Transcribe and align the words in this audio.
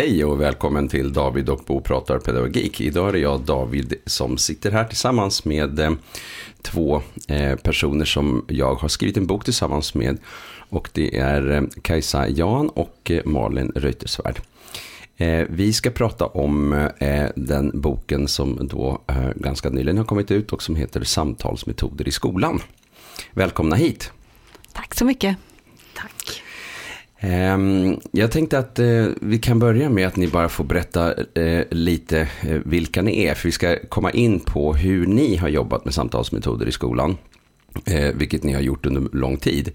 Hej 0.00 0.24
och 0.24 0.40
välkommen 0.40 0.88
till 0.88 1.12
David 1.12 1.48
och 1.48 1.62
Bo 1.66 1.80
pratar 1.80 2.18
pedagogik. 2.18 2.80
Idag 2.80 3.08
är 3.08 3.12
det 3.12 3.18
jag, 3.18 3.40
David, 3.40 3.94
som 4.06 4.38
sitter 4.38 4.70
här 4.70 4.84
tillsammans 4.84 5.44
med 5.44 5.78
eh, 5.78 5.92
två 6.62 7.02
eh, 7.28 7.56
personer 7.56 8.04
som 8.04 8.44
jag 8.48 8.74
har 8.74 8.88
skrivit 8.88 9.16
en 9.16 9.26
bok 9.26 9.44
tillsammans 9.44 9.94
med. 9.94 10.18
Och 10.68 10.90
det 10.92 11.18
är 11.18 11.50
eh, 11.50 11.62
Kajsa 11.82 12.28
Jan 12.28 12.68
och 12.68 13.10
eh, 13.10 13.24
Malin 13.24 13.72
Reuterswärd. 13.74 14.40
Eh, 15.16 15.46
vi 15.48 15.72
ska 15.72 15.90
prata 15.90 16.26
om 16.26 16.72
eh, 16.98 17.28
den 17.36 17.80
boken 17.80 18.28
som 18.28 18.68
då 18.68 19.02
ganska 19.34 19.70
nyligen 19.70 19.98
har 19.98 20.04
kommit 20.04 20.30
ut 20.30 20.52
och 20.52 20.62
som 20.62 20.76
heter 20.76 21.04
Samtalsmetoder 21.04 22.08
i 22.08 22.10
skolan. 22.10 22.60
Välkomna 23.32 23.76
hit. 23.76 24.12
Tack 24.72 24.94
så 24.94 25.04
mycket. 25.04 25.36
Ehm, 27.20 28.00
jag 28.12 28.32
tänkte 28.32 28.58
att 28.58 28.78
eh, 28.78 29.06
vi 29.20 29.38
kan 29.38 29.58
börja 29.58 29.90
med 29.90 30.06
att 30.06 30.16
ni 30.16 30.28
bara 30.28 30.48
får 30.48 30.64
berätta 30.64 31.14
eh, 31.34 31.64
lite 31.70 32.20
eh, 32.20 32.58
vilka 32.64 33.02
ni 33.02 33.24
är. 33.24 33.34
För 33.34 33.48
vi 33.48 33.52
ska 33.52 33.76
komma 33.88 34.10
in 34.10 34.40
på 34.40 34.74
hur 34.74 35.06
ni 35.06 35.36
har 35.36 35.48
jobbat 35.48 35.84
med 35.84 35.94
samtalsmetoder 35.94 36.66
i 36.66 36.72
skolan. 36.72 37.16
Vilket 38.14 38.42
ni 38.42 38.52
har 38.52 38.60
gjort 38.60 38.86
under 38.86 39.16
lång 39.16 39.36
tid. 39.36 39.72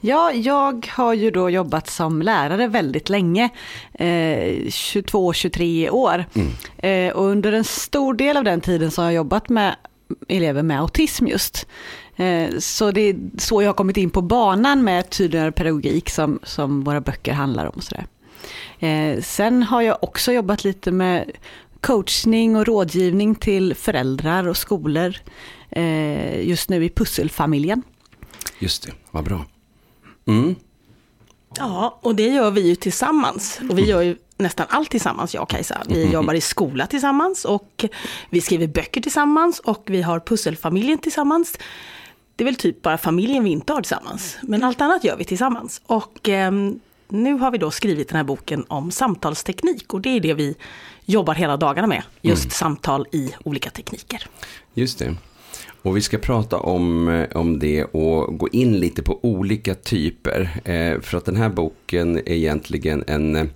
Ja, 0.00 0.32
jag 0.32 0.88
har 0.90 1.14
ju 1.14 1.30
då 1.30 1.50
jobbat 1.50 1.88
som 1.88 2.22
lärare 2.22 2.68
väldigt 2.68 3.08
länge. 3.08 3.48
22-23 3.98 5.90
år. 5.90 6.24
Mm. 6.34 7.12
och 7.16 7.24
under 7.24 7.52
en 7.52 7.64
stor 7.64 8.14
del 8.14 8.36
av 8.36 8.44
den 8.44 8.60
tiden 8.60 8.90
så 8.90 9.02
har 9.02 9.06
jag 9.06 9.14
jobbat 9.14 9.48
med 9.48 9.76
elever 10.28 10.62
med 10.62 10.80
autism 10.80 11.26
just. 11.26 11.66
Eh, 12.16 12.58
så 12.58 12.90
det 12.90 13.00
är 13.00 13.16
så 13.38 13.62
jag 13.62 13.68
har 13.68 13.74
kommit 13.74 13.96
in 13.96 14.10
på 14.10 14.22
banan 14.22 14.84
med 14.84 15.10
tydligare 15.10 15.52
pedagogik 15.52 16.10
som, 16.10 16.38
som 16.42 16.84
våra 16.84 17.00
böcker 17.00 17.32
handlar 17.32 17.66
om. 17.66 17.72
Och 17.76 17.84
sådär. 17.84 18.06
Eh, 18.78 19.22
sen 19.22 19.62
har 19.62 19.82
jag 19.82 19.98
också 20.00 20.32
jobbat 20.32 20.64
lite 20.64 20.90
med 20.92 21.30
coachning 21.80 22.56
och 22.56 22.66
rådgivning 22.66 23.34
till 23.34 23.74
föräldrar 23.74 24.48
och 24.48 24.56
skolor. 24.56 25.16
Eh, 25.70 26.48
just 26.48 26.68
nu 26.68 26.84
i 26.84 26.90
pusselfamiljen. 26.90 27.82
Just 28.58 28.82
det, 28.82 28.92
vad 29.10 29.24
bra. 29.24 29.44
Mm. 30.26 30.54
Ja, 31.56 31.98
och 32.02 32.14
det 32.14 32.28
gör 32.28 32.50
vi 32.50 32.68
ju 32.68 32.74
tillsammans. 32.74 33.60
Och 33.70 33.78
vi 33.78 33.82
gör 33.82 34.02
ju 34.02 34.16
nästan 34.36 34.66
allt 34.70 34.90
tillsammans, 34.90 35.34
jag 35.34 35.42
och 35.42 35.50
Kajsa. 35.50 35.82
Vi 35.88 36.00
mm. 36.00 36.12
jobbar 36.12 36.34
i 36.34 36.40
skola 36.40 36.86
tillsammans 36.86 37.44
och 37.44 37.84
vi 38.30 38.40
skriver 38.40 38.66
böcker 38.66 39.00
tillsammans 39.00 39.60
och 39.60 39.82
vi 39.86 40.02
har 40.02 40.20
pusselfamiljen 40.20 40.98
tillsammans. 40.98 41.58
Det 42.36 42.44
är 42.44 42.44
väl 42.44 42.56
typ 42.56 42.82
bara 42.82 42.98
familjen 42.98 43.44
vi 43.44 43.50
inte 43.50 43.72
har 43.72 43.80
tillsammans. 43.80 44.38
Men 44.42 44.64
allt 44.64 44.80
annat 44.80 45.04
gör 45.04 45.16
vi 45.16 45.24
tillsammans. 45.24 45.80
Och 45.86 46.28
eh, 46.28 46.52
nu 47.08 47.34
har 47.34 47.50
vi 47.50 47.58
då 47.58 47.70
skrivit 47.70 48.08
den 48.08 48.16
här 48.16 48.24
boken 48.24 48.64
om 48.68 48.90
samtalsteknik 48.90 49.94
och 49.94 50.00
det 50.00 50.08
är 50.08 50.20
det 50.20 50.34
vi 50.34 50.54
jobbar 51.04 51.34
hela 51.34 51.56
dagarna 51.56 51.86
med. 51.86 52.02
Just 52.22 52.44
mm. 52.44 52.50
samtal 52.50 53.06
i 53.12 53.34
olika 53.44 53.70
tekniker. 53.70 54.26
Just 54.74 54.98
det. 54.98 55.14
Och 55.82 55.96
vi 55.96 56.00
ska 56.00 56.18
prata 56.18 56.58
om, 56.58 57.08
eh, 57.08 57.36
om 57.36 57.58
det 57.58 57.84
och 57.84 58.38
gå 58.38 58.48
in 58.48 58.80
lite 58.80 59.02
på 59.02 59.20
olika 59.22 59.74
typer. 59.74 60.60
Eh, 60.64 61.00
för 61.00 61.18
att 61.18 61.24
den 61.24 61.36
här 61.36 61.48
boken 61.48 62.16
är 62.16 62.32
egentligen 62.32 63.04
en 63.06 63.36
eh, 63.36 63.46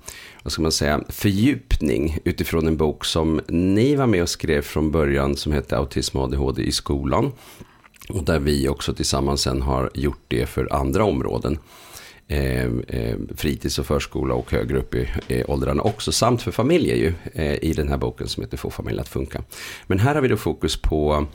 vad 0.43 0.53
ska 0.53 0.63
man 0.63 0.73
säga, 0.73 1.01
fördjupning 1.09 2.19
utifrån 2.25 2.67
en 2.67 2.77
bok 2.77 3.05
som 3.05 3.41
ni 3.49 3.95
var 3.95 4.07
med 4.07 4.23
och 4.23 4.29
skrev 4.29 4.63
från 4.63 4.91
början 4.91 5.37
som 5.37 5.53
hette 5.53 5.77
Autism 5.77 6.19
och 6.19 6.25
ADHD 6.25 6.63
i 6.63 6.73
skolan. 6.73 7.33
Och 8.09 8.25
där 8.25 8.39
vi 8.39 8.69
också 8.69 8.95
tillsammans 8.95 9.41
sen 9.41 9.63
har 9.63 9.91
gjort 9.95 10.25
det 10.29 10.47
för 10.47 10.73
andra 10.73 11.05
områden. 11.05 11.59
Eh, 12.29 12.71
fritids 13.37 13.79
och 13.79 13.87
förskola 13.87 14.35
och 14.35 14.53
högre 14.53 14.79
upp 14.79 14.95
i 14.95 15.09
eh, 15.29 15.51
åldrarna 15.51 15.83
också. 15.83 16.13
Samt 16.13 16.43
för 16.43 16.51
familjer 16.51 16.97
ju 16.97 17.13
eh, 17.35 17.65
i 17.65 17.73
den 17.73 17.89
här 17.89 17.97
boken 17.97 18.29
som 18.29 18.43
heter 18.43 18.57
Få 18.57 18.71
familjen 18.71 19.01
att 19.01 19.09
funka. 19.09 19.43
Men 19.87 19.99
här 19.99 20.15
har 20.15 20.23
vi 20.23 20.29
då 20.29 20.37
fokus 20.37 20.77
på 20.77 21.27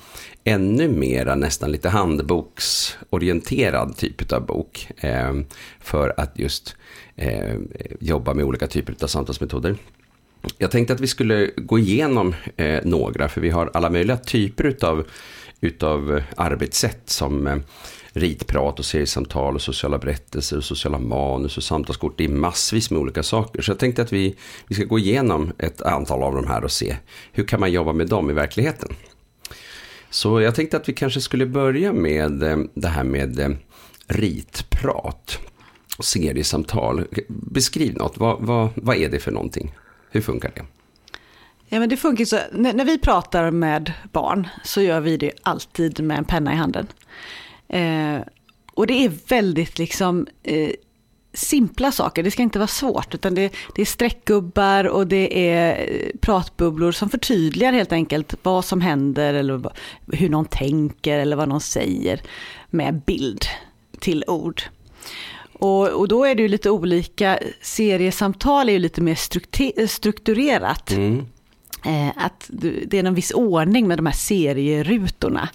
ännu 0.44 0.88
mera 0.88 1.36
nästan 1.36 1.72
lite 1.72 1.90
handboksorienterad 1.90 3.98
typ 3.98 4.34
av 4.34 4.46
bok. 4.46 4.92
Eh, 4.98 5.34
för 5.80 6.14
att 6.18 6.40
just 6.40 6.76
ehm, 7.16 7.68
jobba 8.00 8.34
med 8.34 8.46
olika 8.46 8.68
typer 8.68 8.96
av 9.02 9.08
samtalsmetoder. 9.08 9.76
Jag 10.58 10.72
tänkte 10.72 10.94
att 10.94 11.00
vi 11.00 11.08
skulle 11.08 11.52
gå 11.56 11.80
igenom 11.80 12.36
eh, 12.58 12.80
några 12.84 13.30
för 13.30 13.42
vi 13.42 13.50
har 13.50 13.72
alla 13.74 13.90
möjliga 13.90 14.18
typer 14.18 14.76
av 14.82 15.06
utav 15.66 16.18
eh, 16.18 16.24
arbetssätt 16.38 17.10
som 17.10 17.48
eh, 17.48 17.58
ritprat 18.14 18.80
och 18.80 18.86
seriesamtal 18.86 19.56
och 19.56 19.62
sociala 19.62 19.98
berättelser 19.98 20.58
och 20.58 20.64
sociala 20.64 21.00
manus 21.00 21.58
och 21.58 21.64
samtalskort. 21.64 22.18
Det 22.18 22.24
är 22.24 22.30
massvis 22.30 22.92
med 22.92 23.00
olika 23.00 23.24
saker. 23.24 23.62
Så 23.62 23.72
jag 23.72 23.80
tänkte 23.80 24.02
att 24.02 24.14
vi, 24.14 24.36
vi 24.68 24.76
ska 24.76 24.84
gå 24.84 25.00
igenom 25.00 25.52
ett 25.58 25.82
antal 25.82 26.24
av 26.24 26.36
de 26.36 26.48
här 26.48 26.64
och 26.64 26.72
se 26.72 26.96
hur 27.32 27.44
kan 27.44 27.60
man 27.60 27.72
jobba 27.72 27.94
med 27.94 28.08
dem 28.08 28.30
i 28.30 28.34
verkligheten. 28.34 28.90
Så 30.10 30.42
jag 30.42 30.56
tänkte 30.56 30.78
att 30.78 30.90
vi 30.90 30.94
kanske 30.94 31.22
skulle 31.22 31.46
börja 31.46 31.94
med 31.94 32.44
eh, 32.44 32.58
det 32.74 32.88
här 32.88 33.04
med 33.04 33.58
ritprat 34.08 35.40
och 35.98 36.06
seriesamtal. 36.06 37.04
Beskriv 37.28 37.98
något, 37.98 38.18
vad, 38.18 38.42
vad, 38.42 38.70
vad 38.76 38.98
är 38.98 39.10
det 39.10 39.20
för 39.20 39.32
någonting? 39.32 39.76
Hur 40.10 40.22
funkar 40.22 40.52
det? 40.56 40.75
Ja, 41.70 41.80
men 41.80 41.90
det 41.90 41.98
funkar 41.98 42.26
så, 42.26 42.40
när, 42.52 42.74
när, 42.74 42.86
vi 42.86 42.98
pratar 42.98 43.52
med 43.52 43.94
barn 44.12 44.48
så 44.64 44.82
gör 44.82 45.00
vi 45.00 45.18
det 45.18 45.32
alltid 45.44 46.00
med 46.00 46.18
en 46.18 46.26
penna 46.26 46.54
i 46.54 46.56
handen. 46.56 46.88
Eh, 47.68 48.20
och 48.74 48.88
det 48.88 49.06
är 49.06 49.12
väldigt 49.28 49.80
liksom 49.80 50.28
eh, 50.44 50.70
simpla 51.34 51.92
saker, 51.92 52.24
det 52.24 52.32
ska 52.32 52.44
inte 52.44 52.60
vara 52.60 52.68
svårt, 52.68 53.14
utan 53.14 53.36
det, 53.36 53.54
det 53.76 53.82
är 53.82 53.86
streckgubbar 53.86 54.84
och 54.88 55.08
det 55.08 55.50
är 55.50 55.88
eh, 55.90 56.20
pratbubblor 56.22 56.92
som 56.92 57.10
förtydligar 57.10 57.74
helt 57.74 57.92
enkelt 57.92 58.36
vad 58.44 58.66
som 58.66 58.82
händer 58.82 59.34
eller 59.34 59.72
hur 60.12 60.30
någon 60.30 60.46
tänker 60.46 61.20
eller 61.20 61.36
vad 61.36 61.50
någon 61.50 61.62
säger 61.62 62.22
med 62.70 63.02
bild 63.06 63.46
till 64.00 64.24
ord. 64.28 64.62
Och, 65.54 65.90
och 65.90 66.08
då 66.08 66.26
är 66.26 66.36
det 66.36 66.42
ju 66.42 66.48
lite 66.48 66.70
olika, 66.70 67.40
seriesamtal 67.62 68.70
är 68.70 68.74
ju 68.74 68.80
lite 68.80 69.02
mer 69.02 69.16
strukturerat. 69.88 70.92
Mm. 70.92 71.26
Eh, 71.86 72.12
att 72.16 72.50
det 72.88 72.94
är 72.94 73.04
en 73.04 73.16
viss 73.16 73.32
ordning 73.32 73.88
med 73.88 73.98
de 73.98 74.06
här 74.06 74.14
serierutorna. 74.14 75.50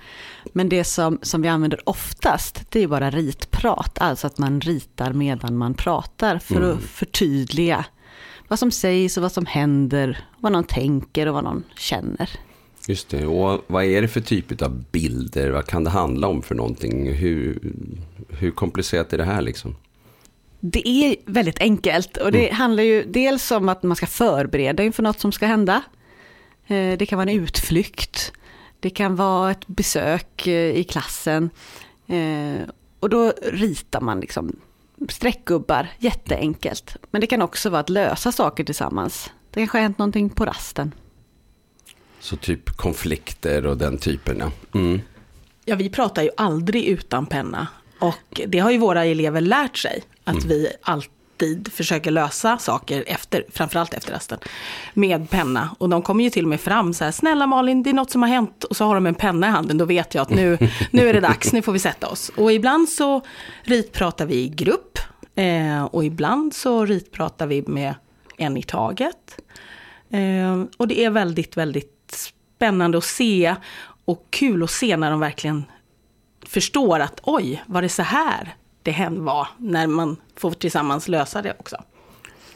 Men 0.53 0.69
det 0.69 0.85
som, 0.85 1.19
som 1.23 1.43
vi 1.43 1.49
använder 1.49 1.89
oftast, 1.89 2.65
det 2.69 2.83
är 2.83 2.87
bara 2.87 3.11
ritprat, 3.11 3.99
alltså 4.01 4.27
att 4.27 4.39
man 4.39 4.61
ritar 4.61 5.13
medan 5.13 5.57
man 5.57 5.75
pratar 5.75 6.39
för 6.39 6.57
mm. 6.57 6.71
att 6.71 6.83
förtydliga 6.83 7.85
vad 8.49 8.59
som 8.59 8.71
sägs 8.71 9.17
och 9.17 9.23
vad 9.23 9.33
som 9.33 9.47
händer, 9.47 10.25
vad 10.39 10.53
någon 10.53 10.65
tänker 10.65 11.27
och 11.27 11.35
vad 11.35 11.45
någon 11.45 11.65
känner. 11.77 12.31
Just 12.89 13.09
det, 13.09 13.27
och 13.27 13.65
vad 13.67 13.85
är 13.85 14.03
det 14.03 14.09
för 14.09 14.21
typ 14.21 14.63
av 14.63 14.85
bilder? 14.93 15.51
Vad 15.51 15.67
kan 15.67 15.85
det 15.85 15.91
handla 15.91 16.29
om 16.29 16.43
för 16.43 16.55
någonting? 16.55 17.13
Hur, 17.13 17.59
hur 18.29 18.51
komplicerat 18.51 19.13
är 19.13 19.19
det 19.19 19.25
här 19.25 19.43
liksom? 19.43 19.77
Det 20.61 20.89
är 20.89 21.17
väldigt 21.27 21.61
enkelt 21.61 22.17
och 22.17 22.33
det 22.33 22.47
mm. 22.49 22.57
handlar 22.57 22.83
ju 22.83 23.05
dels 23.05 23.51
om 23.51 23.69
att 23.69 23.83
man 23.83 23.97
ska 23.97 24.07
förbereda 24.07 24.83
inför 24.83 25.03
något 25.03 25.21
som 25.21 25.33
ska 25.33 25.47
hända. 25.47 25.83
Eh, 26.71 26.99
det 26.99 27.07
kan 27.07 27.19
vara 27.19 27.31
en 27.31 27.41
utflykt. 27.43 28.33
Det 28.81 28.91
kan 28.91 29.17
vara 29.17 29.51
ett 29.51 29.67
besök 29.67 30.47
eh, 30.47 30.77
i 30.77 30.85
klassen. 30.85 31.51
Eh, 32.07 32.69
och 33.01 33.09
då 33.11 33.33
ritar 33.43 34.01
man 34.01 34.21
liksom 34.21 34.57
streckgubbar, 35.09 35.89
jätteenkelt. 35.99 36.97
Men 37.11 37.21
det 37.21 37.27
kan 37.27 37.43
också 37.43 37.71
vara 37.71 37.81
att 37.81 37.89
lösa 37.89 38.33
saker 38.33 38.65
tillsammans. 38.65 39.31
Det 39.51 39.61
kanske 39.61 39.79
har 39.79 39.83
hänt 39.83 39.99
någonting 39.99 40.31
på 40.31 40.45
rasten. 40.45 40.95
Så 42.21 42.37
typ 42.37 42.71
konflikter 42.71 43.67
och 43.67 43.77
den 43.77 43.99
typen, 43.99 44.39
ja. 44.39 44.79
Mm. 44.81 45.01
Ja, 45.65 45.77
vi 45.77 45.91
pratar 45.91 46.23
ju 46.23 46.31
aldrig 46.37 46.85
utan 46.85 47.27
penna. 47.27 47.69
Och 47.99 48.41
det 48.47 48.59
har 48.59 48.71
ju 48.71 48.79
våra 48.79 49.05
elever 49.05 49.41
lärt 49.41 49.77
sig. 49.77 50.03
Att 50.25 50.45
mm. 50.45 50.49
vi 50.49 50.69
alltid 50.83 51.20
alltid 51.41 51.73
försöker 51.73 52.11
lösa 52.11 52.59
saker, 52.59 53.05
efter, 53.07 53.45
framförallt 53.53 53.95
efter 53.95 54.13
rasten, 54.13 54.39
med 54.95 55.31
penna. 55.31 55.77
Och 55.79 55.89
de 55.89 56.03
kommer 56.03 56.25
ju 56.25 56.31
till 56.31 56.45
och 56.45 56.49
med 56.49 56.61
fram 56.61 56.95
så 56.95 57.05
här, 57.05 57.13
snälla 57.13 57.47
Malin, 57.47 57.83
det 57.83 57.91
är 57.91 57.95
något 57.95 58.11
som 58.11 58.23
har 58.23 58.29
hänt. 58.29 58.65
Och 58.65 58.77
så 58.77 58.85
har 58.85 58.95
de 58.95 59.07
en 59.07 59.15
penna 59.15 59.47
i 59.47 59.51
handen, 59.51 59.79
då 59.79 59.85
vet 59.85 60.15
jag 60.15 60.23
att 60.23 60.31
nu, 60.31 60.59
nu 60.91 61.09
är 61.09 61.13
det 61.13 61.21
dags, 61.21 61.53
nu 61.53 61.63
får 61.63 61.73
vi 61.73 61.79
sätta 61.79 62.09
oss. 62.09 62.29
Och 62.37 62.53
ibland 62.53 62.89
så 62.89 63.23
ritpratar 63.63 64.27
vi 64.27 64.35
i 64.35 64.49
grupp. 64.49 64.99
Eh, 65.35 65.85
och 65.85 66.05
ibland 66.05 66.55
så 66.55 66.85
ritpratar 66.85 67.47
vi 67.47 67.63
med 67.67 67.95
en 68.37 68.57
i 68.57 68.63
taget. 68.63 69.41
Eh, 70.11 70.65
och 70.77 70.89
det 70.89 71.05
är 71.05 71.11
väldigt, 71.11 71.57
väldigt 71.57 72.33
spännande 72.57 72.99
att 72.99 73.05
se 73.05 73.57
och 74.05 74.27
kul 74.31 74.63
att 74.63 74.71
se 74.71 74.97
när 74.97 75.11
de 75.11 75.21
verkligen 75.21 75.65
förstår 76.47 77.01
att 77.01 77.21
oj, 77.23 77.63
var 77.67 77.83
det 77.83 77.89
så 77.89 78.03
här 78.03 78.55
det 78.83 79.09
var 79.11 79.49
när 79.59 79.87
man 79.87 80.17
får 80.37 80.51
tillsammans 80.51 81.09
lösa 81.09 81.43
det 81.43 81.55
också. 81.59 81.77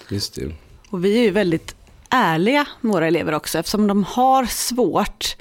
Just 0.09 0.35
det. 0.35 0.55
Och 0.91 1.05
vi 1.05 1.19
är 1.19 1.23
ju 1.23 1.31
väldigt 1.31 1.75
ärliga 2.11 2.67
med 2.81 2.93
våra 2.93 3.06
elever 3.06 3.35
också, 3.35 3.59
eftersom 3.59 3.87
de 3.87 4.05
har 4.05 4.44
svårt 4.47 5.37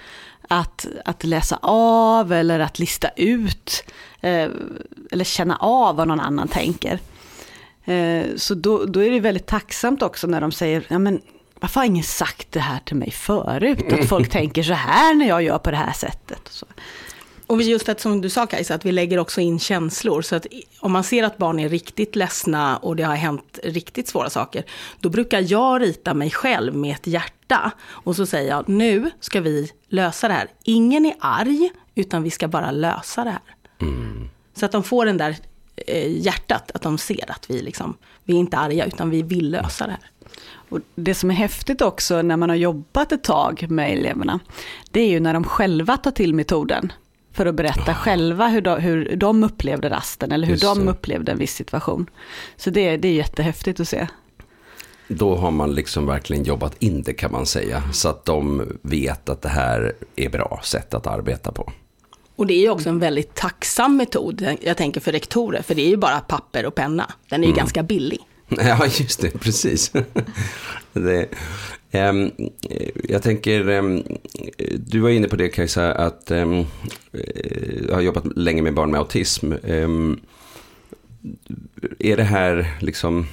att, 0.49 0.87
att 1.05 1.23
läsa 1.23 1.59
av 1.61 2.33
eller 2.33 2.59
att 2.59 2.79
lista 2.79 3.09
ut 3.15 3.83
eh, 4.21 4.49
eller 5.11 5.23
känna 5.23 5.55
av 5.55 5.95
vad 5.95 6.07
någon 6.07 6.19
annan 6.19 6.47
tänker. 6.47 6.99
Eh, 7.85 8.25
så 8.35 8.53
då, 8.53 8.85
då 8.85 9.03
är 9.03 9.11
det 9.11 9.19
väldigt 9.19 9.47
tacksamt 9.47 10.01
också 10.01 10.27
när 10.27 10.41
de 10.41 10.51
säger, 10.51 10.85
ja 10.87 10.99
men 10.99 11.21
varför 11.59 11.79
har 11.79 11.85
ingen 11.85 12.03
sagt 12.03 12.51
det 12.51 12.59
här 12.59 12.79
till 12.85 12.95
mig 12.95 13.11
förut? 13.11 13.93
Att 13.93 14.07
folk 14.07 14.29
tänker 14.31 14.63
så 14.63 14.73
här 14.73 15.13
när 15.13 15.27
jag 15.27 15.43
gör 15.43 15.57
på 15.57 15.71
det 15.71 15.77
här 15.77 15.93
sättet. 15.93 16.42
Och 17.47 17.61
just 17.61 17.89
att 17.89 17.99
som 17.99 18.21
du 18.21 18.29
sa 18.29 18.47
Kajsa, 18.47 18.75
att 18.75 18.85
vi 18.85 18.91
lägger 18.91 19.17
också 19.17 19.41
in 19.41 19.59
känslor. 19.59 20.21
Så 20.21 20.35
att 20.35 20.47
om 20.79 20.91
man 20.91 21.03
ser 21.03 21.23
att 21.23 21.37
barn 21.37 21.59
är 21.59 21.69
riktigt 21.69 22.15
ledsna 22.15 22.77
och 22.77 22.95
det 22.95 23.03
har 23.03 23.15
hänt 23.15 23.59
riktigt 23.63 24.07
svåra 24.07 24.29
saker, 24.29 24.63
då 24.99 25.09
brukar 25.09 25.51
jag 25.51 25.81
rita 25.81 26.13
mig 26.13 26.31
själv 26.31 26.75
med 26.75 26.95
ett 26.95 27.07
hjärta. 27.07 27.71
Och 27.85 28.15
så 28.15 28.25
säger 28.25 28.49
jag, 28.49 28.69
nu 28.69 29.11
ska 29.19 29.41
vi 29.41 29.71
lösa 29.87 30.27
det 30.27 30.33
här. 30.33 30.47
Ingen 30.63 31.05
är 31.05 31.15
arg, 31.19 31.71
utan 31.95 32.23
vi 32.23 32.31
ska 32.31 32.47
bara 32.47 32.71
lösa 32.71 33.23
det 33.23 33.29
här. 33.29 33.55
Mm. 33.81 34.29
Så 34.53 34.65
att 34.65 34.71
de 34.71 34.83
får 34.83 35.05
den 35.05 35.17
där 35.17 35.35
eh, 35.75 36.11
hjärtat, 36.25 36.71
att 36.73 36.81
de 36.81 36.97
ser 36.97 37.31
att 37.31 37.49
vi, 37.49 37.61
liksom, 37.61 37.97
vi 38.23 38.33
är 38.33 38.39
inte 38.39 38.57
arga, 38.57 38.85
utan 38.85 39.09
vi 39.09 39.21
vill 39.21 39.51
lösa 39.51 39.85
det 39.85 39.91
här. 39.91 40.09
Och 40.69 40.79
det 40.95 41.15
som 41.15 41.31
är 41.31 41.35
häftigt 41.35 41.81
också 41.81 42.21
när 42.21 42.37
man 42.37 42.49
har 42.49 42.55
jobbat 42.55 43.11
ett 43.11 43.23
tag 43.23 43.65
med 43.69 43.91
eleverna, 43.91 44.39
det 44.91 45.01
är 45.01 45.07
ju 45.07 45.19
när 45.19 45.33
de 45.33 45.43
själva 45.43 45.97
tar 45.97 46.11
till 46.11 46.33
metoden 46.33 46.91
för 47.33 47.45
att 47.45 47.55
berätta 47.55 47.91
oh. 47.91 47.95
själva 47.95 48.47
hur 48.47 48.61
de, 48.61 48.81
hur 48.81 49.15
de 49.15 49.43
upplevde 49.43 49.89
rasten 49.89 50.31
eller 50.31 50.47
hur 50.47 50.57
de 50.57 50.87
upplevde 50.87 51.31
en 51.31 51.37
viss 51.37 51.55
situation. 51.55 52.09
Så 52.57 52.69
det, 52.69 52.97
det 52.97 53.07
är 53.07 53.13
jättehäftigt 53.13 53.79
att 53.79 53.87
se. 53.87 54.07
Då 55.07 55.35
har 55.35 55.51
man 55.51 55.75
liksom 55.75 56.05
verkligen 56.05 56.43
jobbat 56.43 56.83
in 56.83 57.01
det 57.01 57.13
kan 57.13 57.31
man 57.31 57.45
säga. 57.45 57.83
Så 57.91 58.09
att 58.09 58.25
de 58.25 58.67
vet 58.81 59.29
att 59.29 59.41
det 59.41 59.49
här 59.49 59.93
är 60.15 60.29
bra 60.29 60.61
sätt 60.63 60.93
att 60.93 61.07
arbeta 61.07 61.51
på. 61.51 61.71
Och 62.35 62.47
det 62.47 62.53
är 62.53 62.61
ju 62.61 62.69
också 62.69 62.89
en 62.89 62.99
väldigt 62.99 63.35
tacksam 63.35 63.97
metod, 63.97 64.57
jag 64.61 64.77
tänker 64.77 65.01
för 65.01 65.11
rektorer, 65.11 65.61
för 65.61 65.75
det 65.75 65.81
är 65.81 65.89
ju 65.89 65.97
bara 65.97 66.19
papper 66.19 66.65
och 66.65 66.75
penna. 66.75 67.11
Den 67.29 67.43
är 67.43 67.47
ju 67.47 67.51
mm. 67.51 67.57
ganska 67.57 67.83
billig. 67.83 68.19
Ja, 68.57 68.85
just 68.85 69.21
det, 69.21 69.39
precis. 69.39 69.91
det, 71.01 71.27
um, 71.91 72.31
jag 73.09 73.23
tänker, 73.23 73.69
um, 73.69 74.03
du 74.77 74.99
var 74.99 75.09
inne 75.09 75.27
på 75.27 75.35
det 75.35 75.49
Kajsa, 75.49 75.93
att 75.93 76.31
um, 76.31 76.65
jag 77.11 77.89
eh, 77.89 77.95
har 77.95 78.01
jobbat 78.01 78.37
länge 78.37 78.61
med 78.61 78.73
barn 78.73 78.91
med 78.91 78.99
autism. 78.99 79.53
är 81.99 82.17
det 82.17 82.23
här 82.23 82.77
liksom, 82.81 83.27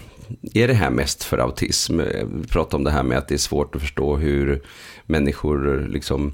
är 0.54 0.68
det 0.68 0.74
här 0.74 0.90
mest 0.90 1.24
för 1.24 1.38
autism? 1.38 2.00
Vi 2.40 2.48
pratar 2.48 2.78
om 2.78 2.84
det 2.84 2.90
här 2.90 3.02
med 3.02 3.18
att 3.18 3.28
det 3.28 3.34
är 3.34 3.38
svårt 3.38 3.74
att 3.74 3.80
förstå 3.80 4.16
hur 4.16 4.62
människor 5.06 5.88
liksom 5.88 6.32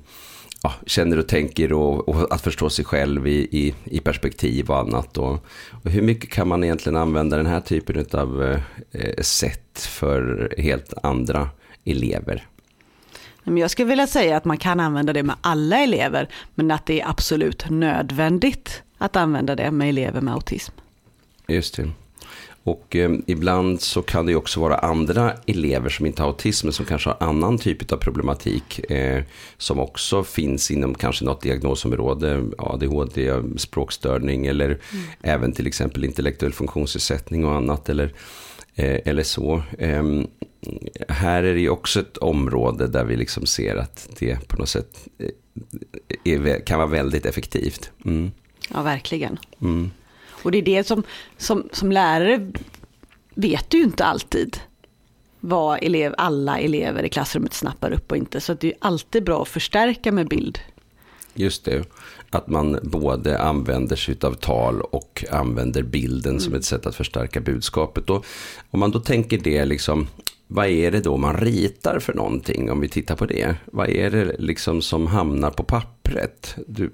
ja, 0.67 0.73
känner 0.87 1.19
och 1.19 1.29
tänker 1.29 1.73
och, 1.73 2.09
och, 2.09 2.35
att 2.35 2.41
förstå 2.41 2.71
sig 2.71 2.85
själv 2.85 3.27
i, 3.27 3.49
i, 3.51 3.75
i 3.85 4.01
perspektiv 4.01 4.71
och 4.71 4.79
annat. 4.79 5.19
Och, 5.19 5.47
och, 5.71 5.91
hur 5.91 6.03
mycket 6.03 6.31
kan 6.31 6.49
man 6.49 6.65
egentligen 6.65 6.97
använda 6.97 7.37
den 7.37 7.47
här 7.47 7.61
typen 7.61 8.07
av 8.13 8.59
eh, 8.93 9.21
sätt 9.21 9.79
för 9.79 10.55
helt 10.59 10.95
andra 11.03 11.49
elever? 11.85 12.47
Jag 13.45 13.71
skulle 13.71 13.89
vilja 13.89 14.07
säga 14.07 14.37
att 14.37 14.45
man 14.45 14.59
kan 14.59 14.81
använda 14.81 15.13
det 15.13 15.23
med 15.23 15.37
alla 15.41 15.79
elever, 15.79 16.29
men 16.55 16.71
att 16.71 16.87
det 16.87 17.01
är 17.01 17.09
absolut 17.09 17.71
nödvändigt 17.71 18.83
att 18.99 19.17
använda 19.17 19.57
det 19.57 19.71
med 19.71 19.89
elever 19.89 20.21
med 20.21 20.35
autism. 20.35 20.73
Just 21.49 21.77
det. 21.77 21.91
Och 22.67 22.97
eh, 22.97 23.11
ibland 23.27 23.81
så 23.81 24.03
kan 24.03 24.27
det 24.27 24.33
ju 24.33 24.39
också 24.39 24.61
vara 24.61 24.77
andra 24.79 25.33
elever 25.47 25.89
som 25.89 26.07
inte 26.07 26.23
har 26.23 26.29
autism, 26.29 26.67
men 26.67 26.73
som 26.73 26.87
kanske 26.87 27.11
har 27.11 27.29
annan 27.29 27.59
typ 27.59 27.93
av 27.93 27.97
problematik. 27.97 28.91
Eh, 28.91 29.23
som 29.59 29.81
också 29.81 30.25
finns 30.25 30.71
inom 30.71 30.95
kanske 30.95 31.25
något 31.25 31.41
diagnosområde, 31.41 32.45
ADHD, 32.59 33.43
språkstörning 33.57 34.47
eller 34.47 34.67
mm. 34.67 35.05
även 35.23 35.53
till 35.53 35.67
exempel 35.67 36.05
intellektuell 36.05 36.53
funktionsnedsättning 36.53 37.45
och 37.45 37.55
annat. 37.55 37.89
Eller, 37.89 38.13
eh, 38.75 39.01
eller 39.05 39.23
så. 39.23 39.63
Eh, 39.79 40.05
här 41.09 41.43
är 41.43 41.55
det 41.55 41.61
ju 41.61 41.69
också 41.69 42.01
ett 42.01 42.17
område 42.17 42.87
där 42.87 43.05
vi 43.05 43.17
liksom 43.17 43.47
ser 43.47 43.77
att 43.77 44.09
det 44.19 44.49
på 44.49 44.57
något 44.57 44.69
sätt 44.69 45.09
eh, 45.19 46.33
är, 46.33 46.67
kan 46.67 46.79
vara 46.79 46.89
väldigt 46.89 47.27
effektivt. 47.27 47.91
Mm. 48.05 48.31
Ja, 48.75 48.83
verkligen. 48.83 49.39
Mm. 49.61 49.91
Och 50.47 50.53
det 50.53 50.59
är 50.59 50.63
det 50.63 50.87
som, 50.87 51.03
som, 51.37 51.69
som 51.73 51.93
lärare 51.93 52.53
vet 53.35 53.71
du 53.71 53.79
ju 53.79 53.85
inte 53.85 54.05
alltid 54.05 54.61
vad 55.41 55.83
elev, 55.83 56.15
alla 56.19 56.59
elever 56.59 57.03
i 57.03 57.09
klassrummet 57.09 57.55
snappar 57.55 57.93
upp 57.93 58.11
och 58.11 58.17
inte. 58.17 58.41
Så 58.41 58.55
det 58.55 58.69
är 58.69 58.75
alltid 58.79 59.25
bra 59.25 59.43
att 59.43 59.49
förstärka 59.49 60.13
med 60.13 60.29
bild. 60.29 60.59
Just 61.35 61.65
det, 61.65 61.85
att 62.31 62.49
man 62.49 62.79
både 62.83 63.39
använder 63.39 63.97
sig 63.97 64.17
av 64.23 64.35
tal 64.35 64.81
och 64.81 65.25
använder 65.31 65.83
bilden 65.83 66.33
mm. 66.33 66.41
som 66.41 66.55
ett 66.55 66.65
sätt 66.65 66.87
att 66.87 66.97
förstärka 66.97 67.41
budskapet. 67.41 68.11
Och 68.11 68.27
om 68.71 68.81
man 68.81 68.91
då 68.91 69.01
tänker 69.01 69.39
det, 69.39 69.65
liksom, 69.65 70.09
vad 70.49 70.67
är 70.67 70.91
det 70.91 71.01
då 71.01 71.17
man 71.17 71.37
ritar 71.37 71.99
för 71.99 72.15
någonting 72.15 72.71
om 72.71 72.81
vi 72.81 72.89
tittar 72.89 73.17
på 73.17 73.27
det? 73.27 73.57
Vad 73.65 73.89
är 73.89 74.11
det 74.11 74.37
liksom 74.39 74.83
som 74.83 75.07
hamnar 75.07 75.51
på 75.51 75.63
pappret? 75.63 76.55
Du 76.67 76.91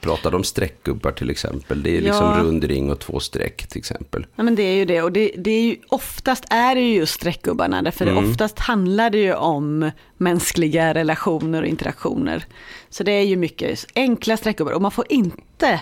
pratade 0.00 0.36
om 0.36 0.44
streckgubbar 0.44 1.12
till 1.12 1.30
exempel. 1.30 1.82
Det 1.82 1.96
är 1.96 2.00
liksom 2.00 2.26
ja. 2.26 2.38
rund 2.38 2.64
ring 2.64 2.90
och 2.90 2.98
två 2.98 3.20
streck 3.20 3.66
till 3.66 3.78
exempel. 3.78 4.26
Ja 4.36 4.42
men 4.42 4.54
det 4.54 4.62
är 4.62 4.74
ju 4.74 4.84
det 4.84 5.02
och 5.02 5.12
det, 5.12 5.32
det 5.38 5.50
är 5.50 5.62
ju, 5.62 5.76
oftast 5.88 6.44
är 6.50 6.74
det 6.74 6.80
ju 6.80 6.94
just 6.94 7.14
streckgubbarna. 7.14 7.82
Därför 7.82 8.06
mm. 8.06 8.30
oftast 8.30 8.58
handlar 8.58 9.10
det 9.10 9.18
ju 9.18 9.34
om 9.34 9.90
mänskliga 10.16 10.94
relationer 10.94 11.62
och 11.62 11.68
interaktioner. 11.68 12.44
Så 12.90 13.04
det 13.04 13.12
är 13.12 13.22
ju 13.22 13.36
mycket 13.36 13.86
enkla 13.94 14.36
streckgubbar 14.36 14.72
och 14.72 14.82
man 14.82 14.90
får 14.90 15.04
inte 15.08 15.80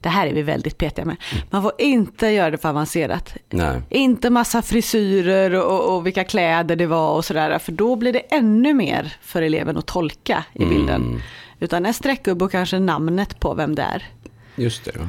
det 0.00 0.08
här 0.08 0.26
är 0.26 0.34
vi 0.34 0.42
väldigt 0.42 0.78
petiga 0.78 1.04
med. 1.04 1.16
Man 1.50 1.62
får 1.62 1.72
inte 1.78 2.26
göra 2.26 2.50
det 2.50 2.58
för 2.58 2.68
avancerat. 2.68 3.34
Nej. 3.50 3.82
Inte 3.90 4.30
massa 4.30 4.62
frisyrer 4.62 5.54
och, 5.54 5.94
och, 5.94 6.06
vilka 6.06 6.24
kläder 6.24 6.76
det 6.76 6.86
var 6.86 7.14
och 7.14 7.24
sådär. 7.24 7.58
För 7.58 7.72
då 7.72 7.96
blir 7.96 8.12
det 8.12 8.18
ännu 8.18 8.74
mer 8.74 9.16
för 9.22 9.42
eleven 9.42 9.76
att 9.76 9.86
tolka 9.86 10.44
i 10.52 10.64
bilden. 10.64 11.02
Mm. 11.02 11.20
Utan 11.58 11.86
en 11.86 11.94
streckgubbe 11.94 12.44
och 12.44 12.50
kanske 12.50 12.78
namnet 12.78 13.40
på 13.40 13.54
vem 13.54 13.74
det 13.74 13.82
är. 13.82 14.08
Just 14.56 14.84
det. 14.84 15.08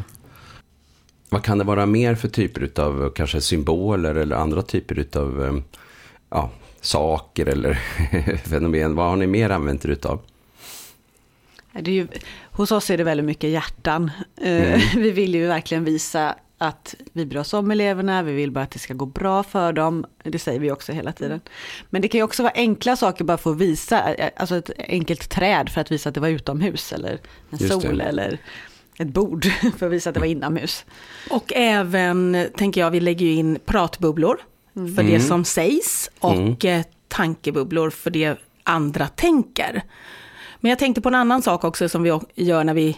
Vad 1.29 1.43
kan 1.43 1.57
det 1.57 1.63
vara 1.63 1.85
mer 1.85 2.15
för 2.15 2.27
typer 2.27 2.81
av 2.81 3.11
kanske 3.15 3.41
symboler 3.41 4.15
eller 4.15 4.35
andra 4.35 4.61
typer 4.61 5.05
av 5.15 5.45
eh, 5.45 5.53
ja, 6.29 6.49
saker 6.81 7.45
eller 7.45 7.73
fenomen? 8.49 8.95
Vad 8.95 9.09
har 9.09 9.15
ni 9.15 9.27
mer 9.27 9.49
använt 9.49 9.85
er 9.85 9.89
utav? 9.89 10.19
Det 11.73 11.91
är 11.91 11.95
ju, 11.95 12.07
hos 12.51 12.71
oss 12.71 12.89
är 12.89 12.97
det 12.97 13.03
väldigt 13.03 13.25
mycket 13.25 13.50
hjärtan. 13.50 14.12
Eh, 14.41 14.73
mm. 14.73 14.81
Vi 14.95 15.12
vill 15.12 15.36
ju 15.36 15.48
verkligen 15.48 15.84
visa 15.84 16.36
att 16.57 16.95
vi 17.13 17.25
bryr 17.25 17.39
oss 17.39 17.53
om 17.53 17.72
eleverna, 17.72 18.24
vi 18.24 18.34
vill 18.34 18.51
bara 18.51 18.63
att 18.63 18.72
det 18.72 18.79
ska 18.79 18.93
gå 18.93 19.05
bra 19.05 19.43
för 19.43 19.74
dem. 19.74 20.05
Det 20.24 20.39
säger 20.39 20.60
vi 20.60 20.72
också 20.72 20.91
hela 20.91 21.12
tiden. 21.12 21.41
Men 21.89 22.01
det 22.01 22.07
kan 22.07 22.19
ju 22.19 22.24
också 22.24 22.43
vara 22.43 22.53
enkla 22.55 22.95
saker 22.95 23.24
bara 23.24 23.38
för 23.38 23.51
att 23.51 23.57
visa, 23.57 24.13
eh, 24.13 24.29
alltså 24.36 24.55
ett 24.55 24.69
enkelt 24.77 25.29
träd 25.29 25.69
för 25.69 25.81
att 25.81 25.91
visa 25.91 26.10
att 26.10 26.15
det 26.15 26.22
var 26.22 26.27
utomhus 26.27 26.93
eller 26.93 27.19
en 27.50 27.60
sol 27.60 28.01
eller 28.01 28.39
ett 28.98 29.07
bord 29.07 29.45
för 29.77 29.86
att 29.86 29.91
visa 29.91 30.10
att 30.10 30.13
det 30.13 30.19
var 30.19 30.27
inomhus. 30.27 30.86
Och 31.29 31.53
även, 31.55 32.48
tänker 32.57 32.81
jag, 32.81 32.91
vi 32.91 33.00
lägger 33.00 33.25
ju 33.25 33.34
in 33.34 33.60
pratbubblor 33.65 34.38
mm. 34.75 34.95
för 34.95 35.03
det 35.03 35.15
mm. 35.15 35.27
som 35.27 35.45
sägs 35.45 36.10
och 36.19 36.63
mm. 36.63 36.84
tankebubblor 37.07 37.89
för 37.89 38.10
det 38.10 38.39
andra 38.63 39.07
tänker. 39.07 39.84
Men 40.62 40.70
jag 40.70 40.80
tänkte 40.80 41.01
på 41.01 41.10
en 41.10 41.15
annan 41.15 41.41
sak 41.41 41.63
också 41.63 41.89
som 41.89 42.03
vi 42.03 42.20
gör 42.36 42.63
när 42.63 42.74
vi, 42.74 42.98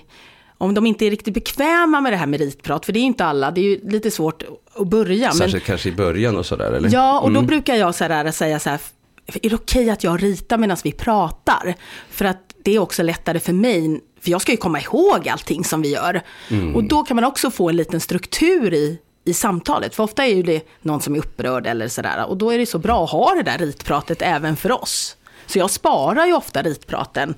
om 0.57 0.73
de 0.73 0.85
inte 0.85 1.05
är 1.05 1.09
riktigt 1.09 1.33
bekväma 1.33 2.01
med 2.01 2.13
det 2.13 2.17
här 2.17 2.27
meritprat, 2.27 2.85
för 2.85 2.93
det 2.93 2.99
är 2.99 3.03
inte 3.03 3.25
alla, 3.25 3.51
det 3.51 3.61
är 3.61 3.63
ju 3.63 3.89
lite 3.89 4.11
svårt 4.11 4.43
att 4.75 4.87
börja. 4.87 5.31
Särskilt 5.31 5.53
men, 5.53 5.61
kanske 5.61 5.89
i 5.89 5.91
början 5.91 6.37
och 6.37 6.45
sådär 6.45 6.71
eller? 6.71 6.89
Ja, 6.93 7.19
och 7.19 7.29
då 7.29 7.39
mm. 7.39 7.47
brukar 7.47 7.75
jag 7.75 7.95
så 7.95 8.03
här, 8.03 8.31
säga 8.31 8.59
så 8.59 8.69
här, 8.69 8.79
är 9.25 9.49
det 9.49 9.55
okej 9.55 9.81
okay 9.81 9.89
att 9.89 10.03
jag 10.03 10.23
ritar 10.23 10.57
medan 10.57 10.77
vi 10.83 10.91
pratar? 10.91 11.75
För 12.09 12.25
att 12.25 12.55
det 12.63 12.75
är 12.75 12.79
också 12.79 13.03
lättare 13.03 13.39
för 13.39 13.53
mig, 13.53 14.01
för 14.21 14.31
jag 14.31 14.41
ska 14.41 14.51
ju 14.51 14.57
komma 14.57 14.81
ihåg 14.81 15.29
allting 15.29 15.63
som 15.63 15.81
vi 15.81 15.93
gör. 15.93 16.21
Mm. 16.49 16.75
Och 16.75 16.83
då 16.83 17.03
kan 17.03 17.15
man 17.15 17.23
också 17.23 17.51
få 17.51 17.69
en 17.69 17.75
liten 17.75 17.99
struktur 17.99 18.73
i, 18.73 18.99
i 19.25 19.33
samtalet. 19.33 19.95
För 19.95 20.03
ofta 20.03 20.25
är 20.25 20.35
ju 20.35 20.43
det 20.43 20.67
någon 20.81 21.01
som 21.01 21.15
är 21.15 21.19
upprörd 21.19 21.67
eller 21.67 21.87
sådär. 21.87 22.25
Och 22.29 22.37
då 22.37 22.51
är 22.51 22.57
det 22.59 22.65
så 22.65 22.77
bra 22.77 23.03
att 23.03 23.09
ha 23.09 23.33
det 23.35 23.43
där 23.43 23.57
ritpratet 23.57 24.21
även 24.21 24.55
för 24.55 24.71
oss. 24.71 25.17
Så 25.45 25.59
jag 25.59 25.71
sparar 25.71 26.25
ju 26.25 26.33
ofta 26.33 26.61
ritpraten. 26.61 27.35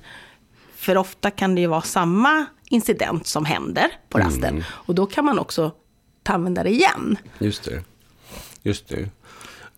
För 0.76 0.96
ofta 0.96 1.30
kan 1.30 1.54
det 1.54 1.60
ju 1.60 1.66
vara 1.66 1.82
samma 1.82 2.46
incident 2.68 3.26
som 3.26 3.44
händer 3.44 3.86
på 4.08 4.18
rasten. 4.18 4.44
Mm. 4.44 4.62
Och 4.68 4.94
då 4.94 5.06
kan 5.06 5.24
man 5.24 5.38
också 5.38 5.72
använda 6.24 6.62
det 6.62 6.70
igen. 6.70 7.16
Just 7.38 7.64
det. 7.64 7.82
Just 8.62 8.88
det. 8.88 9.08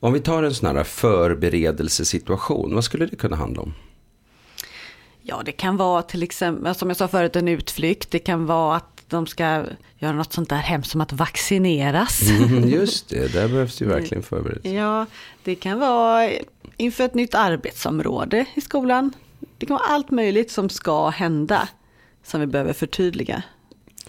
Om 0.01 0.13
vi 0.13 0.21
tar 0.21 0.43
en 0.43 0.55
sån 0.55 0.77
här 0.77 0.85
förberedelsesituation, 0.85 2.75
vad 2.75 2.85
skulle 2.85 3.07
det 3.07 3.17
kunna 3.17 3.37
handla 3.37 3.63
om? 3.63 3.75
Ja, 5.23 5.43
det 5.45 5.53
kan 5.53 5.77
vara 5.77 6.03
till 6.03 6.23
exempel, 6.23 6.75
som 6.75 6.89
jag 6.89 6.97
sa 6.97 7.09
förut, 7.09 7.37
en 7.37 7.49
utflykt. 7.49 8.11
Det 8.11 8.19
kan 8.19 8.47
vara 8.47 8.77
att 8.77 9.05
de 9.07 9.27
ska 9.27 9.65
göra 9.99 10.13
något 10.13 10.33
sånt 10.33 10.49
där 10.49 10.57
hemskt 10.57 10.91
som 10.91 11.01
att 11.01 11.13
vaccineras. 11.13 12.23
Mm, 12.31 12.69
just 12.69 13.09
det, 13.09 13.33
där 13.33 13.49
behövs 13.49 13.79
det 13.79 13.85
ju 13.85 13.91
verkligen 13.91 14.23
förberedelse. 14.23 14.69
Ja, 14.69 15.07
det 15.45 15.55
kan 15.55 15.79
vara 15.79 16.31
inför 16.79 17.05
ett 17.05 17.15
nytt 17.15 17.35
arbetsområde 17.35 18.47
i 18.55 18.61
skolan. 18.61 19.13
Det 19.59 19.67
kan 19.67 19.75
vara 19.75 19.89
allt 19.89 20.11
möjligt 20.11 20.51
som 20.51 20.69
ska 20.69 21.09
hända 21.09 21.69
som 22.23 22.41
vi 22.41 22.47
behöver 22.47 22.73
förtydliga. 22.73 23.43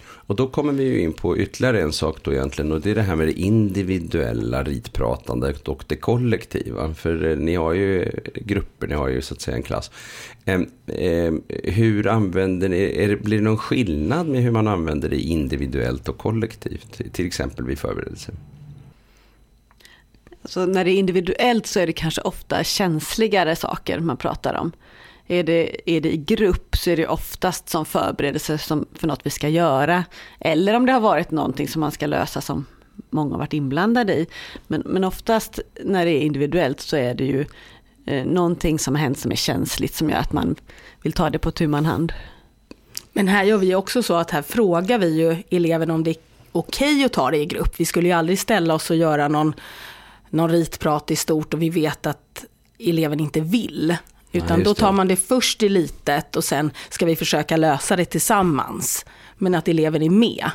Och 0.02 0.36
då 0.36 0.46
kommer 0.46 0.72
vi 0.72 0.84
ju 0.84 1.00
in 1.00 1.12
på 1.12 1.38
ytterligare 1.38 1.82
en 1.82 1.92
sak 1.92 2.18
då 2.22 2.32
egentligen. 2.32 2.72
Och 2.72 2.80
det 2.80 2.90
är 2.90 2.94
det 2.94 3.02
här 3.02 3.16
med 3.16 3.26
det 3.26 3.40
individuella 3.40 4.62
ritpratandet 4.62 5.68
och 5.68 5.84
det 5.86 5.96
kollektiva. 5.96 6.94
För 6.94 7.30
eh, 7.30 7.36
ni 7.36 7.54
har 7.54 7.72
ju 7.72 8.10
grupper, 8.34 8.86
ni 8.86 8.94
har 8.94 9.08
ju 9.08 9.22
så 9.22 9.34
att 9.34 9.40
säga 9.40 9.56
en 9.56 9.62
klass. 9.62 9.90
Ehm, 10.44 10.66
ehm, 10.86 11.42
hur 11.48 12.06
använder 12.06 12.68
ni, 12.68 12.76
är, 12.76 13.16
blir 13.16 13.38
det 13.38 13.44
någon 13.44 13.58
skillnad 13.58 14.26
med 14.26 14.42
hur 14.42 14.50
man 14.50 14.68
använder 14.68 15.08
det 15.08 15.20
individuellt 15.20 16.08
och 16.08 16.18
kollektivt? 16.18 17.12
Till 17.12 17.26
exempel 17.26 17.64
vid 17.64 17.78
förberedelser. 17.78 18.34
Så 20.50 20.66
när 20.66 20.84
det 20.84 20.90
är 20.90 20.94
individuellt 20.94 21.66
så 21.66 21.80
är 21.80 21.86
det 21.86 21.92
kanske 21.92 22.20
ofta 22.20 22.64
känsligare 22.64 23.56
saker 23.56 24.00
man 24.00 24.16
pratar 24.16 24.54
om. 24.54 24.72
Är 25.26 25.42
det, 25.42 25.90
är 25.90 26.00
det 26.00 26.12
i 26.12 26.16
grupp 26.16 26.76
så 26.76 26.90
är 26.90 26.96
det 26.96 27.06
oftast 27.06 27.68
som 27.68 27.84
förberedelse 27.84 28.58
som 28.58 28.86
för 28.94 29.06
något 29.06 29.20
vi 29.22 29.30
ska 29.30 29.48
göra. 29.48 30.04
Eller 30.40 30.74
om 30.74 30.86
det 30.86 30.92
har 30.92 31.00
varit 31.00 31.30
någonting 31.30 31.68
som 31.68 31.80
man 31.80 31.92
ska 31.92 32.06
lösa 32.06 32.40
som 32.40 32.66
många 33.10 33.30
har 33.30 33.38
varit 33.38 33.52
inblandade 33.52 34.14
i. 34.14 34.26
Men, 34.66 34.82
men 34.86 35.04
oftast 35.04 35.60
när 35.84 36.04
det 36.04 36.12
är 36.12 36.20
individuellt 36.20 36.80
så 36.80 36.96
är 36.96 37.14
det 37.14 37.24
ju 37.24 37.46
eh, 38.06 38.24
någonting 38.24 38.78
som 38.78 38.94
har 38.94 39.02
hänt 39.02 39.18
som 39.18 39.32
är 39.32 39.36
känsligt 39.36 39.94
som 39.94 40.10
gör 40.10 40.18
att 40.18 40.32
man 40.32 40.56
vill 41.02 41.12
ta 41.12 41.30
det 41.30 41.38
på 41.38 41.50
tu 41.50 41.66
man 41.66 41.86
hand. 41.86 42.12
Men 43.12 43.28
här 43.28 43.44
gör 43.44 43.58
vi 43.58 43.74
också 43.74 44.02
så 44.02 44.14
att 44.14 44.30
här 44.30 44.42
frågar 44.42 44.98
vi 44.98 45.08
ju 45.08 45.36
eleven 45.50 45.90
om 45.90 46.04
det 46.04 46.10
är 46.10 46.16
okej 46.52 46.94
okay 46.94 47.04
att 47.04 47.12
ta 47.12 47.30
det 47.30 47.38
i 47.38 47.46
grupp. 47.46 47.80
Vi 47.80 47.84
skulle 47.84 48.08
ju 48.08 48.14
aldrig 48.14 48.38
ställa 48.38 48.74
oss 48.74 48.90
och 48.90 48.96
göra 48.96 49.28
någon, 49.28 49.54
någon 50.30 50.50
ritprat 50.50 51.10
i 51.10 51.16
stort 51.16 51.54
och 51.54 51.62
vi 51.62 51.70
vet 51.70 52.06
att 52.06 52.44
eleven 52.78 53.20
inte 53.20 53.40
vill. 53.40 53.96
Utan 54.32 54.58
ja, 54.58 54.64
då 54.64 54.74
tar 54.74 54.92
man 54.92 55.08
det 55.08 55.16
först 55.16 55.62
i 55.62 55.68
litet 55.68 56.36
och 56.36 56.44
sen 56.44 56.70
ska 56.88 57.06
vi 57.06 57.16
försöka 57.16 57.56
lösa 57.56 57.96
det 57.96 58.04
tillsammans. 58.04 59.04
Men 59.38 59.54
att 59.54 59.68
eleven 59.68 60.02
är 60.02 60.10
med 60.10 60.50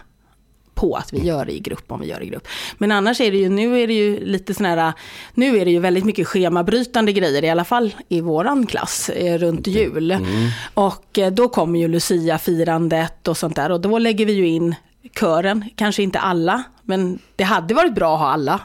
på 0.75 0.95
att 0.95 1.13
vi 1.13 1.25
gör 1.25 1.45
det 1.45 1.51
i 1.51 1.59
grupp 1.59 1.91
om 1.91 2.01
vi 2.01 2.07
gör 2.07 2.19
det 2.19 2.25
i 2.25 2.29
grupp. 2.29 2.47
Men 2.77 2.91
annars 2.91 3.21
är 3.21 3.31
det 3.31 3.37
ju, 3.37 3.49
nu 3.49 3.79
är 3.81 3.87
det 3.87 3.93
ju 3.93 4.25
lite 4.25 4.53
sådana 4.53 4.81
här, 4.81 4.93
nu 5.33 5.57
är 5.57 5.65
det 5.65 5.71
ju 5.71 5.79
väldigt 5.79 6.05
mycket 6.05 6.27
schemabrytande 6.27 7.11
grejer, 7.11 7.43
i 7.43 7.49
alla 7.49 7.63
fall 7.63 7.95
i 8.09 8.21
våran 8.21 8.65
klass, 8.65 9.09
eh, 9.09 9.37
runt 9.37 9.67
jul. 9.67 10.11
Mm. 10.11 10.49
Och 10.73 11.19
eh, 11.19 11.31
då 11.31 11.49
kommer 11.49 11.79
ju 11.79 11.87
Lucia-firandet 11.87 13.27
och 13.27 13.37
sånt 13.37 13.55
där 13.55 13.71
och 13.71 13.81
då 13.81 13.99
lägger 13.99 14.25
vi 14.25 14.33
ju 14.33 14.47
in 14.47 14.75
kören, 15.19 15.69
kanske 15.75 16.03
inte 16.03 16.19
alla, 16.19 16.63
men 16.85 17.19
det 17.35 17.43
hade 17.43 17.73
varit 17.73 17.95
bra 17.95 18.13
att 18.13 18.19
ha 18.19 18.27
alla 18.27 18.61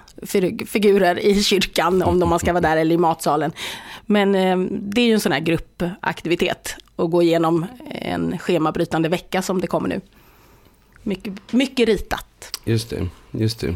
figurer 0.67 1.19
i 1.19 1.43
kyrkan 1.43 2.03
om 2.03 2.29
man 2.29 2.39
ska 2.39 2.53
vara 2.53 2.61
där 2.61 2.77
eller 2.77 2.95
i 2.95 2.99
matsalen. 2.99 3.53
Men 4.07 4.35
eh, 4.35 4.59
det 4.71 5.00
är 5.00 5.07
ju 5.07 5.12
en 5.12 5.21
sån 5.21 5.33
här 5.33 5.41
gruppaktivitet 5.41 6.77
att 6.97 7.11
gå 7.11 7.23
igenom 7.23 7.67
en 7.89 8.39
schemabrytande 8.39 9.09
vecka 9.09 9.43
som 9.43 9.61
det 9.61 9.67
kommer 9.67 9.89
nu. 9.89 10.00
Mycket, 11.03 11.53
mycket 11.53 11.89
ritat. 11.89 12.59
Just 12.65 12.91
det, 12.91 13.09
just 13.31 13.61
det. 13.61 13.75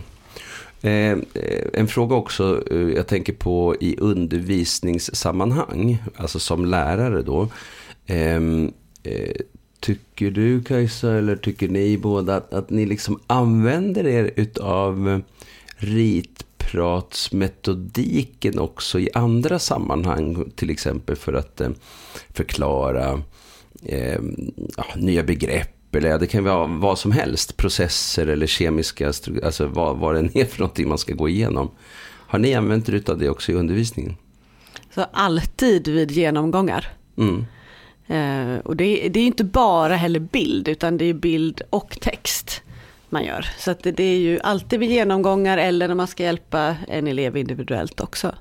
Eh, 0.89 1.19
eh 1.35 1.65
en 1.73 1.89
fråga 1.89 2.17
också, 2.17 2.63
eh, 2.71 2.79
jag 2.79 3.07
tänker 3.07 3.33
på 3.33 3.77
i 3.81 3.97
undervisningssammanhang, 3.99 6.03
alltså 6.17 6.39
som 6.39 6.65
lärare 6.65 7.23
då. 7.23 7.49
Ehm, 8.07 8.73
eh, 9.03 9.35
tycker 9.85 10.31
du 10.31 10.63
Kajsa, 10.63 11.13
eller 11.13 11.37
tycker 11.37 11.69
ni 11.69 11.99
båda 11.99 12.37
att, 12.37 12.53
att 12.53 12.71
ni 12.71 12.87
liksom 12.87 13.21
använder 13.27 14.07
er 14.07 14.31
utav 14.37 15.23
rit 15.77 16.45
pratsmetodiken 16.59 18.59
också 18.59 19.01
i 19.01 19.09
andra 19.15 19.59
sammanhang. 19.59 20.51
Till 20.57 20.71
exempel 20.71 21.17
för 21.17 21.33
att 21.33 21.61
eh, 21.61 21.71
förklara 22.33 23.23
eh, 23.83 24.21
ja, 24.77 24.85
nya 24.97 25.23
begrepp. 25.23 25.95
Eller 25.95 26.19
det 26.19 26.27
kan 26.27 26.45
vara 26.45 26.67
vad 26.67 26.99
som 26.99 27.13
helst. 27.13 27.57
Processer 27.57 28.27
eller 28.27 28.47
kemiska, 28.47 29.13
alltså 29.45 29.67
vad, 29.67 29.97
vad 29.97 30.15
det 30.15 30.41
är 30.41 30.45
för 30.45 30.59
någonting 30.59 30.89
man 30.89 30.99
ska 30.99 31.15
gå 31.15 31.29
igenom. 31.29 31.71
Har 32.27 32.39
ni 32.39 32.55
använt 32.55 32.89
er 32.89 33.11
av 33.11 33.19
det 33.19 33.31
också 33.31 33.53
i 33.53 33.55
undervisningen? 33.55 34.17
Så 34.95 35.07
alltid 35.13 35.89
vid 35.89 36.11
genomgångar. 36.11 36.89
Mm. 37.17 37.45
Eh, 38.07 38.57
och 38.65 38.77
det, 38.77 39.09
det 39.09 39.21
är 39.21 39.27
inte 39.27 39.45
bara 39.45 39.97
heller 39.97 40.21
bild, 40.21 40.69
utan 40.69 40.99
det 40.99 41.05
är 41.05 41.15
bild 41.15 41.63
och 41.71 41.97
text 42.01 42.63
man 43.09 43.25
gör. 43.25 43.47
Så 43.59 43.71
att 43.71 43.83
det, 43.83 43.93
det 43.93 44.05
är 44.05 44.19
ju 44.19 44.41
alltid 44.41 44.81
vid 44.81 44.91
genomgångar 44.91 45.59
eller 45.59 45.89
när 45.89 45.95
man 45.95 46.07
ska 46.07 46.23
hjälpa 46.23 46.77
en 46.89 47.07
elev 47.07 47.37
individuellt 47.37 48.01
också. 48.01 48.35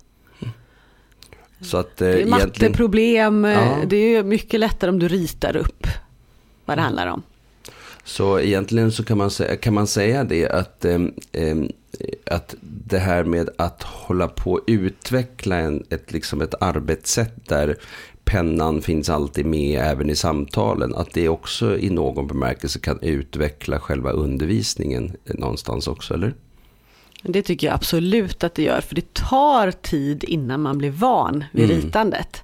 Så 1.62 1.78
att, 1.78 2.02
eh, 2.02 2.08
det 2.08 2.22
är 2.22 2.26
matteproblem, 2.26 3.44
ja. 3.44 3.78
det 3.88 4.16
är 4.16 4.24
mycket 4.24 4.60
lättare 4.60 4.90
om 4.90 5.00
du 5.00 5.08
ritar 5.08 5.56
upp 5.56 5.88
vad 6.66 6.78
det 6.78 6.82
mm. 6.82 6.84
handlar 6.84 7.08
om. 7.08 7.24
Så 8.04 8.40
egentligen 8.40 8.92
så 8.92 9.04
kan 9.04 9.18
man 9.18 9.32
säga, 9.32 9.56
kan 9.56 9.74
man 9.74 9.88
säga 9.88 10.24
det 10.24 10.50
att, 10.50 10.86
eh, 10.86 11.00
att 12.26 12.56
det 12.62 13.00
här 13.00 13.24
med 13.24 13.50
att 13.58 13.84
hålla 13.84 14.28
på 14.28 14.56
att 14.56 14.64
utveckla 14.68 15.56
en, 15.56 15.84
ett, 15.90 16.12
liksom 16.12 16.42
ett 16.42 16.54
arbetssätt 16.62 17.50
där 17.50 17.78
pennan 18.26 18.82
finns 18.82 19.10
alltid 19.10 19.46
med 19.46 19.80
även 19.80 20.10
i 20.10 20.16
samtalen. 20.16 20.96
Att 20.96 21.14
det 21.14 21.30
också 21.30 21.78
i 21.78 21.90
någon 21.90 22.28
bemärkelse 22.28 22.80
kan 22.80 23.00
utveckla 23.02 23.80
själva 23.80 24.12
undervisningen 24.12 25.16
någonstans 25.26 25.88
också, 25.88 26.14
eller? 26.14 26.34
Det 27.24 27.42
tycker 27.42 27.68
jag 27.68 27.74
absolut 27.74 28.44
att 28.44 28.56
det 28.56 28.64
gör, 28.64 28.82
för 28.82 28.96
det 28.96 29.14
tar 29.14 29.72
tid 29.72 30.24
innan 30.24 30.62
man 30.62 30.78
blir 30.78 30.92
van 30.92 31.44
vid 31.52 31.72
mm. 31.72 31.82
ritandet. 31.82 32.44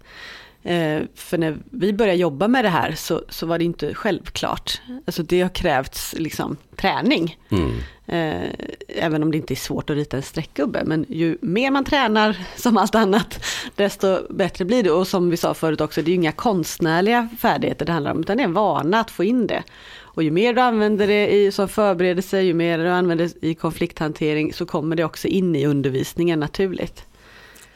Eh, 0.63 1.01
för 1.15 1.37
när 1.37 1.57
vi 1.69 1.93
började 1.93 2.17
jobba 2.17 2.47
med 2.47 2.65
det 2.65 2.69
här 2.69 2.91
så, 2.95 3.23
så 3.29 3.45
var 3.45 3.57
det 3.57 3.63
inte 3.63 3.93
självklart. 3.93 4.81
Alltså 5.05 5.23
det 5.23 5.41
har 5.41 5.49
krävts 5.49 6.15
liksom 6.17 6.57
träning. 6.75 7.37
Mm. 7.49 7.71
Eh, 8.07 8.49
även 8.87 9.23
om 9.23 9.31
det 9.31 9.37
inte 9.37 9.53
är 9.53 9.55
svårt 9.55 9.89
att 9.89 9.95
rita 9.95 10.17
en 10.17 10.23
streckgubbe. 10.23 10.83
Men 10.85 11.05
ju 11.09 11.37
mer 11.41 11.71
man 11.71 11.85
tränar, 11.85 12.37
som 12.55 12.77
allt 12.77 12.95
annat, 12.95 13.45
desto 13.75 14.33
bättre 14.33 14.65
blir 14.65 14.83
det. 14.83 14.91
Och 14.91 15.07
som 15.07 15.29
vi 15.29 15.37
sa 15.37 15.53
förut 15.53 15.81
också, 15.81 16.01
det 16.01 16.07
är 16.07 16.09
ju 16.09 16.15
inga 16.15 16.31
konstnärliga 16.31 17.29
färdigheter 17.39 17.85
det 17.85 17.91
handlar 17.91 18.11
om, 18.11 18.19
utan 18.19 18.37
det 18.37 18.43
är 18.43 18.47
en 18.47 18.53
vana 18.53 18.99
att 18.99 19.11
få 19.11 19.23
in 19.23 19.47
det. 19.47 19.63
Och 20.01 20.23
ju 20.23 20.31
mer 20.31 20.53
du 20.53 20.61
använder 20.61 21.07
det 21.07 21.27
i, 21.27 21.51
som 21.51 21.69
förberedelse, 21.69 22.41
ju 22.41 22.53
mer 22.53 22.77
du 22.77 22.89
använder 22.89 23.29
det 23.41 23.47
i 23.47 23.53
konflikthantering, 23.53 24.53
så 24.53 24.65
kommer 24.65 24.95
det 24.95 25.03
också 25.03 25.27
in 25.27 25.55
i 25.55 25.65
undervisningen 25.65 26.39
naturligt. 26.39 27.05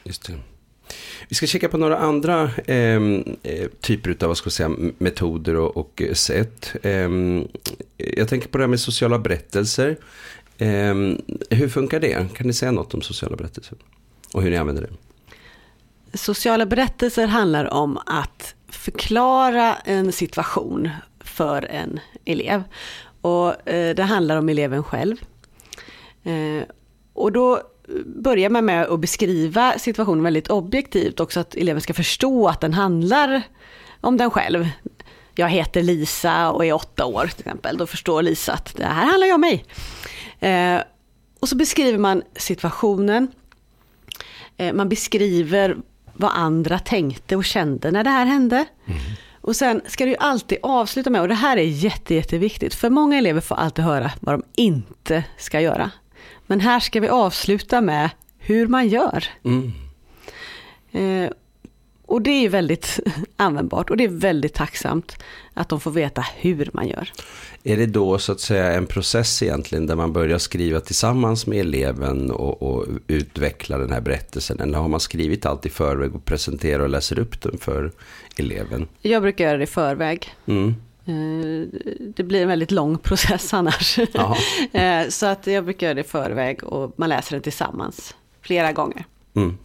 Just 0.02 0.26
det. 0.26 0.53
Vi 1.28 1.34
ska 1.34 1.46
kika 1.46 1.68
på 1.68 1.78
några 1.78 1.98
andra 1.98 2.50
ehm, 2.66 3.36
eh, 3.42 3.68
typer 3.80 4.16
av 4.20 4.28
vad 4.28 4.36
ska 4.36 4.50
säga, 4.50 4.70
metoder 4.98 5.56
och, 5.56 5.76
och 5.76 6.02
sätt. 6.12 6.72
Eh, 6.82 7.10
jag 7.96 8.28
tänker 8.28 8.48
på 8.48 8.58
det 8.58 8.64
här 8.64 8.68
med 8.68 8.80
sociala 8.80 9.18
berättelser. 9.18 9.96
Eh, 10.58 10.94
hur 11.50 11.68
funkar 11.68 12.00
det? 12.00 12.34
Kan 12.34 12.46
ni 12.46 12.52
säga 12.52 12.72
något 12.72 12.94
om 12.94 13.02
sociala 13.02 13.36
berättelser? 13.36 13.78
Och 14.32 14.42
hur 14.42 14.50
ni 14.50 14.56
använder 14.56 14.82
det? 14.82 16.18
Sociala 16.18 16.66
berättelser 16.66 17.26
handlar 17.26 17.72
om 17.72 17.98
att 18.06 18.54
förklara 18.68 19.74
en 19.74 20.12
situation 20.12 20.90
för 21.20 21.62
en 21.62 22.00
elev. 22.24 22.62
Och 23.20 23.68
eh, 23.68 23.94
det 23.94 24.02
handlar 24.02 24.36
om 24.36 24.48
eleven 24.48 24.84
själv. 24.84 25.16
Eh, 26.22 26.62
och 27.12 27.32
då 27.32 27.62
börjar 28.04 28.50
man 28.50 28.64
med 28.64 28.86
att 28.86 29.00
beskriva 29.00 29.78
situationen 29.78 30.24
väldigt 30.24 30.48
objektivt 30.48 31.20
också 31.20 31.40
att 31.40 31.54
eleven 31.54 31.80
ska 31.80 31.94
förstå 31.94 32.48
att 32.48 32.60
den 32.60 32.74
handlar 32.74 33.42
om 34.00 34.16
den 34.16 34.30
själv. 34.30 34.68
Jag 35.34 35.48
heter 35.48 35.82
Lisa 35.82 36.50
och 36.50 36.64
är 36.64 36.72
åtta 36.72 37.04
år 37.04 37.26
till 37.26 37.40
exempel. 37.40 37.76
Då 37.76 37.86
förstår 37.86 38.22
Lisa 38.22 38.52
att 38.52 38.76
det 38.76 38.84
här 38.84 39.06
handlar 39.06 39.26
ju 39.26 39.32
om 39.32 39.40
mig. 39.40 39.64
Eh, 40.40 40.80
och 41.40 41.48
så 41.48 41.56
beskriver 41.56 41.98
man 41.98 42.22
situationen. 42.36 43.28
Eh, 44.56 44.72
man 44.72 44.88
beskriver 44.88 45.76
vad 46.12 46.30
andra 46.34 46.78
tänkte 46.78 47.36
och 47.36 47.44
kände 47.44 47.90
när 47.90 48.04
det 48.04 48.10
här 48.10 48.26
hände. 48.26 48.56
Mm. 48.56 49.00
Och 49.40 49.56
sen 49.56 49.80
ska 49.86 50.04
du 50.04 50.16
alltid 50.16 50.58
avsluta 50.62 51.10
med, 51.10 51.20
och 51.20 51.28
det 51.28 51.34
här 51.34 51.56
är 51.56 51.62
jätte, 51.62 52.14
jätteviktigt, 52.14 52.74
för 52.74 52.90
många 52.90 53.18
elever 53.18 53.40
får 53.40 53.54
alltid 53.54 53.84
höra 53.84 54.12
vad 54.20 54.34
de 54.34 54.42
inte 54.56 55.24
ska 55.38 55.60
göra. 55.60 55.90
Men 56.46 56.60
här 56.60 56.80
ska 56.80 57.00
vi 57.00 57.08
avsluta 57.08 57.80
med 57.80 58.10
hur 58.38 58.66
man 58.66 58.88
gör. 58.88 59.24
Mm. 59.44 59.72
Eh, 60.92 61.30
och 62.06 62.22
det 62.22 62.30
är 62.30 62.48
väldigt 62.48 63.00
användbart 63.36 63.90
och 63.90 63.96
det 63.96 64.04
är 64.04 64.08
väldigt 64.08 64.54
tacksamt 64.54 65.16
att 65.54 65.68
de 65.68 65.80
får 65.80 65.90
veta 65.90 66.24
hur 66.36 66.70
man 66.72 66.88
gör. 66.88 67.12
Är 67.62 67.76
det 67.76 67.86
då 67.86 68.18
så 68.18 68.32
att 68.32 68.40
säga 68.40 68.72
en 68.72 68.86
process 68.86 69.42
egentligen 69.42 69.86
där 69.86 69.96
man 69.96 70.12
börjar 70.12 70.38
skriva 70.38 70.80
tillsammans 70.80 71.46
med 71.46 71.60
eleven 71.60 72.30
och, 72.30 72.62
och 72.62 72.86
utveckla 73.06 73.78
den 73.78 73.92
här 73.92 74.00
berättelsen? 74.00 74.60
Eller 74.60 74.78
har 74.78 74.88
man 74.88 75.00
skrivit 75.00 75.46
allt 75.46 75.66
i 75.66 75.70
förväg 75.70 76.14
och 76.14 76.24
presenterar 76.24 76.82
och 76.82 76.88
läser 76.88 77.18
upp 77.18 77.40
den 77.42 77.58
för 77.58 77.92
eleven? 78.36 78.88
Jag 79.00 79.22
brukar 79.22 79.44
göra 79.44 79.56
det 79.56 79.64
i 79.64 79.66
förväg. 79.66 80.34
Mm. 80.46 80.74
Eh, 81.06 81.68
det 82.16 82.22
blir 82.22 82.42
en 82.42 82.48
väldigt 82.48 82.70
lång 82.70 82.98
process 82.98 83.54
annars. 83.54 83.98
Eh, 84.72 85.08
så 85.08 85.26
att 85.26 85.46
jag 85.46 85.64
brukar 85.64 85.86
göra 85.86 85.94
det 85.94 86.00
i 86.00 86.04
förväg 86.04 86.64
och 86.64 86.94
man 86.96 87.08
läser 87.08 87.32
den 87.32 87.42
tillsammans 87.42 88.14
flera 88.42 88.72
gånger. 88.72 89.04
Mm. 89.36 89.58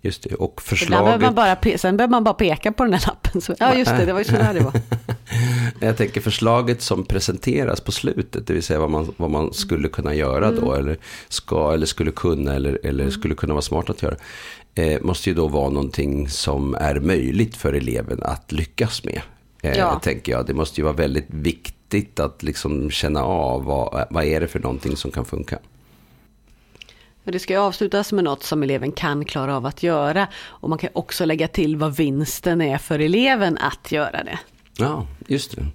Just 0.00 0.22
det, 0.22 0.34
och 0.34 0.62
förslaget... 0.62 1.04
Behöver 1.04 1.24
man 1.24 1.34
bara, 1.34 1.78
sen 1.78 1.96
behöver 1.96 2.10
man 2.10 2.24
bara 2.24 2.34
peka 2.34 2.72
på 2.72 2.84
den 2.84 2.92
här 2.92 3.04
lappen. 3.06 3.40
Så, 3.40 3.54
ja, 3.58 3.74
just 3.74 3.90
det, 3.90 4.04
det 4.04 4.12
var 4.12 4.20
ju 4.20 4.24
så 4.24 4.36
här 4.36 4.54
det 4.54 4.60
var. 4.60 4.72
Jag 5.80 5.96
tänker 5.96 6.20
förslaget 6.20 6.82
som 6.82 7.04
presenteras 7.04 7.80
på 7.80 7.92
slutet, 7.92 8.46
det 8.46 8.52
vill 8.52 8.62
säga 8.62 8.80
vad 8.80 8.90
man, 8.90 9.14
vad 9.16 9.30
man 9.30 9.52
skulle 9.52 9.88
kunna 9.88 10.14
göra 10.14 10.50
då, 10.50 10.72
eller 10.72 10.96
ska 11.28 11.72
eller 11.72 11.86
skulle 11.86 12.10
kunna 12.10 12.54
eller, 12.54 12.78
eller 12.84 13.10
skulle 13.10 13.34
kunna 13.34 13.54
vara 13.54 13.62
smart 13.62 13.90
att 13.90 14.02
göra. 14.02 14.16
Eh, 14.74 15.02
måste 15.02 15.30
ju 15.30 15.34
då 15.34 15.48
vara 15.48 15.70
någonting 15.70 16.28
som 16.28 16.74
är 16.74 17.00
möjligt 17.00 17.56
för 17.56 17.72
eleven 17.72 18.22
att 18.22 18.52
lyckas 18.52 19.04
med. 19.04 19.20
Eh, 19.62 19.78
Ja. 19.78 20.00
Tänker 20.02 20.32
jag. 20.32 20.46
Det 20.46 20.54
måste 20.54 20.80
ju 20.80 20.84
vara 20.84 20.96
väldigt 20.96 21.26
viktigt 21.28 22.20
att 22.20 22.42
liksom 22.42 22.90
känna 22.90 23.22
av 23.24 23.64
vad, 23.64 24.06
vad 24.10 24.24
är 24.24 24.40
det 24.40 24.48
för 24.48 24.58
någonting 24.60 24.96
som 24.96 25.10
kan 25.10 25.24
funka. 25.24 25.58
Det 27.24 27.38
ska 27.38 27.52
ju 27.52 27.60
avslutas 27.60 28.12
med 28.12 28.24
något 28.24 28.42
som 28.42 28.62
eleven 28.62 28.92
kan 28.92 29.24
klara 29.24 29.56
av 29.56 29.66
att 29.66 29.82
göra. 29.82 30.26
Och 30.36 30.68
man 30.68 30.78
kan 30.78 30.90
också 30.92 31.24
lägga 31.24 31.48
till 31.48 31.76
vad 31.76 31.96
vinsten 31.96 32.60
är 32.60 32.78
för 32.78 32.98
eleven 32.98 33.58
att 33.58 33.92
göra 33.92 34.24
det. 34.24 34.38
Ja, 34.76 35.06
just 35.26 35.56
det. 35.56 35.66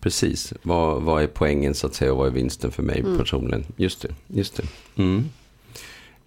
Precis. 0.00 0.52
Vad, 0.62 1.02
vad 1.02 1.22
är 1.22 1.26
poängen 1.26 1.74
så 1.74 1.86
att 1.86 1.94
säga 1.94 2.12
och 2.12 2.18
vad 2.18 2.26
är 2.26 2.30
vinsten 2.30 2.72
för 2.72 2.82
mig 2.82 3.04
personligen? 3.18 3.64
Just 3.76 4.02
det. 4.02 4.14
Just 4.26 4.56
det. 4.56 4.62
Mm. 5.02 5.28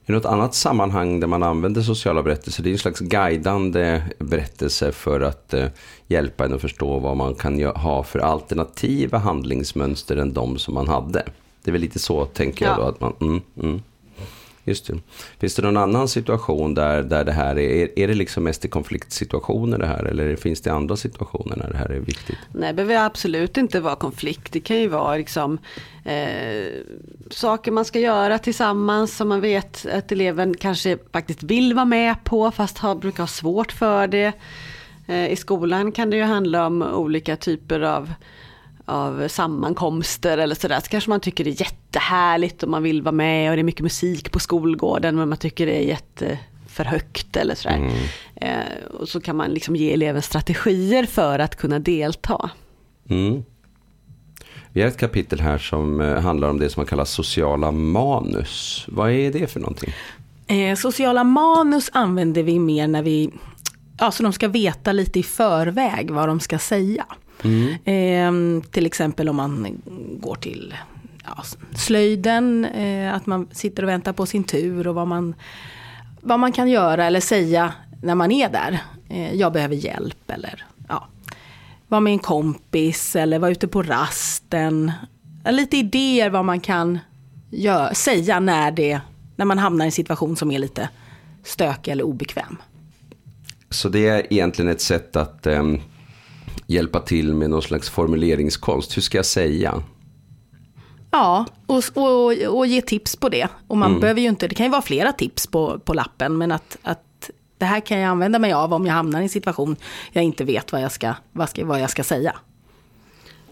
I 0.05 0.12
något 0.12 0.25
annat 0.25 0.53
sammanhang 0.55 1.20
där 1.20 1.27
man 1.27 1.43
använder 1.43 1.81
sociala 1.81 2.24
berättelser, 2.24 2.63
det 2.63 2.70
är 2.70 2.72
en 2.72 2.77
slags 2.77 3.00
guidande 3.00 4.01
berättelse 4.20 4.91
för 4.91 5.22
att 5.22 5.53
eh, 5.53 5.65
hjälpa 6.08 6.46
en 6.46 6.53
att 6.53 6.62
förstå 6.62 7.00
vad 7.00 7.17
man 7.17 7.36
kan 7.36 7.63
ha 7.63 8.03
för 8.03 8.20
alternativa 8.20 9.17
handlingsmönster 9.17 10.17
än 10.17 10.34
de 10.34 10.58
som 10.58 10.74
man 10.74 10.88
hade. 10.88 11.24
Det 11.63 11.70
är 11.70 11.72
väl 11.72 11.81
lite 11.81 12.00
så, 12.00 12.25
tänker 12.25 12.65
jag 12.65 12.74
Ja. 12.74 12.77
då. 12.77 12.84
Att 12.88 13.01
man, 13.01 13.13
mm, 13.22 13.41
mm. 13.63 13.81
Just 14.63 14.88
det. 14.88 14.94
Finns 15.39 15.56
det 15.56 15.62
någon 15.62 15.77
annan 15.77 16.08
situation 16.08 16.74
där, 16.74 17.03
där 17.03 17.24
det 17.24 17.32
här 17.32 17.60
är, 17.60 18.00
är 18.00 18.08
det 18.08 18.13
liksom 18.13 18.44
mest 18.44 18.65
i 18.65 18.68
konfliktsituationer 18.68 19.77
det 19.77 19.86
här? 19.86 20.03
Eller 20.03 20.36
finns 20.36 20.62
det 20.62 20.70
andra 20.70 20.98
situationer 20.98 21.58
när 21.58 21.70
det 21.70 21.77
här 21.77 21.89
är 21.89 22.00
viktigt? 22.00 22.38
Nej, 22.53 22.70
det 22.70 22.74
behöver 22.74 23.06
absolut 23.06 23.58
inte 23.58 23.80
vara 23.80 23.96
konflikt. 23.96 24.53
Det 24.53 24.60
kan 24.60 24.77
ju 24.77 24.88
vara 24.88 25.15
liksom, 25.15 25.58
eh, 26.06 26.74
saker 27.30 27.72
man 27.72 27.86
ska 27.86 28.00
göra 28.00 28.39
tillsammans 28.39 29.18
som 29.18 29.27
man 29.27 29.41
vet 29.41 29.86
att 29.86 30.12
eleven 30.12 30.58
kanske 30.58 30.98
faktiskt 31.13 31.44
vill 31.44 31.74
vara 31.74 31.86
med 31.86 32.24
på 32.24 32.51
fast 32.51 32.77
har, 32.77 32.96
brukar 32.96 33.24
ha 33.24 33.27
svårt 33.27 33.72
för 33.72 34.08
det. 34.08 34.34
Eh, 35.08 35.32
I 35.32 35.36
skolan 35.36 35.91
kan 35.91 36.10
det 36.10 36.18
ju 36.18 36.24
handla 36.24 36.68
om 36.68 36.82
olika 36.82 37.36
typer 37.36 37.80
av, 37.80 38.13
av 38.86 39.27
sammankomster 39.27 40.38
eller 40.38 40.56
sådär. 40.56 40.80
Så 40.80 40.88
kanske 40.88 41.10
man 41.10 41.20
tycker 41.20 41.44
det 41.44 41.50
är 41.50 41.56
jättehärligt 41.91 42.63
och 42.63 42.69
man 42.69 42.83
vill 42.83 43.01
vara 43.01 43.12
med 43.12 43.50
och 43.50 43.55
det 43.55 43.62
är 43.62 43.63
mycket 43.63 43.83
musik 43.83 44.31
på 44.31 44.39
skolgården 44.39 45.15
men 45.15 45.29
man 45.29 45.38
tycker 45.38 45.65
det 45.65 45.77
är 45.77 45.88
jätte 45.88 46.39
för 46.67 46.86
högt 46.86 47.36
eller 47.36 47.55
sådär. 47.55 47.91
Eh, 48.36 49.00
och 49.00 49.10
så 49.10 49.21
kan 49.21 49.36
man 49.36 49.51
liksom 49.51 49.75
ge 49.75 49.93
eleven 49.93 50.21
strategier 50.21 51.05
för 51.05 51.39
att 51.39 51.55
kunna 51.55 51.79
delta. 51.79 52.50
Mm. 53.10 53.43
Vi 54.74 54.81
har 54.81 54.88
ett 54.88 54.98
kapitel 54.98 55.39
här 55.39 55.57
som 55.57 56.01
eh, 56.01 56.19
handlar 56.19 56.50
om 56.50 56.60
det 56.60 56.69
som 56.69 56.79
man 56.81 56.88
kallar 56.88 57.05
sociala 57.05 57.71
manus. 57.71 58.86
Vad 58.88 59.12
är 59.12 59.31
det 59.31 59.48
för 59.48 59.60
någonting? 59.60 59.93
Eh, 60.48 60.75
sociala 60.75 61.24
manus 61.24 61.89
använder 61.93 62.43
vi 62.43 62.60
mer 62.60 62.88
när 62.88 63.03
vi, 63.03 63.29
ja 64.00 64.12
så 64.12 64.24
de 64.24 64.33
ska 64.33 64.48
veta 64.48 64.91
lite 64.91 65.19
i 65.19 65.24
förväg 65.24 66.12
vad 66.12 66.27
de 66.27 66.39
ska 66.39 66.60
säga. 66.60 67.05
Eh, 67.83 68.31
till 68.71 68.86
exempel 68.86 69.29
om 69.29 69.36
man 69.36 69.81
går 70.19 70.36
till 70.36 70.74
ja, 71.25 71.44
slöjden, 71.75 72.66
eh, 72.66 73.13
att 73.13 73.25
man 73.25 73.48
sitter 73.51 73.84
och 73.84 73.90
väntar 73.90 74.13
på 74.13 74.25
sin 74.25 74.44
tur 74.44 74.88
och 74.88 74.96
vad 74.96 75.08
man, 75.08 75.36
vad 76.22 76.40
man 76.40 76.51
kan 76.51 76.70
göra 76.70 77.06
eller 77.06 77.20
säga 77.20 77.74
när 78.01 78.16
man 78.16 78.32
är 78.32 78.50
där. 78.50 78.80
Eh, 79.10 79.34
jag 79.34 79.54
behöver 79.54 79.75
hjälp 79.75 80.32
eller 80.32 80.66
ja, 80.88 81.08
vara 81.88 82.01
med 82.01 82.13
en 82.13 82.20
kompis 82.20 83.16
eller 83.16 83.40
vara 83.40 83.51
ute 83.51 83.68
på 83.68 83.84
rasten. 83.84 84.92
Eh, 85.46 85.54
lite 85.54 85.78
idéer 85.78 86.30
vad 86.30 86.46
man 86.46 86.60
kan 86.60 87.00
gör, 87.50 87.94
säga 87.94 88.40
när, 88.40 88.72
det, 88.72 89.01
när 89.36 89.46
man 89.46 89.57
hamnar 89.57 89.86
i 89.86 89.88
en 89.88 89.92
situation 89.92 90.36
som 90.36 90.51
är 90.51 90.60
lite 90.60 90.90
stökig 91.44 91.92
eller 91.92 92.03
obekväm. 92.03 92.57
Så 93.70 93.90
det 93.90 94.07
är 94.07 94.34
egentligen 94.34 94.72
ett 94.72 94.81
sätt 94.81 95.16
att 95.16 95.48
eh, 95.48 95.64
hjälpa 96.68 97.00
till 97.00 97.34
med 97.34 97.50
någon 97.50 97.62
slags 97.62 97.90
formuleringskonst. 97.90 98.98
Hur 98.98 99.01
ska 99.01 99.18
jag 99.18 99.25
säga? 99.25 99.84
Ja, 101.11 101.45
och, 101.65 101.83
och, 101.93 102.33
och 102.57 102.67
ge 102.67 102.81
tips 102.81 103.15
på 103.15 103.29
det. 103.29 103.47
Och 103.67 103.77
man 103.77 104.00
behöver 104.00 104.21
ju 104.21 104.27
inte, 104.27 104.47
det 104.47 104.55
kan 104.55 104.65
ju 104.65 104.71
vara 104.71 104.81
flera 104.81 105.11
tips 105.11 105.47
på, 105.47 105.79
på 105.79 105.93
lappen, 105.93 106.37
men 106.37 106.51
att, 106.51 106.77
att 106.81 107.29
det 107.57 107.65
här 107.65 107.79
kan 107.79 108.00
jag 108.00 108.09
använda 108.09 108.39
mig 108.39 108.53
av 108.53 108.74
om 108.74 108.85
jag 108.85 108.93
hamnar 108.93 109.19
i 109.19 109.24
en 109.24 109.29
situation 109.29 109.75
jag 110.11 110.24
inte 110.24 110.43
vet 110.43 110.71
vad 110.71 110.81
jag 110.81 110.91
ska, 110.91 111.13
vad 111.31 111.50
ska, 111.50 111.65
vad 111.65 111.81
jag 111.81 111.89
ska 111.89 112.03
säga. 112.03 112.35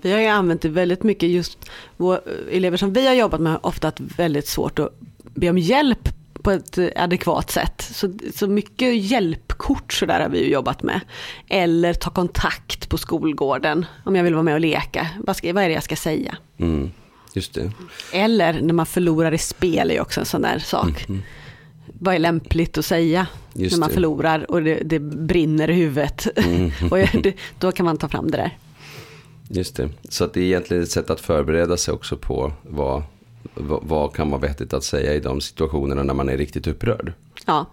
Vi 0.01 0.11
har 0.11 0.19
ju 0.19 0.27
använt 0.27 0.61
det 0.61 0.69
väldigt 0.69 1.03
mycket 1.03 1.29
just, 1.29 1.69
vår, 1.97 2.21
elever 2.51 2.77
som 2.77 2.93
vi 2.93 3.07
har 3.07 3.13
jobbat 3.13 3.41
med 3.41 3.51
har 3.51 3.65
ofta 3.65 3.87
haft 3.87 3.99
väldigt 3.99 4.47
svårt 4.47 4.79
att 4.79 4.93
be 5.33 5.49
om 5.49 5.57
hjälp 5.57 6.09
på 6.43 6.51
ett 6.51 6.79
adekvat 6.95 7.51
sätt. 7.51 7.81
Så, 7.81 8.13
så 8.35 8.47
mycket 8.47 9.03
hjälpkort 9.03 9.93
så 9.93 10.05
där 10.05 10.19
har 10.19 10.29
vi 10.29 10.43
ju 10.43 10.51
jobbat 10.51 10.83
med. 10.83 11.01
Eller 11.47 11.93
ta 11.93 12.09
kontakt 12.09 12.89
på 12.89 12.97
skolgården 12.97 13.85
om 14.05 14.15
jag 14.15 14.23
vill 14.23 14.33
vara 14.33 14.43
med 14.43 14.53
och 14.53 14.59
leka. 14.59 15.07
Vad, 15.19 15.35
ska, 15.35 15.53
vad 15.53 15.63
är 15.63 15.67
det 15.67 15.73
jag 15.73 15.83
ska 15.83 15.95
säga? 15.95 16.37
Mm. 16.57 16.91
Just 17.33 17.53
det. 17.53 17.71
Eller 18.13 18.61
när 18.61 18.73
man 18.73 18.85
förlorar 18.85 19.33
i 19.33 19.37
spel 19.37 19.91
är 19.91 20.01
också 20.01 20.19
en 20.19 20.25
sån 20.25 20.41
där 20.41 20.59
sak. 20.59 21.05
Vad 21.99 22.15
är 22.15 22.19
lämpligt 22.19 22.77
att 22.77 22.85
säga 22.85 23.27
Just 23.53 23.71
när 23.75 23.79
man 23.79 23.89
det. 23.89 23.93
förlorar 23.93 24.51
och 24.51 24.63
det, 24.63 24.75
det 24.83 24.99
brinner 24.99 25.69
i 25.69 25.73
huvudet. 25.73 26.27
och 26.91 26.97
det, 26.97 27.33
då 27.59 27.71
kan 27.71 27.85
man 27.85 27.97
ta 27.97 28.07
fram 28.07 28.31
det 28.31 28.37
där. 28.37 28.57
Just 29.49 29.75
det. 29.75 29.89
Så 30.09 30.23
att 30.23 30.33
det 30.33 30.41
är 30.41 30.45
egentligen 30.45 30.83
ett 30.83 30.91
sätt 30.91 31.09
att 31.09 31.21
förbereda 31.21 31.77
sig 31.77 31.93
också 31.93 32.17
på 32.17 32.53
vad, 32.61 33.03
vad, 33.53 33.79
vad 33.83 34.13
kan 34.13 34.29
vara 34.31 34.41
vettigt 34.41 34.73
att 34.73 34.83
säga 34.83 35.13
i 35.13 35.19
de 35.19 35.41
situationerna 35.41 36.03
när 36.03 36.13
man 36.13 36.29
är 36.29 36.37
riktigt 36.37 36.67
upprörd. 36.67 37.13
Ja, 37.45 37.65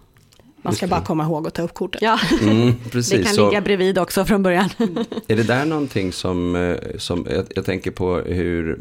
Man 0.61 0.73
ska 0.75 0.87
bara 0.87 1.01
komma 1.01 1.23
ihåg 1.23 1.47
att 1.47 1.53
ta 1.53 1.61
upp 1.61 1.73
kortet. 1.73 2.01
ja. 2.01 2.19
Mm, 2.41 2.65
det 2.83 2.89
precis. 2.89 3.25
kan 3.25 3.33
Så- 3.35 3.49
ligga 3.49 3.61
bredvid 3.61 3.97
också 3.99 4.25
från 4.25 4.43
början. 4.43 4.69
Är 5.27 5.35
det 5.35 5.43
där 5.43 5.65
någonting 5.65 6.11
som, 6.11 6.55
eh, 6.55 6.75
som 6.97 7.27
jag, 7.29 7.45
jag 7.55 7.65
tänker 7.65 7.91
på 7.91 8.15
hur 8.15 8.79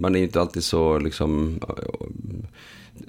man 0.00 0.14
är 0.14 0.18
ju 0.18 0.24
inte 0.24 0.40
alltid 0.40 0.64
så 0.64 0.98
liksom 0.98 1.60
eh, 1.68 1.74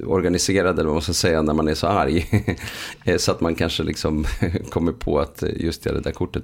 organiserad 0.08 0.74
eller 0.80 0.86
vad 0.86 0.94
man 0.96 1.02
ska 1.02 1.14
säga 1.14 1.42
när 1.42 1.54
man 1.54 1.68
är 1.68 1.74
så 1.76 1.88
arg. 1.88 2.26
Så 3.18 3.32
att 3.32 3.42
man 3.42 3.56
kanske 3.56 3.84
liksom 3.84 4.26
kommer 4.70 4.92
på 4.92 5.20
att 5.20 5.44
just 5.56 5.84
det, 5.84 5.94
det 5.94 6.00
där 6.00 6.12
kortet. 6.12 6.44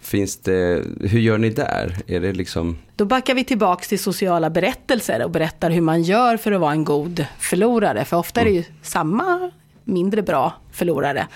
Finns 0.00 0.36
det, 0.36 0.82
hur 1.00 1.20
gör 1.20 1.38
ni 1.38 1.50
där? 1.50 1.96
Är 2.06 2.20
det 2.20 2.32
liksom, 2.32 2.78
Då 2.96 3.04
backar 3.04 3.34
vi 3.34 3.44
tillbaka 3.44 3.84
till 3.84 3.98
sociala 3.98 4.50
berättelser 4.50 5.24
och 5.24 5.30
berättar 5.30 5.70
hur 5.70 5.80
man 5.80 6.02
gör 6.02 6.36
för 6.36 6.52
att 6.52 6.60
vara 6.60 6.72
en 6.72 6.84
god 6.84 7.26
förlorare. 7.38 8.04
För 8.04 8.16
ofta 8.16 8.40
är 8.40 8.44
det 8.44 8.50
ju 8.50 8.64
samma 8.82 9.50
mindre 9.84 10.22
bra 10.22 10.52
förlorare. 10.72 11.26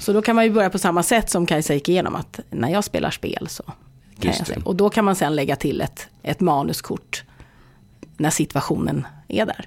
Så 0.00 0.12
då 0.12 0.22
kan 0.22 0.36
man 0.36 0.44
ju 0.44 0.50
börja 0.50 0.70
på 0.70 0.78
samma 0.78 1.02
sätt 1.02 1.30
som 1.30 1.46
Kajsa 1.46 1.74
gick 1.74 1.88
igenom. 1.88 2.14
Att 2.14 2.40
när 2.50 2.68
jag 2.68 2.84
spelar 2.84 3.10
spel 3.10 3.46
så 3.48 3.62
kan 4.20 4.30
Just 4.30 4.48
jag. 4.48 4.66
Och 4.66 4.76
då 4.76 4.90
kan 4.90 5.04
man 5.04 5.16
sen 5.16 5.36
lägga 5.36 5.56
till 5.56 5.80
ett, 5.80 6.08
ett 6.22 6.40
manuskort 6.40 7.24
när 8.16 8.30
situationen 8.30 9.06
är 9.28 9.46
där. 9.46 9.66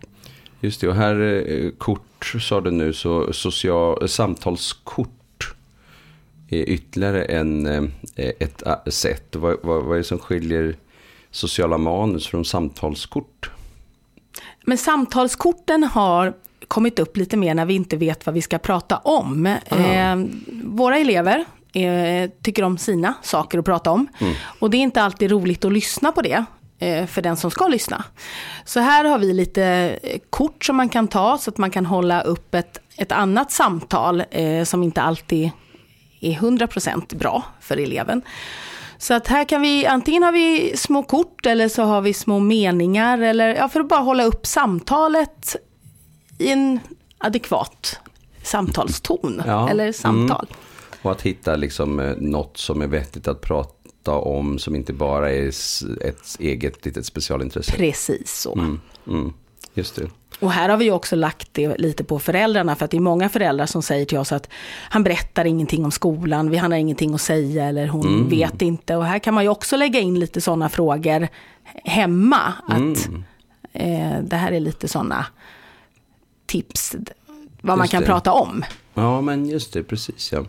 just 0.59 0.81
det, 0.81 0.87
och 0.87 0.95
här 0.95 1.45
eh, 1.49 1.71
kort 1.71 2.35
sa 2.41 2.61
du 2.61 2.71
nu, 2.71 2.93
så 2.93 3.33
social, 3.33 4.09
samtalskort 4.09 5.09
är 6.49 6.69
ytterligare 6.69 7.23
en, 7.23 7.65
eh, 7.65 7.83
ett 8.15 8.67
eh, 8.67 8.75
sätt. 8.87 9.35
Vad, 9.35 9.57
vad, 9.63 9.83
vad 9.83 9.93
är 9.93 9.97
det 9.97 10.03
som 10.03 10.19
skiljer 10.19 10.75
sociala 11.31 11.77
manus 11.77 12.27
från 12.27 12.45
samtalskort? 12.45 13.51
Men 14.65 14.77
samtalskorten 14.77 15.83
har 15.83 16.33
kommit 16.73 16.99
upp 16.99 17.17
lite 17.17 17.37
mer 17.37 17.53
när 17.53 17.65
vi 17.65 17.73
inte 17.73 17.97
vet 17.97 18.25
vad 18.25 18.35
vi 18.35 18.41
ska 18.41 18.57
prata 18.57 18.97
om. 18.97 19.45
Eh, 19.45 20.15
våra 20.63 20.97
elever 20.97 21.45
eh, 21.73 22.29
tycker 22.41 22.63
om 22.63 22.77
sina 22.77 23.13
saker 23.21 23.59
att 23.59 23.65
prata 23.65 23.91
om. 23.91 24.07
Och 24.59 24.69
det 24.69 24.77
är 24.77 24.81
inte 24.81 25.01
alltid 25.01 25.31
roligt 25.31 25.65
att 25.65 25.73
lyssna 25.73 26.11
på 26.11 26.21
det 26.21 26.45
eh, 26.79 27.05
för 27.05 27.21
den 27.21 27.37
som 27.37 27.51
ska 27.51 27.67
lyssna. 27.67 28.03
Så 28.65 28.79
här 28.79 29.05
har 29.05 29.19
vi 29.19 29.33
lite 29.33 29.63
eh, 30.03 30.19
kort 30.29 30.65
som 30.65 30.75
man 30.75 30.89
kan 30.89 31.07
ta 31.07 31.37
så 31.37 31.49
att 31.49 31.57
man 31.57 31.71
kan 31.71 31.85
hålla 31.85 32.21
upp 32.21 32.55
ett, 32.55 32.79
ett 32.97 33.11
annat 33.11 33.51
samtal 33.51 34.23
eh, 34.31 34.63
som 34.63 34.83
inte 34.83 35.01
alltid 35.01 35.49
är 36.21 36.31
100% 36.31 37.17
bra 37.17 37.43
för 37.61 37.77
eleven. 37.77 38.21
Så 38.97 39.13
att 39.13 39.27
här 39.27 39.43
kan 39.43 39.61
vi, 39.61 39.85
antingen 39.85 40.23
har 40.23 40.31
vi 40.31 40.73
små 40.77 41.03
kort 41.03 41.45
eller 41.45 41.69
så 41.69 41.83
har 41.83 42.01
vi 42.01 42.13
små 42.13 42.39
meningar 42.39 43.17
eller 43.17 43.55
ja, 43.55 43.69
för 43.69 43.79
att 43.79 43.89
bara 43.89 43.99
hålla 43.99 44.23
upp 44.23 44.45
samtalet 44.45 45.55
i 46.43 46.51
en 46.51 46.79
adekvat 47.17 47.99
samtalston 48.43 49.41
Ja, 49.45 49.69
eller 49.69 49.91
samtal. 49.91 50.47
Och 51.01 51.11
att 51.11 51.21
hitta 51.21 51.55
liksom 51.55 51.99
eh, 51.99 52.13
något 52.17 52.57
som 52.57 52.81
är 52.81 52.87
vettigt 52.87 53.27
att 53.27 53.41
prata 53.41 54.11
om 54.11 54.59
som 54.59 54.75
inte 54.75 54.93
bara 54.93 55.31
är 55.31 55.47
ett 56.01 56.35
eget 56.39 56.85
litet 56.85 57.05
specialintresse. 57.05 57.71
Precis 57.71 58.39
så. 58.41 58.53
Mm, 58.53 58.79
mm. 59.07 59.33
just 59.73 59.95
det. 59.95 60.09
Och 60.39 60.51
här 60.51 60.69
har 60.69 60.77
vi 60.77 60.91
också 60.91 61.15
lagt 61.15 61.49
det 61.51 61.77
lite 61.77 62.03
på 62.03 62.19
föräldrarna, 62.19 62.75
för 62.75 62.85
att 62.85 62.91
det 62.91 62.97
är 62.97 63.01
många 63.01 63.29
föräldrar 63.29 63.65
som 63.65 63.81
säger 63.83 64.05
till 64.05 64.17
oss 64.17 64.31
att 64.31 64.49
han 64.89 65.03
berättar 65.03 65.45
ingenting 65.45 65.85
om 65.85 65.91
skolan, 65.91 66.55
han 66.57 66.71
har 66.71 66.79
ingenting 66.79 67.13
att 67.13 67.21
säga 67.21 67.65
eller 67.65 67.87
hon 67.87 68.07
Mm. 68.07 68.29
vet 68.29 68.61
inte. 68.61 68.95
Och 68.95 69.05
här 69.05 69.19
kan 69.19 69.33
man 69.33 69.43
ju 69.43 69.49
också 69.49 69.77
lägga 69.77 69.99
in 69.99 70.19
lite 70.19 70.41
sådana 70.41 70.69
frågor 70.69 71.27
hemma. 71.83 72.53
Att 72.67 73.07
Mm. 73.07 73.23
eh, 73.73 74.23
det 74.23 74.35
här 74.35 74.51
är 74.51 74.59
lite 74.59 74.87
sådana 74.87 75.25
tips, 76.53 76.95
vad 77.61 77.77
man 77.77 77.87
kan 77.87 78.01
det. 78.01 78.07
prata 78.07 78.31
om. 78.31 78.63
Ja, 78.93 79.21
men 79.21 79.45
just 79.45 79.73
det, 79.73 79.83
precis 79.83 80.31
ja. 80.31 80.45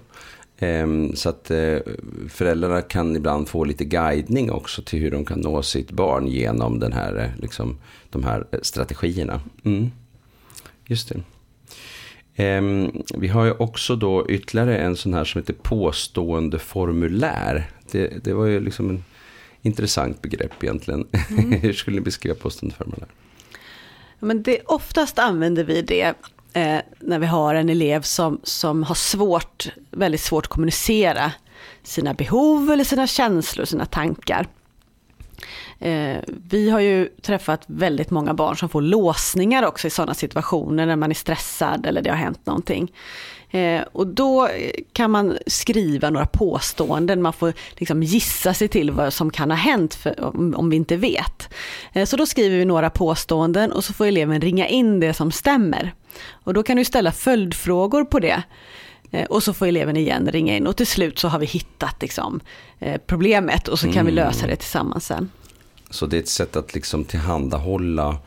Ehm, 0.59 1.17
så 1.17 1.29
att 1.29 1.51
eh, 1.51 1.79
föräldrarna 2.29 2.83
kan 2.83 3.17
ibland 3.17 3.49
få 3.49 3.65
lite 3.65 3.85
guidning 3.85 4.51
också 4.51 4.83
till 4.83 4.99
hur 4.99 5.11
de 5.11 5.25
kan 5.25 5.41
nå 5.41 5.63
sitt 5.63 5.91
barn 5.91 6.27
genom 6.27 6.79
den 6.79 6.93
här, 6.93 7.17
eh, 7.17 7.43
liksom, 7.43 7.79
de 8.11 8.25
här 8.25 8.47
eh, 8.53 8.59
strategierna. 8.63 9.41
Mm. 9.65 9.91
Just 10.87 11.09
det. 11.09 11.21
Ehm, 12.37 13.03
vi 13.15 13.29
har 13.29 13.45
ju 13.45 13.53
också 13.53 13.97
då 13.97 14.27
ytterligare 14.29 14.79
en 14.79 14.97
sån 14.97 15.15
här 15.15 15.25
som 15.25 15.41
heter 15.41 15.55
påstående 15.63 16.59
formulär. 16.59 17.71
Det, 17.91 18.25
det 18.25 18.33
var 18.33 18.47
ju 18.47 18.61
liksom 18.61 18.91
en 18.91 19.05
intressant 19.63 20.23
begrepp 20.23 20.65
egentligen. 20.65 21.07
hur 21.63 21.73
skulle 21.73 21.97
ni 21.97 22.01
beskriva 22.01 22.35
påstående 22.35 22.77
formulär? 22.77 23.09
Men 24.25 24.43
det, 24.43 24.61
oftast 24.67 25.19
använder 25.19 25.65
vi 25.65 25.83
det 25.83 26.15
eh, 26.53 26.79
när 27.01 27.19
vi 27.19 27.27
har 27.27 27.55
en 27.55 27.69
elev 27.69 28.03
som, 28.03 28.41
som 28.43 28.83
har 28.83 28.95
svårt, 28.95 29.69
väldigt 29.91 30.21
svårt 30.21 30.45
att 30.45 30.51
kommunicera 30.51 31.33
sina 31.83 32.15
behov 32.15 32.71
eller 32.71 32.85
sina 32.85 33.07
känslor, 33.07 33.65
sina 33.65 33.87
tankar. 33.87 34.47
Eh, 35.79 36.17
vi 36.27 36.71
har 36.71 36.81
ju 36.81 37.09
träffat 37.23 37.65
väldigt 37.67 38.11
många 38.11 38.35
barn 38.35 38.57
som 38.57 38.69
får 38.69 38.83
låsningar 38.83 39.63
också 39.63 39.87
i 39.87 39.91
sådana 39.91 40.15
situationer 40.15 40.87
när 40.87 40.97
man 40.97 41.11
är 41.11 41.15
stressad 41.15 41.87
eller 41.87 42.03
det 42.03 42.11
har 42.11 42.17
hänt 42.17 42.47
någonting. 42.47 42.93
Eh, 43.55 43.83
och 43.93 44.07
då 44.07 44.49
kan 44.93 45.11
man 45.11 45.39
skriva 45.47 46.11
några 46.11 46.27
påståenden, 46.27 47.23
man 47.23 47.33
får 47.33 47.53
liksom 47.77 48.03
gissa 48.03 48.55
sig 48.55 48.69
till 48.69 48.91
vad 48.91 49.13
som 49.13 49.31
kan 49.31 49.51
ha 49.51 49.59
hänt 49.59 49.95
för, 49.95 50.25
om, 50.25 50.55
om 50.57 50.71
vi 50.71 50.77
inte 50.77 50.97
vet. 50.97 51.49
Eh, 51.93 52.05
så 52.05 52.17
då 52.17 52.27
skriver 52.27 52.57
vi 52.59 52.65
några 52.65 52.91
påståenden 52.91 53.73
och 53.73 53.85
så 53.85 53.93
får 53.93 54.07
eleven 54.07 54.41
ringa 54.41 54.69
in 54.69 55.01
det 55.01 55.15
som 55.15 55.33
stämmer. 55.33 55.95
Och 56.31 56.55
då 56.55 56.63
kan 56.63 56.77
du 56.77 56.85
ställa 56.85 57.13
följdfrågor 57.13 58.05
på 58.05 58.19
det. 58.21 58.43
Eh, 59.11 59.25
Och 59.27 59.43
så 59.43 59.53
får 59.53 59.67
eleven 59.67 59.97
igen 59.97 60.29
ringa 60.33 60.57
in 60.57 60.67
och 60.67 60.77
till 60.77 60.87
slut 60.87 61.19
så 61.19 61.29
har 61.29 61.39
vi 61.39 61.47
hittat 61.47 62.03
liksom, 62.03 62.41
eh, 62.79 63.01
problemet 63.07 63.69
och 63.69 63.79
så 63.79 63.93
kan 63.93 64.07
vi 64.07 64.13
lösa 64.13 64.47
det 64.47 64.57
tillsammans 64.57 65.07
sen. 65.07 65.31
Så 65.91 66.07
det 66.07 66.17
är 66.17 66.21
ett 66.21 66.29
sätt 66.29 66.57
att 66.57 66.75
liksom 66.75 67.05
tillhandahålla 67.05 68.19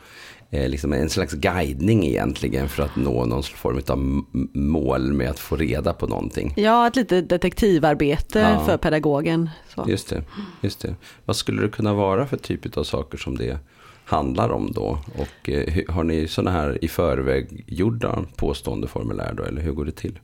liksom 0.50 0.92
en 0.92 1.10
slags 1.10 1.34
guidning 1.34 2.06
egentligen 2.06 2.68
för 2.68 2.82
att 2.82 2.96
nå 2.96 3.24
någon 3.24 3.42
form 3.42 3.80
av 3.88 4.24
mål 4.54 5.12
med 5.12 5.30
att 5.30 5.38
få 5.38 5.56
reda 5.56 5.92
på 5.92 6.06
någonting. 6.06 6.52
Ja, 6.56 6.86
ett 6.86 6.96
litet 6.96 7.28
detektivarbete 7.28 8.38
Ja. 8.38 8.64
för 8.66 8.76
pedagogen. 8.76 9.50
Så. 9.74 9.84
Just 9.88 10.08
det, 10.08 10.22
just 10.60 10.80
det. 10.80 10.94
Vad 11.24 11.36
skulle 11.36 11.62
det 11.62 11.68
kunna 11.68 11.94
vara 11.94 12.26
för 12.26 12.36
typ 12.36 12.76
av 12.76 12.84
saker 12.84 13.18
som 13.18 13.36
det 13.36 13.58
handlar 14.04 14.50
om 14.50 14.72
då? 14.72 14.98
Och 15.18 15.48
eh, 15.50 15.82
har 15.94 16.04
ni 16.04 16.28
sådana 16.28 16.50
här 16.50 16.84
i 16.84 16.88
förväg 16.88 17.64
gjorda 17.66 18.24
påstående 18.36 18.86
formulär 18.88 19.34
då, 19.36 19.42
eller 19.42 19.62
hur 19.62 19.72
går 19.72 19.84
det 19.84 19.92
till? 19.96 20.18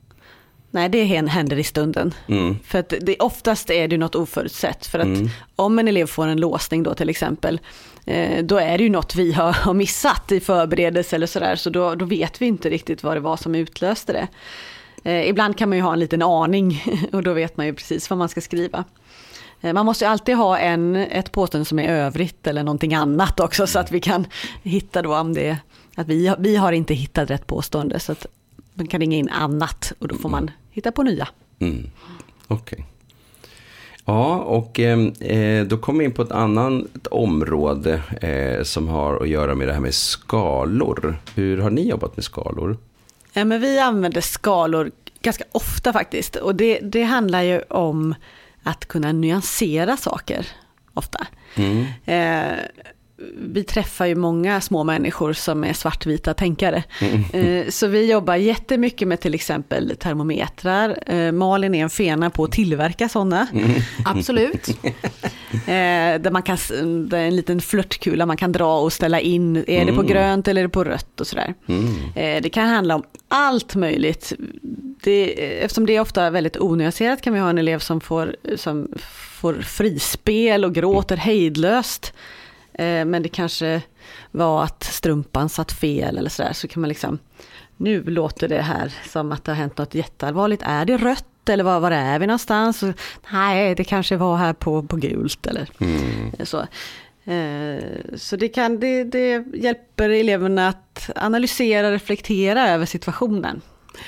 Nej, 0.71 0.89
det 0.89 1.03
hän- 1.03 1.27
händer 1.27 1.59
i 1.59 1.63
stunden. 1.63 2.13
Mm. 2.27 2.57
För 2.63 2.79
att 2.79 2.93
det, 3.01 3.17
oftast 3.19 3.69
är 3.69 3.87
det 3.87 3.93
ju 3.93 3.99
något 3.99 4.15
oförutsett. 4.15 4.85
För 4.85 4.99
att 4.99 5.05
Mm. 5.05 5.29
om 5.55 5.79
en 5.79 5.87
elev 5.87 6.05
får 6.07 6.27
en 6.27 6.37
låsning 6.39 6.83
då 6.83 6.93
till 6.93 7.09
exempel, 7.09 7.59
eh, 8.05 8.43
då 8.43 8.57
är 8.57 8.77
det 8.77 8.83
ju 8.83 8.89
något 8.89 9.15
vi 9.15 9.31
har, 9.33 9.73
missat 9.73 10.31
i 10.31 10.39
förberedelse 10.39 11.15
eller 11.15 11.27
sådär. 11.27 11.55
Så 11.55 11.69
då, 11.69 11.95
då 11.95 12.05
vet 12.05 12.41
vi 12.41 12.45
inte 12.45 12.69
riktigt 12.69 13.03
vad 13.03 13.15
det 13.15 13.19
var 13.21 13.37
som 13.37 13.55
utlöste 13.55 14.13
det. 14.13 14.27
Eh, 15.11 15.29
ibland 15.29 15.57
kan 15.57 15.69
man 15.69 15.77
ju 15.77 15.81
ha 15.83 15.93
en 15.93 15.99
liten 15.99 16.21
aning 16.21 16.83
och 17.11 17.23
då 17.23 17.33
vet 17.33 17.57
man 17.57 17.65
ju 17.65 17.73
precis 17.73 18.09
vad 18.09 18.19
man 18.19 18.29
ska 18.29 18.41
skriva. 18.41 18.83
Eh, 19.61 19.73
Man 19.73 19.85
måste 19.85 20.05
ju 20.05 20.11
alltid 20.11 20.35
ha 20.35 20.57
en, 20.57 20.95
ett 20.95 21.31
påstående 21.31 21.65
som 21.65 21.79
är 21.79 21.87
övrigt 21.89 22.47
eller 22.47 22.63
någonting 22.63 22.93
annat 22.93 23.39
också 23.39 23.67
så 23.67 23.79
att 23.79 23.91
vi 23.91 23.99
kan 23.99 24.25
hitta 24.63 25.01
då 25.01 25.15
om 25.17 25.33
det 25.33 25.57
att 25.97 26.07
vi, 26.07 26.33
vi 26.39 26.55
har 26.55 26.71
inte 26.71 26.93
hittat 26.93 27.29
rätt 27.29 27.47
påstående 27.47 27.99
så 27.99 28.11
att 28.11 28.25
man 28.75 28.87
kan 28.87 28.99
ringa 28.99 29.17
in 29.17 29.29
annat 29.29 29.93
och 29.99 30.07
då 30.07 30.15
får 30.15 30.29
man 30.29 30.51
hitta 30.71 30.91
på 30.91 31.03
nya. 31.03 31.27
Mm. 31.59 31.89
Okej. 32.47 32.85
Ja, 34.05 34.35
och 34.35 34.79
eh, 34.79 34.99
eh, 35.19 35.65
då 35.65 35.77
kommer 35.77 35.99
vi 35.99 36.05
in 36.05 36.11
på 36.11 36.21
ett 36.21 36.31
annat 36.31 37.07
område 37.11 38.01
eh, 38.21 38.63
som 38.63 38.87
har 38.87 39.21
att 39.21 39.29
göra 39.29 39.55
med 39.55 39.67
det 39.67 39.73
här 39.73 39.81
med 39.81 39.93
skalor. 39.93 41.17
Hur 41.35 41.57
har 41.57 41.69
ni 41.69 41.87
jobbat 41.89 42.17
med 42.17 42.23
skalor? 42.23 42.77
Ja, 43.33 43.45
men 43.45 43.61
vi 43.61 43.79
använder 43.79 44.21
skalor 44.21 44.91
ganska 45.21 45.43
ofta 45.51 45.93
faktiskt. 45.93 46.35
Och 46.35 46.55
det, 46.55 46.79
det 46.79 47.03
handlar 47.03 47.41
ju 47.41 47.61
om 47.61 48.15
att 48.63 48.85
kunna 48.85 49.11
nyansera 49.11 49.97
saker 49.97 50.47
ofta. 50.93 51.27
Mm. 51.55 51.85
Eh, 52.05 52.59
vi 53.37 53.63
träffar 53.63 54.05
ju 54.05 54.15
många 54.15 54.61
små 54.61 54.83
människor 54.83 55.33
som 55.33 55.63
är 55.63 55.73
svartvita 55.73 56.33
tänkare. 56.33 56.83
Eh, 57.33 57.69
så 57.69 57.87
vi 57.87 58.11
jobbar 58.11 58.35
jättemycket 58.35 59.07
med 59.07 59.19
till 59.19 59.33
exempel 59.33 59.97
termometrar. 59.99 60.97
Eh, 61.13 61.31
Malin 61.31 61.75
är 61.75 61.83
en 61.83 61.89
fena 61.89 62.29
på 62.29 62.43
att 62.43 62.51
tillverka 62.51 63.09
sådana. 63.09 63.47
Absolut. 64.05 64.67
Eh, 65.53 66.21
där 66.21 66.31
man 66.31 66.41
kan, 66.43 66.57
det 67.09 67.17
är 67.17 67.27
en 67.27 67.35
liten 67.35 67.61
flörtkula 67.61 68.25
man 68.25 68.37
kan 68.37 68.51
dra 68.51 68.79
och 68.79 68.93
ställa 68.93 69.19
in. 69.19 69.57
Är 69.67 69.85
det 69.85 69.93
på 69.93 70.01
Mm. 70.01 70.07
grönt 70.07 70.47
eller 70.47 70.61
är 70.61 70.65
det 70.65 70.69
på 70.69 70.83
rött 70.83 71.21
och 71.21 71.27
sådär. 71.27 71.53
Mm. 71.67 72.41
Det 72.43 72.49
kan 72.49 72.67
handla 72.67 72.95
om 72.95 73.03
allt 73.27 73.75
möjligt. 73.75 74.33
Det, 75.03 75.33
eftersom 75.63 75.85
det 75.85 75.95
är 75.95 75.99
ofta 75.99 76.29
väldigt 76.29 76.57
onyanserat 76.57 77.21
kan 77.21 77.33
vi 77.33 77.39
ha 77.39 77.49
en 77.49 77.57
elev 77.57 77.79
som 77.79 78.01
får, 78.01 78.35
som 78.55 78.87
får 79.39 79.53
frispel 79.53 80.65
och 80.65 80.73
gråter 80.75 81.17
hejdlöst. 81.17 82.13
Eh, 82.77 83.05
men 83.05 83.23
det 83.23 83.29
kanske 83.29 83.81
var 84.31 84.63
att 84.63 84.83
strumpan 84.83 85.49
satt 85.49 85.71
fel 85.71 86.17
eller 86.17 86.29
sådär. 86.29 86.53
Så 86.53 86.67
kan 86.67 86.81
man 86.81 86.89
liksom, 86.89 87.19
nu 87.77 88.03
låter 88.03 88.47
det 88.47 88.61
här 88.61 88.93
som 89.09 89.31
att 89.31 89.43
det 89.43 89.51
har 89.51 89.57
hänt 89.57 89.77
något 89.77 89.95
jätteallvarligt. 89.95 90.63
Är 90.65 90.85
det 90.85 90.97
rött? 90.97 91.25
Eller 91.49 91.63
var, 91.63 91.79
var 91.79 91.91
är 91.91 92.19
vi 92.19 92.27
någonstans? 92.27 92.83
Och, 92.83 92.93
Nej, 93.31 93.75
det 93.75 93.83
kanske 93.83 94.17
var 94.17 94.37
här 94.37 94.53
på, 94.53 94.83
på 94.83 94.95
gult 94.95 95.47
eller 95.47 95.69
Mm. 95.79 96.31
så. 96.43 96.59
Eh, 97.31 97.83
Så 98.15 98.35
det, 98.35 98.47
kan, 98.47 98.79
det, 98.79 99.03
det 99.03 99.45
hjälper 99.53 100.09
eleverna 100.09 100.67
att 100.67 101.09
analysera 101.15 101.87
och 101.87 101.93
reflektera 101.93 102.69
över 102.69 102.85
situationen. 102.85 103.61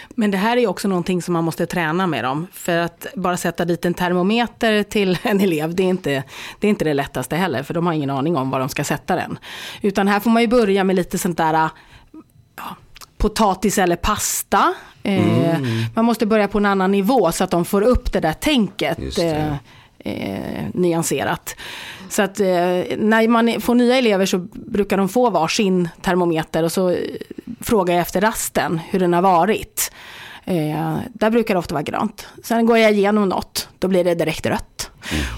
Men 0.10 0.32
det 0.32 0.38
här 0.38 0.58
är 0.58 0.68
också 0.68 0.88
någonting 0.88 1.22
som 1.22 1.34
man 1.34 1.44
måste 1.44 1.66
träna 1.66 2.08
med 2.08 2.24
dem. 2.24 2.48
För 2.54 2.78
att 2.78 3.08
bara 3.16 3.38
sätta 3.38 3.66
dit 3.66 3.86
en 3.86 3.94
termometer 3.94 4.84
till 4.84 5.18
en 5.24 5.42
elev, 5.42 5.76
det 5.76 5.84
är 5.84 5.88
inte 5.88 6.24
det, 6.60 6.68
är 6.68 6.70
inte 6.70 6.86
det 6.86 6.94
lättaste 6.94 7.36
heller. 7.36 7.64
För 7.64 7.74
de 7.74 7.86
har 7.86 7.94
ingen 7.94 8.10
aning 8.10 8.38
om 8.38 8.50
var 8.50 8.60
de 8.60 8.70
ska 8.70 8.84
sätta 8.84 9.16
den. 9.16 9.40
Utan 9.82 10.08
här 10.08 10.20
får 10.20 10.30
man 10.30 10.42
ju 10.42 10.48
börja 10.48 10.84
med 10.84 10.96
lite 10.96 11.18
sånt 11.18 11.38
där 11.38 11.54
ja, 11.54 12.76
potatis 13.18 13.78
eller 13.78 13.96
pasta. 13.96 14.74
Eh, 15.04 15.60
man 15.96 16.06
måste 16.06 16.26
börja 16.26 16.48
på 16.48 16.58
en 16.58 16.66
annan 16.66 16.92
nivå 16.92 17.32
så 17.32 17.44
att 17.44 17.52
de 17.52 17.66
får 17.66 17.82
upp 17.82 18.14
det 18.14 18.20
där 18.20 18.34
tänket. 18.34 19.16
Det. 19.16 19.30
Eh, 19.30 19.54
eh, 20.00 20.64
nyanserat. 20.74 21.56
Så 22.10 22.22
att 22.22 22.40
eh, 22.40 22.48
när 22.98 23.28
man 23.28 23.62
får 23.62 23.76
nya 23.76 23.98
elever 23.98 24.26
så 24.26 24.38
brukar 24.54 24.98
de 24.98 25.10
få 25.10 25.30
varsin 25.30 25.90
termometer 26.02 26.64
och 26.64 26.72
så 26.72 26.90
eh, 26.90 26.98
frågar 27.62 27.94
jag 27.94 28.02
efter 28.02 28.22
rasten 28.22 28.80
hur 28.90 29.00
den 29.00 29.14
har 29.14 29.22
varit. 29.22 29.92
Eh, 30.46 30.98
där 31.14 31.30
brukar 31.30 31.54
det 31.54 31.60
ofta 31.60 31.74
vara 31.74 31.84
grönt. 31.84 32.28
Sen 32.44 32.66
går 32.66 32.78
jag 32.78 32.92
igenom 32.92 33.30
något, 33.30 33.70
då 33.80 33.88
blir 33.88 34.04
det 34.04 34.16
direkt 34.16 34.46
rött. 34.46 34.92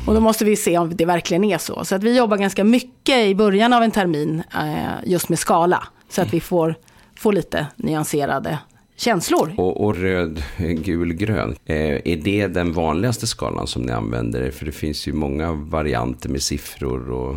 Och 0.08 0.14
då 0.14 0.20
måste 0.20 0.46
vi 0.46 0.56
se 0.56 0.78
om 0.78 0.96
det 0.96 1.06
verkligen 1.06 1.44
är 1.44 1.58
så. 1.58 1.86
Så 1.86 1.96
att 1.96 2.04
vi 2.04 2.18
jobbar 2.18 2.38
ganska 2.38 2.64
mycket 2.64 3.18
i 3.26 3.36
början 3.36 3.74
av 3.74 3.84
en 3.84 3.92
termin 3.92 4.44
eh, 4.54 5.04
just 5.04 5.30
med 5.30 5.40
skala. 5.40 5.88
Så 6.10 6.22
att 6.22 6.34
vi 6.34 6.42
får, 6.42 6.76
får 7.18 7.34
lite 7.34 7.68
nyanserade 7.76 8.58
känslor. 9.00 9.54
Och, 9.58 9.86
och 9.86 9.96
röd, 9.96 10.44
gul, 10.58 11.14
grön. 11.14 11.56
Eh, 11.66 11.76
är 12.06 12.18
det 12.24 12.48
den 12.48 12.74
vanligaste 12.74 13.28
skalan 13.28 13.68
som 13.68 13.82
ni 13.82 13.92
använder? 13.92 14.52
För 14.52 14.66
det 14.66 14.72
finns 14.72 15.08
ju 15.08 15.14
många 15.14 15.52
varianter 15.52 16.30
med 16.30 16.42
siffror 16.42 17.12
och 17.12 17.36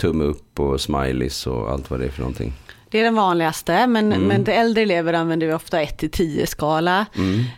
tumme 0.00 0.24
upp 0.24 0.60
och 0.60 0.80
smileys 0.80 1.46
och 1.46 1.70
allt 1.70 1.90
vad 1.90 2.00
det 2.00 2.06
är 2.06 2.10
för 2.10 2.20
någonting. 2.20 2.52
Det 2.90 2.98
är 2.98 3.04
den 3.04 3.14
vanligaste, 3.14 3.86
men, 3.86 4.08
men 4.08 4.44
till 4.44 4.54
äldre 4.54 4.82
elever 4.82 5.12
använder 5.12 5.46
vi 5.46 5.52
ofta 5.52 5.82
1-10 5.82 6.46
skala. 6.46 7.06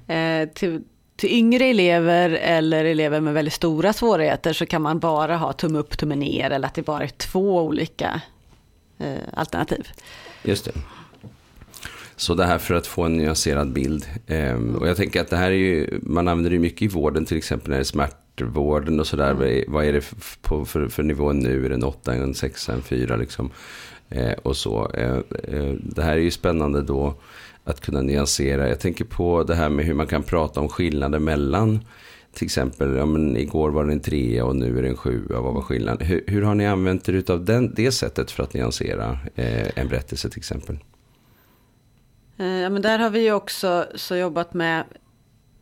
Eh, 0.07 0.49
till, 0.49 0.81
till 1.17 1.31
yngre 1.33 1.65
elever 1.65 2.31
eller 2.31 2.85
elever 2.85 3.21
med 3.21 3.35
väldigt 3.35 3.55
stora 3.55 3.93
svårigheter 3.93 4.53
så 4.53 4.67
kan 4.67 4.83
man 4.83 4.99
bara 4.99 5.37
ha 5.37 5.53
tumme 5.53 5.79
upp, 5.79 5.99
tumme 5.99 6.17
ner 6.17 6.51
eller 6.51 6.69
att 6.69 6.75
det 6.75 6.83
bara 6.83 7.05
är 7.05 7.09
två 7.09 7.63
olika 7.63 8.21
eh, 8.99 9.15
alternativ. 9.33 9.89
Just 10.43 10.65
det. 10.65 10.73
Så 12.21 12.35
det 12.35 12.45
här 12.45 12.59
för 12.59 12.75
att 12.75 12.87
få 12.87 13.03
en 13.03 13.17
nyanserad 13.17 13.73
bild. 13.73 14.07
Ehm, 14.27 14.75
och 14.77 14.89
jag 14.89 14.97
tänker 14.97 15.21
att 15.21 15.29
det 15.31 15.37
här 15.37 15.51
är 15.51 15.55
ju, 15.55 16.01
man 16.03 16.29
använder 16.29 16.51
det 16.51 16.59
mycket 16.59 16.83
i 16.83 16.89
vården, 16.89 17.25
till 17.25 17.37
exempel 17.37 17.71
när 17.71 17.77
det 17.77 17.83
är 17.83 17.85
smärtvården 17.85 19.01
och 19.01 19.07
sådär. 19.07 19.43
Är- 19.45 19.65
Vad 19.69 19.85
är 19.85 19.93
det 19.93 19.99
f- 19.99 20.39
på, 20.43 20.65
för, 20.65 20.89
för 20.89 21.03
nivå 21.03 21.33
nu? 21.33 21.65
Är 21.65 21.69
det 21.69 21.75
en 21.75 21.85
8, 21.85 22.15
en 22.15 22.35
6, 22.35 22.69
en 22.69 22.83
4 22.83 23.17
liksom? 23.17 23.51
Eh, 24.09 24.33
och 24.43 24.57
så. 24.57 24.91
Eh, 24.95 25.17
eh, 25.55 25.73
det 25.83 26.03
här 26.03 26.13
är 26.13 26.21
ju 26.21 26.31
spännande 26.31 26.83
då 26.83 27.15
att 27.65 27.81
kunna 27.81 28.03
nyansera. 28.03 28.69
Jag 28.69 28.81
tänker 28.81 29.05
på 29.05 29.43
det 29.43 29.55
här 29.55 29.69
med 29.69 29.85
hur 29.85 29.95
man 29.95 30.07
kan 30.07 30.23
prata 30.23 30.61
om 30.61 30.69
skillnader 30.69 31.19
mellan 31.19 31.81
till 32.35 32.45
exempel, 32.45 32.97
ja, 32.97 33.07
men 33.07 33.37
igår 33.37 33.71
var 33.71 33.85
det 33.85 33.93
en 33.93 34.01
trea 34.01 34.45
och 34.45 34.57
nu 34.57 34.79
är 34.79 34.83
det 34.83 34.89
en 34.89 34.97
sjua, 34.97 35.41
vad 35.41 35.55
var 35.55 35.63
skillnaden? 35.63 36.07
Hur, 36.07 36.25
hur 36.27 36.43
har 36.43 36.55
ni 36.55 36.67
använt 36.67 37.09
er 37.09 37.25
av 37.31 37.45
den, 37.45 37.75
det 37.75 37.93
sättet 37.93 38.31
för 38.31 38.43
att 38.43 38.55
nyansera 38.55 39.19
eh, 39.35 39.79
en 39.79 39.89
berättelse 39.89 40.29
till 40.31 40.39
exempel? 40.39 40.79
Eh, 42.41 42.47
ja, 42.47 42.71
men 42.71 42.83
där 42.83 42.99
har 42.99 43.11
vi 43.11 43.21
ju 43.21 43.33
också 43.33 43.87
så 43.95 44.17
jobbat 44.17 44.55
med 44.55 44.85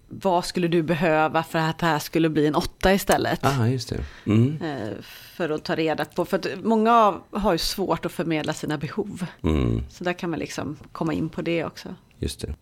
vad 0.09 0.45
skulle 0.45 0.69
du 0.69 0.83
behöva 0.83 1.43
för 1.43 1.59
att 1.59 1.79
det 1.79 1.87
här 1.87 1.99
skulle 1.99 2.29
bli 2.29 2.47
en 2.47 2.55
åtta 2.55 2.95
istället? 2.95 3.41
Ah, 3.43 3.67
just 3.67 3.89
det. 3.89 4.05
Mm. 4.27 4.63
Eh, 4.63 4.93
för 5.37 5.51
att 5.51 5.65
ta 5.65 5.75
reda 5.75 6.05
på, 6.05 6.25
för 6.25 6.37
att 6.37 6.47
många 6.63 7.21
har 7.31 7.53
ju 7.53 7.59
svårt 7.59 8.07
att 8.07 8.13
förmedla 8.13 8.53
sina 8.53 8.79
behov. 8.79 9.27
Mm. 9.43 9.83
Så 9.91 10.05
där 10.05 10.13
kan 10.13 10.31
man 10.31 10.39
liksom 10.39 10.77
komma 10.93 11.13
in 11.13 11.29
på 11.29 11.43
det 11.43 11.65
också. 11.65 11.89
Just 12.19 12.41
det. 12.41 12.55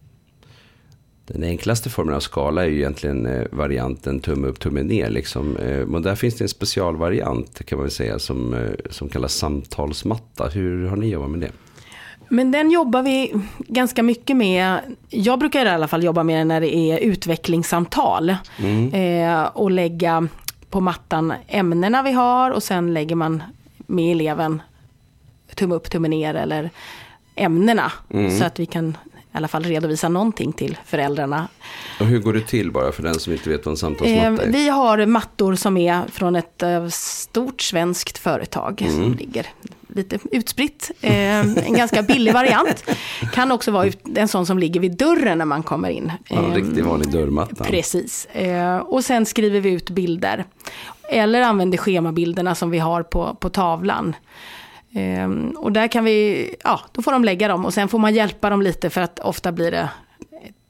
Den 1.27 1.43
enklaste 1.43 1.91
formen 1.91 2.15
av 2.15 2.21
skala 2.21 2.65
är 2.65 2.69
ju 2.69 2.77
egentligen 2.77 3.27
eh, 3.27 3.47
varianten 3.53 4.21
tumme 4.21 4.47
upp, 4.49 4.61
tumme 4.61 4.83
ner. 4.83 5.11
Liksom. 5.11 5.49
Men 5.87 6.03
där 6.03 6.15
finns 6.15 6.35
det 6.35 6.45
en 6.45 6.49
specialvariant 6.49 7.67
kan 7.67 7.79
man 7.79 7.91
säga 7.91 8.19
som, 8.19 8.71
som 8.91 9.09
kallas 9.09 9.35
samtalsmatta. 9.35 10.49
Hur 10.49 10.87
har 10.87 10.97
ni 10.97 11.09
jobbat 11.09 11.31
med 11.31 11.41
det? 11.41 11.51
Men 12.29 12.51
den 12.51 12.71
jobbar 12.71 13.03
vi 13.03 13.33
ganska 13.59 14.03
mycket 14.03 14.37
med. 14.37 14.79
Jag 15.09 15.39
brukar 15.39 15.67
i 15.67 15.69
alla 15.69 15.89
fall 15.89 16.05
jobba 16.05 16.23
med 16.23 16.41
den 16.41 16.49
när 16.49 16.61
det 16.61 16.77
är 16.77 16.99
utvecklingssamtal. 16.99 18.37
Mm. 18.59 18.95
Eh, 18.95 19.45
och 19.45 19.71
lägga 19.71 20.29
på 20.71 20.81
mattan 20.81 21.33
ämnena 21.49 22.03
vi 22.03 22.13
har 22.13 22.51
och 22.51 22.63
sen 22.63 22.95
lägger 22.95 23.17
man 23.17 23.43
med 23.87 24.13
eleven 24.13 24.63
tumme 25.55 25.75
upp, 25.75 25.91
tumme 25.91 26.09
ner 26.09 26.35
eller 26.35 26.71
ämnena. 27.35 27.93
Mm. 28.11 28.39
Så 28.39 28.45
att 28.45 28.61
vi 28.61 28.67
kan 28.67 28.97
i 29.15 29.39
alla 29.39 29.49
fall 29.49 29.65
redovisa 29.65 30.09
någonting 30.09 30.53
till 30.53 30.79
föräldrarna. 30.85 31.49
Och 32.01 32.07
hur 32.07 32.19
går 32.19 32.33
det 32.33 32.41
till 32.41 32.73
bara 32.73 32.93
för 32.93 33.03
den 33.03 33.15
som 33.15 33.33
inte 33.33 33.51
vet 33.51 33.67
vad 33.67 33.73
en 33.73 33.77
samtalsmatta 33.77 34.43
är? 34.43 34.47
Eh, 34.47 34.53
vi 34.53 34.69
har 34.69 35.07
mattor 35.07 35.55
som 35.55 35.77
är 35.77 36.03
från 36.13 36.37
ett 36.37 36.63
eh, 36.63 36.89
stort 36.89 37.61
svenskt 37.61 38.19
företag 38.19 38.83
mm. 38.83 38.95
som 38.95 39.15
ligger 39.15 39.47
lite 39.97 40.19
utspritt. 40.33 40.91
Eh, 41.01 41.41
en 41.41 41.75
ganska 41.75 42.03
billig 42.03 42.33
variant. 42.33 42.85
Kan 43.33 43.53
också 43.53 43.71
vara 43.71 43.91
en 44.15 44.29
sån 44.29 44.47
som 44.47 44.59
ligger 44.59 44.81
vid 44.81 44.97
dörren 44.97 45.39
när 45.39 45.45
man 45.45 45.63
kommer 45.63 45.89
in. 45.89 46.13
Ja, 46.29 46.37
en 46.37 46.55
riktig 46.55 46.85
vanlig 46.85 47.13
dörrmatta. 47.13 47.65
Precis. 47.65 48.29
och 48.85 49.05
sen 49.05 49.27
skriver 49.27 49.61
vi 49.61 49.71
ut 49.71 49.91
bilder. 49.91 50.45
Eller 51.11 51.41
använder 51.41 51.79
schemabilderna 51.79 52.55
som 52.55 52.71
vi 52.71 52.79
har 52.79 53.03
på, 53.03 53.37
på 53.41 53.51
tavlan. 53.51 54.15
Ehm, 54.97 55.51
och 55.51 55.73
där 55.73 55.89
kan 55.89 56.05
vi, 56.05 56.51
ja, 56.65 56.81
då 56.93 57.03
får 57.03 57.13
de 57.13 57.25
lägga 57.25 57.49
dem 57.49 57.65
och 57.65 57.75
sen 57.75 57.89
får 57.89 57.99
man 57.99 58.15
hjälpa 58.15 58.51
dem 58.51 58.63
lite 58.63 58.91
för 58.91 59.01
att 59.01 59.19
ofta 59.19 59.53
blir 59.53 59.71
det 59.71 59.89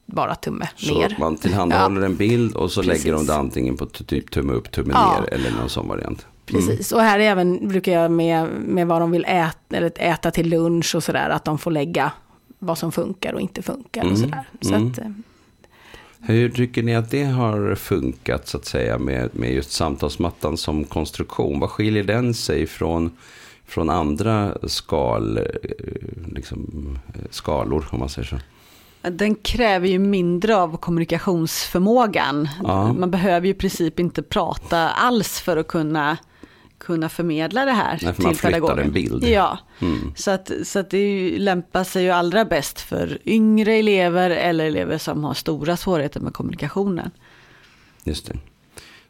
bara 0.05 0.35
tumme 0.35 0.69
så 0.75 0.99
ner. 0.99 1.09
Så 1.09 1.19
man 1.19 1.37
tillhandahåller 1.37 2.01
ja. 2.01 2.05
en 2.05 2.15
bild 2.15 2.55
och 2.55 2.71
så 2.71 2.81
Precis. 2.81 3.03
lägger 3.03 3.17
de 3.17 3.25
det 3.25 3.35
antingen 3.35 3.77
på 3.77 3.85
typ 3.85 4.31
tumme 4.31 4.53
upp, 4.53 4.71
tumme 4.71 4.93
ja. 4.93 5.19
ner 5.19 5.33
eller 5.33 5.51
någon 5.51 5.69
sån 5.69 5.87
variant. 5.87 6.25
Mm. 6.49 6.67
Precis, 6.67 6.91
och 6.91 7.01
här 7.01 7.19
även 7.19 7.67
brukar 7.67 7.91
jag 7.91 8.11
med, 8.11 8.47
med 8.47 8.87
vad 8.87 9.01
de 9.01 9.11
vill 9.11 9.25
äta, 9.25 9.77
eller 9.77 9.91
äta 9.95 10.31
till 10.31 10.49
lunch 10.49 10.95
och 10.95 11.03
sådär, 11.03 11.29
att 11.29 11.45
de 11.45 11.57
får 11.57 11.71
lägga 11.71 12.11
vad 12.59 12.77
som 12.77 12.91
funkar 12.91 13.33
och 13.33 13.41
inte 13.41 13.61
funkar 13.61 14.01
mm. 14.01 14.13
och 14.13 14.19
sådär. 14.19 14.49
Så 14.61 14.73
mm. 14.73 14.91
att, 14.91 14.97
eh, 14.97 15.09
hur 16.19 16.49
tycker 16.49 16.83
ni 16.83 16.95
att 16.95 17.11
det 17.11 17.23
har 17.23 17.75
funkat 17.75 18.47
så 18.47 18.57
att 18.57 18.65
säga 18.65 18.97
med, 18.97 19.29
med 19.31 19.53
just 19.53 19.71
samtalsmattan 19.71 20.57
som 20.57 20.83
konstruktion? 20.83 21.59
Vad 21.59 21.69
skiljer 21.69 22.03
den 22.03 22.33
sig 22.33 22.67
från 22.67 23.11
från 23.67 23.89
andra 23.89 24.57
skal, 24.63 25.37
eh, 25.37 25.43
liksom, 26.31 26.99
skalor, 27.29 27.87
om 27.91 27.99
man 27.99 28.09
säger 28.09 28.27
så. 28.27 28.37
Den 29.09 29.35
kräver 29.35 29.87
ju 29.87 29.99
mindre 29.99 30.57
av 30.57 30.77
kommunikationsförmågan. 30.77 32.49
Ja. 32.63 32.93
Man 32.93 33.11
behöver 33.11 33.47
ju 33.47 33.51
i 33.51 33.57
princip 33.57 33.99
inte 33.99 34.23
prata 34.23 34.89
alls 34.89 35.39
för 35.39 35.57
att 35.57 35.67
kunna, 35.67 36.17
kunna 36.77 37.09
förmedla 37.09 37.65
det 37.65 37.71
här 37.71 37.99
Nej, 38.01 38.13
för 38.13 38.23
till 38.23 38.37
pedagogen. 38.37 38.79
en 38.79 38.91
bild. 38.91 39.23
Ja, 39.23 39.59
mm. 39.79 40.11
så, 40.15 40.31
att, 40.31 40.51
så 40.63 40.79
att 40.79 40.89
det 40.89 40.97
ju, 40.97 41.39
lämpar 41.39 41.83
sig 41.83 42.03
ju 42.03 42.09
allra 42.09 42.45
bäst 42.45 42.81
för 42.81 43.17
yngre 43.25 43.73
elever 43.73 44.29
eller 44.29 44.65
elever 44.65 44.97
som 44.97 45.23
har 45.23 45.33
stora 45.33 45.77
svårigheter 45.77 46.19
med 46.19 46.33
kommunikationen. 46.33 47.11
Just 48.03 48.25
det. 48.25 48.37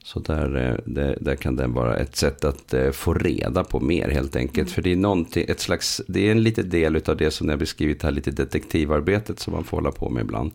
Så 0.04 0.20
där, 0.20 0.56
eh, 0.56 0.78
där, 0.86 1.18
där, 1.22 1.36
kan 1.36 1.56
den 1.56 1.74
vara 1.74 1.98
ett 1.98 2.16
sätt 2.16 2.46
att 2.46 2.74
eh, 2.74 2.92
få 2.92 3.14
reda 3.14 3.64
på 3.64 3.80
mer 3.80 4.10
helt 4.10 4.36
enkelt. 4.36 4.68
Mm. 4.68 4.74
För 4.74 4.82
det 4.82 5.42
är, 5.42 5.52
ett 5.52 5.60
slags, 5.60 6.02
det 6.08 6.28
är 6.28 6.32
en 6.32 6.44
liten 6.44 6.70
del 6.70 7.02
av 7.06 7.18
det 7.18 7.32
som 7.32 7.50
jag 7.50 7.60
beskrivit 7.60 8.04
här, 8.04 8.12
lite 8.12 8.32
detektivarbetet 8.32 9.40
som 9.40 9.54
man 9.54 9.64
får 9.64 9.78
hålla 9.78 9.92
på 9.92 10.10
med 10.10 10.22
ibland. 10.22 10.52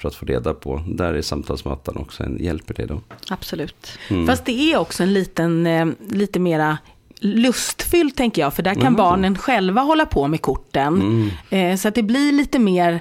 För 0.00 0.08
att 0.08 0.14
få 0.14 0.26
reda 0.26 0.54
på. 0.54 0.82
Där 0.86 1.14
är 1.14 1.22
samtalsmattan 1.22 1.96
också 1.96 2.22
en, 2.22 2.38
hjälper 2.40 2.74
det 2.74 2.86
då? 2.86 3.00
Absolut. 3.28 3.98
Mm. 4.08 4.26
Fast 4.26 4.44
det 4.44 4.72
är 4.72 4.78
också 4.78 5.02
en 5.02 5.12
liten, 5.12 5.66
eh, 5.66 5.86
lite 6.08 6.38
mera 6.38 6.78
lustfylld 7.20 8.16
tänker 8.16 8.42
jag. 8.42 8.54
För 8.54 8.62
där 8.62 8.74
kan 8.74 8.82
mm. 8.82 8.94
barnen 8.94 9.38
själva 9.38 9.80
hålla 9.80 10.06
på 10.06 10.28
med 10.28 10.42
korten. 10.42 11.30
Mm. 11.50 11.78
Så 11.78 11.88
att 11.88 11.94
det 11.94 12.02
blir 12.02 12.32
lite 12.32 12.58
mer 12.58 13.00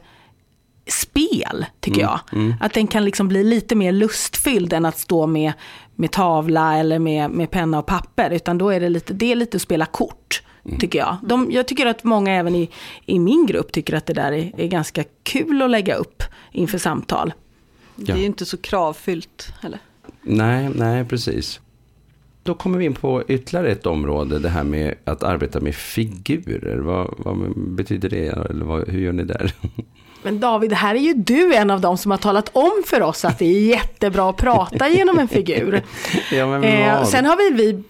spel, 0.88 1.66
tycker 1.80 2.02
mm, 2.02 2.12
jag. 2.12 2.40
Mm. 2.40 2.54
Att 2.60 2.74
den 2.74 2.88
kan 2.88 3.06
liksom 3.06 3.28
bli 3.28 3.44
lite 3.44 3.76
mer 3.76 3.92
lustfylld 3.92 4.74
än 4.74 4.86
att 4.86 4.98
stå 4.98 5.28
med, 5.28 5.54
med 5.96 6.12
tavla 6.12 6.78
eller 6.78 7.00
med, 7.00 7.32
med 7.32 7.52
penna 7.52 7.80
och 7.80 7.86
papper. 7.86 8.30
Utan 8.30 8.58
då 8.58 8.70
är 8.70 8.80
det 8.80 8.90
lite, 8.90 9.14
det 9.14 9.32
är 9.32 9.36
lite 9.36 9.58
att 9.58 9.62
spela 9.62 9.86
kort. 9.86 10.42
Tycker 10.78 11.00
jag. 11.00 11.18
De, 11.24 11.52
jag 11.52 11.68
tycker 11.68 11.86
att 11.86 12.04
många 12.04 12.34
även 12.34 12.56
i, 12.56 12.70
i 13.06 13.20
min 13.20 13.46
grupp 13.46 13.72
tycker 13.72 13.94
att 13.94 14.06
det 14.06 14.14
där 14.14 14.32
är, 14.32 14.52
är 14.58 14.68
ganska 14.68 15.04
kul 15.24 15.62
att 15.62 15.70
lägga 15.70 15.96
upp 15.96 16.24
inför 16.52 16.78
samtal. 16.78 17.34
Det 17.96 18.12
är 18.12 18.18
ju 18.18 18.26
inte 18.26 18.46
så 18.46 18.58
kravfyllt 18.58 19.54
heller. 19.62 19.80
Nej, 20.22 20.70
nej 20.76 21.06
precis. 21.06 21.60
Då 22.44 22.54
kommer 22.54 22.78
vi 22.78 22.86
in 22.86 22.94
på 22.94 23.24
ytterligare 23.28 23.72
ett 23.72 23.86
område, 23.86 24.40
det 24.40 24.50
här 24.50 24.64
med 24.64 24.96
att 25.04 25.24
arbeta 25.24 25.60
med 25.60 25.76
figurer. 25.76 26.78
Vad, 26.78 27.14
vad 27.18 27.54
betyder 27.56 28.10
det? 28.10 28.28
Eller 28.28 28.66
vad, 28.66 28.90
hur 28.90 29.00
gör 29.00 29.12
ni 29.12 29.24
där? 29.24 29.54
Men 30.24 30.40
David, 30.40 30.74
här 30.74 30.96
är 30.96 31.00
ju 31.00 31.14
du 31.14 31.56
en 31.56 31.72
av 31.72 31.82
dem 31.82 31.98
som 31.98 32.12
har 32.12 32.18
talat 32.18 32.50
om 32.54 32.84
för 32.86 33.02
oss 33.02 33.26
att 33.26 33.40
det 33.40 33.46
är 33.46 33.60
jättebra 33.60 34.30
att 34.30 34.38
prata 34.38 34.90
genom 34.90 35.20
en 35.20 35.28
figur. 35.28 35.84
ja, 36.32 36.48
men 36.48 36.64
eh, 36.64 37.04
sen 37.04 37.26
har 37.26 37.38
vi, 37.38 37.64
vi 37.64 37.84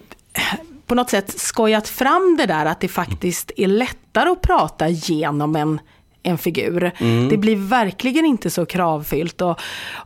på 0.89 0.95
något 0.95 1.09
sätt 1.09 1.39
skojat 1.39 1.87
fram 1.87 2.35
det 2.37 2.45
där 2.45 2.65
att 2.65 2.79
det 2.79 2.87
faktiskt 2.87 3.51
är 3.57 3.67
lättare 3.67 4.29
att 4.29 4.41
prata 4.41 4.89
genom 4.89 5.55
en, 5.55 5.79
en 6.23 6.37
figur. 6.37 6.91
Mm. 6.97 7.29
Det 7.29 7.37
blir 7.37 7.55
verkligen 7.55 8.25
inte 8.25 8.49
så 8.49 8.65
kravfyllt. 8.65 9.41
Och, 9.41 9.59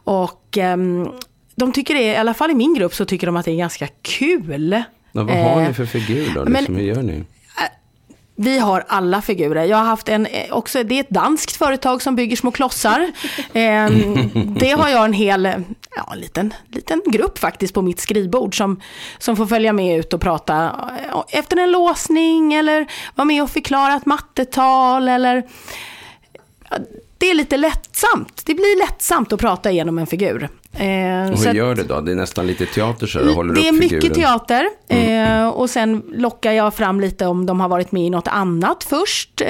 och 0.03 0.57
um, 0.57 1.11
de 1.55 1.71
tycker 1.71 1.93
det, 1.93 2.03
i 2.03 2.15
alla 2.15 2.33
fall 2.33 2.51
i 2.51 2.55
min 2.55 2.73
grupp, 2.73 2.93
så 2.95 3.05
tycker 3.05 3.27
de 3.27 3.35
att 3.35 3.45
det 3.45 3.51
är 3.51 3.57
ganska 3.57 3.87
kul. 4.01 4.83
Ja, 5.11 5.23
vad 5.23 5.35
har 5.35 5.61
ni 5.61 5.67
eh, 5.67 5.73
för 5.73 5.85
figur 5.85 6.31
då? 6.35 6.43
Men, 6.43 6.53
liksom, 6.53 6.75
hur 6.75 6.83
gör 6.83 7.01
ni? 7.01 7.23
Vi 8.35 8.59
har 8.59 8.83
alla 8.87 9.21
figurer. 9.21 9.63
Jag 9.63 9.77
har 9.77 9.85
haft 9.85 10.09
en, 10.09 10.25
eh, 10.25 10.53
också, 10.53 10.83
det 10.83 10.95
är 10.95 10.99
ett 10.99 11.09
danskt 11.09 11.55
företag 11.55 12.01
som 12.01 12.15
bygger 12.15 12.35
små 12.35 12.51
klossar. 12.51 13.11
Ehm, 13.53 14.29
det 14.59 14.69
har 14.69 14.89
jag 14.89 15.05
en 15.05 15.13
hel, 15.13 15.63
ja, 15.95 16.09
en 16.13 16.19
liten, 16.19 16.53
liten 16.69 17.01
grupp 17.05 17.37
faktiskt 17.37 17.73
på 17.73 17.81
mitt 17.81 17.99
skrivbord 17.99 18.57
som, 18.57 18.81
som 19.17 19.35
får 19.35 19.45
följa 19.45 19.73
med 19.73 19.99
ut 19.99 20.13
och 20.13 20.21
prata 20.21 20.71
eh, 21.09 21.39
efter 21.39 21.57
en 21.57 21.71
låsning 21.71 22.53
eller 22.53 22.87
vara 23.15 23.25
med 23.25 23.43
och 23.43 23.49
förklara 23.49 23.95
ett 23.95 24.05
mattetal 24.05 25.09
eller 25.09 25.43
det 27.17 27.29
är 27.29 27.33
lite 27.33 27.57
lättsamt. 27.57 28.41
Det 28.45 28.53
blir 28.53 28.79
lättsamt 28.79 29.33
att 29.33 29.39
prata 29.39 29.71
igenom 29.71 29.97
en 29.97 30.07
figur. 30.07 30.49
Eh, 30.73 31.31
och 31.31 31.39
hur 31.39 31.53
gör 31.53 31.75
du 31.75 31.83
då? 31.83 32.01
Det 32.01 32.11
är 32.11 32.15
nästan 32.15 32.47
lite 32.47 32.65
teater 32.65 33.07
så 33.07 33.19
du 33.19 33.33
håller 33.33 33.53
Det 33.53 33.67
är 33.67 33.71
mycket 33.71 34.13
teater. 34.13 34.69
Mm. 34.89 35.43
Eh, 35.43 35.47
och 35.47 35.69
sen 35.69 36.03
lockar 36.13 36.51
jag 36.51 36.73
fram 36.73 36.99
lite 36.99 37.25
om 37.25 37.45
de 37.45 37.59
har 37.59 37.69
varit 37.69 37.91
med 37.91 38.03
i 38.03 38.09
något 38.09 38.27
annat 38.27 38.83
först. 38.83 39.41
Eh, 39.41 39.47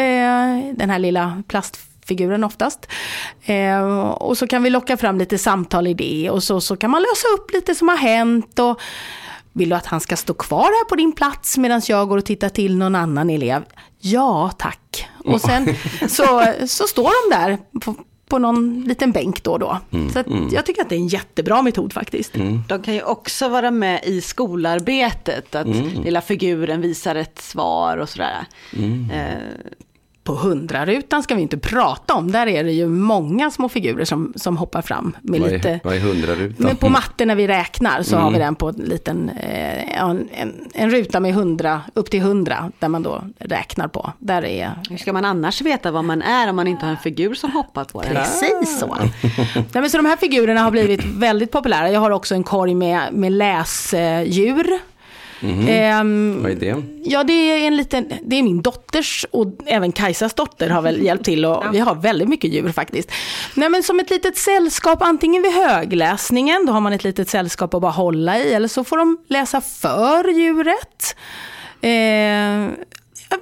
den 0.75 0.89
här 0.89 0.99
lilla 0.99 1.43
plastfiguren 1.47 2.43
oftast. 2.43 2.87
Eh, 3.43 4.09
och 4.09 4.37
så 4.37 4.47
kan 4.47 4.63
vi 4.63 4.69
locka 4.69 4.97
fram 4.97 5.17
lite 5.17 5.37
samtal 5.37 5.87
i 5.87 5.93
det. 5.93 6.29
Och 6.29 6.43
så, 6.43 6.61
så 6.61 6.75
kan 6.75 6.91
man 6.91 7.01
lösa 7.01 7.27
upp 7.37 7.53
lite 7.53 7.75
som 7.75 7.87
har 7.87 7.97
hänt. 7.97 8.59
Och 8.59 8.79
vill 9.53 9.69
du 9.69 9.75
att 9.75 9.85
han 9.85 9.99
ska 9.99 10.15
stå 10.15 10.33
kvar 10.33 10.63
här 10.63 10.85
på 10.89 10.95
din 10.95 11.11
plats 11.11 11.57
medan 11.57 11.81
jag 11.87 12.09
går 12.09 12.17
och 12.17 12.25
tittar 12.25 12.49
till 12.49 12.77
någon 12.77 12.95
annan 12.95 13.29
elev? 13.29 13.63
Ja, 13.99 14.51
tack. 14.57 15.07
Och 15.25 15.41
sen 15.41 15.75
så, 16.07 16.45
så 16.67 16.87
står 16.87 17.29
de 17.29 17.35
där 17.35 17.57
på, 17.81 17.95
på 18.33 18.39
någon 18.39 18.81
liten 18.81 19.11
bänk 19.11 19.43
då 19.43 19.51
och 19.51 19.59
då. 19.59 19.79
Mm, 19.91 20.09
så 20.09 20.19
mm. 20.19 20.49
jag 20.51 20.65
tycker 20.65 20.81
att 20.81 20.89
det 20.89 20.95
är 20.95 20.99
en 20.99 21.07
jättebra 21.07 21.61
metod 21.61 21.93
faktiskt. 21.93 22.35
Mm. 22.35 22.61
De 22.67 22.81
kan 22.83 22.93
ju 22.93 23.01
också 23.01 23.49
vara 23.49 23.71
med 23.71 24.03
i 24.03 24.21
skolarbetet, 24.21 25.55
att 25.55 25.67
mm. 25.67 26.03
lilla 26.03 26.21
figuren 26.21 26.81
visar 26.81 27.15
ett 27.15 27.39
svar 27.41 27.97
och 27.97 28.09
sådär. 28.09 28.45
Mm. 28.77 29.09
Eh, 29.11 29.37
på 30.23 30.33
hundrarutan 30.35 31.23
ska 31.23 31.35
vi 31.35 31.41
inte 31.41 31.57
prata 31.57 32.13
om. 32.13 32.31
Där 32.31 32.47
är 32.47 32.63
det 32.63 32.71
ju 32.71 32.87
många 32.87 33.51
små 33.51 33.69
figurer 33.69 34.05
som, 34.05 34.33
som 34.35 34.57
hoppar 34.57 34.81
fram. 34.81 35.15
Med 35.21 35.41
Vad 35.41 35.49
är, 35.49 35.53
lite, 35.53 35.79
vad 35.83 35.95
är 35.95 35.99
hundrarutan? 35.99 36.55
men 36.65 36.75
på 36.75 36.89
matte 36.89 37.25
när 37.25 37.35
vi 37.35 37.47
räknar 37.47 38.03
så 38.03 38.15
har 38.15 38.21
Mm. 38.21 38.33
vi 38.33 38.39
den 38.39 38.55
på 38.55 38.69
en 38.69 38.75
liten, 38.75 39.29
eh, 39.29 39.99
en, 40.01 40.29
en, 40.33 40.53
en 40.73 40.89
ruta 40.91 41.19
med 41.19 41.31
100, 41.31 41.81
upp 41.93 42.09
till 42.11 42.19
100, 42.19 42.71
där 42.79 42.87
man 42.87 43.03
då 43.03 43.23
räknar 43.39 43.87
på. 43.87 44.11
Där 44.19 44.45
är 44.45 44.71
Hur 44.89 44.97
ska 44.97 45.13
man 45.13 45.25
annars 45.25 45.61
veta 45.61 45.91
vad 45.91 46.03
man 46.05 46.21
är 46.21 46.49
om 46.49 46.55
man 46.55 46.67
inte 46.67 46.85
har 46.85 46.91
en 46.91 46.97
figur 46.97 47.33
som 47.33 47.51
hoppar 47.51 47.83
på 47.83 48.01
den? 48.01 48.15
Precis 48.15 48.79
så. 48.79 48.97
Nej, 49.55 49.65
men 49.73 49.89
så 49.89 49.97
de 49.97 50.05
här 50.05 50.17
figurerna 50.17 50.61
har 50.61 50.71
blivit 50.71 51.05
väldigt 51.05 51.51
populära. 51.51 51.91
Jag 51.91 51.99
har 51.99 52.11
också 52.11 52.35
en 52.35 52.43
korg 52.43 52.75
med, 52.75 53.13
med 53.13 53.31
läsdjur. 53.31 54.79
Ehm, 55.43 56.39
Vad 56.43 56.51
är 56.51 56.55
det? 56.55 56.83
Ja, 57.03 57.23
det 57.23 57.33
är 57.33 57.67
en 57.67 57.75
liten, 57.77 58.05
det 58.23 58.35
är 58.35 58.43
min 58.43 58.61
dotters 58.61 59.25
och 59.31 59.47
även 59.65 59.91
Kajsas 59.91 60.33
dotter 60.33 60.69
har 60.69 60.81
väl 60.81 61.01
hjälpt 61.01 61.25
till 61.25 61.45
och 61.45 61.63
vi 61.71 61.79
har 61.79 61.95
väldigt 61.95 62.29
mycket 62.29 62.53
djur 62.53 62.71
faktiskt. 62.71 63.11
Nej 63.53 63.69
men 63.69 63.83
som 63.83 63.99
ett 63.99 64.09
litet 64.09 64.37
sällskap, 64.37 65.01
antingen 65.01 65.41
vid 65.43 65.51
högläsningen, 65.53 66.65
då 66.65 66.73
har 66.73 66.81
man 66.81 66.93
ett 66.93 67.03
litet 67.03 67.29
sällskap 67.29 67.73
att 67.73 67.81
bara 67.81 67.91
hålla 67.91 68.39
i, 68.39 68.53
eller 68.53 68.67
så 68.67 68.83
får 68.83 68.97
de 68.97 69.17
läsa 69.27 69.61
för 69.61 70.29
djuret. 70.29 71.15
Eh, 71.81 72.69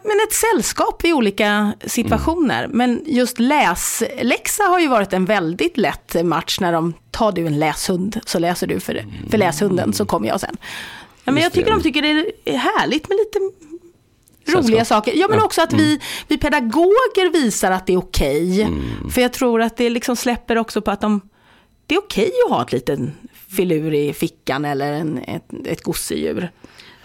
men 0.04 0.18
ett 0.28 0.34
sällskap 0.34 1.06
i 1.06 1.14
olika 1.14 1.74
situationer. 1.86 2.68
Men 2.68 3.02
just 3.06 3.40
läsläxa 3.40 4.64
har 4.64 4.80
ju 4.80 4.88
varit 4.88 5.14
en 5.14 5.26
väldigt 5.26 5.78
lätt 5.78 6.16
match 6.24 6.60
när 6.60 6.72
de 6.74 6.94
tar 7.12 7.32
du 7.32 7.48
en 7.48 7.60
läshund 7.60 8.20
så 8.26 8.40
läser 8.40 8.68
du 8.68 8.80
för, 8.80 9.06
för 9.30 9.38
läshunden 9.38 9.94
så 9.94 10.06
kommer 10.06 10.28
jag 10.28 10.40
sen. 10.40 10.58
Ja, 11.24 11.32
men 11.32 11.44
jag 11.44 11.54
tycker 11.54 11.72
de 11.72 11.82
tycker 11.84 12.02
det 12.02 12.32
är 12.46 12.58
härligt 12.58 13.10
med 13.10 13.18
lite 13.18 13.40
roliga 14.58 14.86
saker. 14.86 15.14
Ja, 15.16 15.28
men 15.30 15.38
Ja. 15.40 15.46
också 15.46 15.62
att 15.62 15.74
vi, 15.74 16.00
vi 16.28 16.38
pedagoger 16.38 17.32
visar 17.34 17.72
att 17.72 17.88
det 17.88 17.94
är 17.94 17.98
okej. 17.98 18.70
För 19.14 19.22
jag 19.22 19.34
tror 19.34 19.62
att 19.62 19.78
det 19.78 19.90
liksom 19.90 20.16
släpper 20.16 20.58
också 20.58 20.82
på 20.82 20.92
att 20.92 21.02
de, 21.02 21.22
det 21.88 21.96
är 21.96 22.00
okej 22.00 22.32
att 22.46 22.52
ha 22.52 22.62
ett 22.62 22.72
liten 22.72 23.14
filur 23.50 23.94
i 23.94 24.14
fickan 24.14 24.66
eller 24.66 24.94
en, 24.94 25.18
ett, 25.18 25.46
ett 25.66 25.82
gosedjur. 25.84 26.52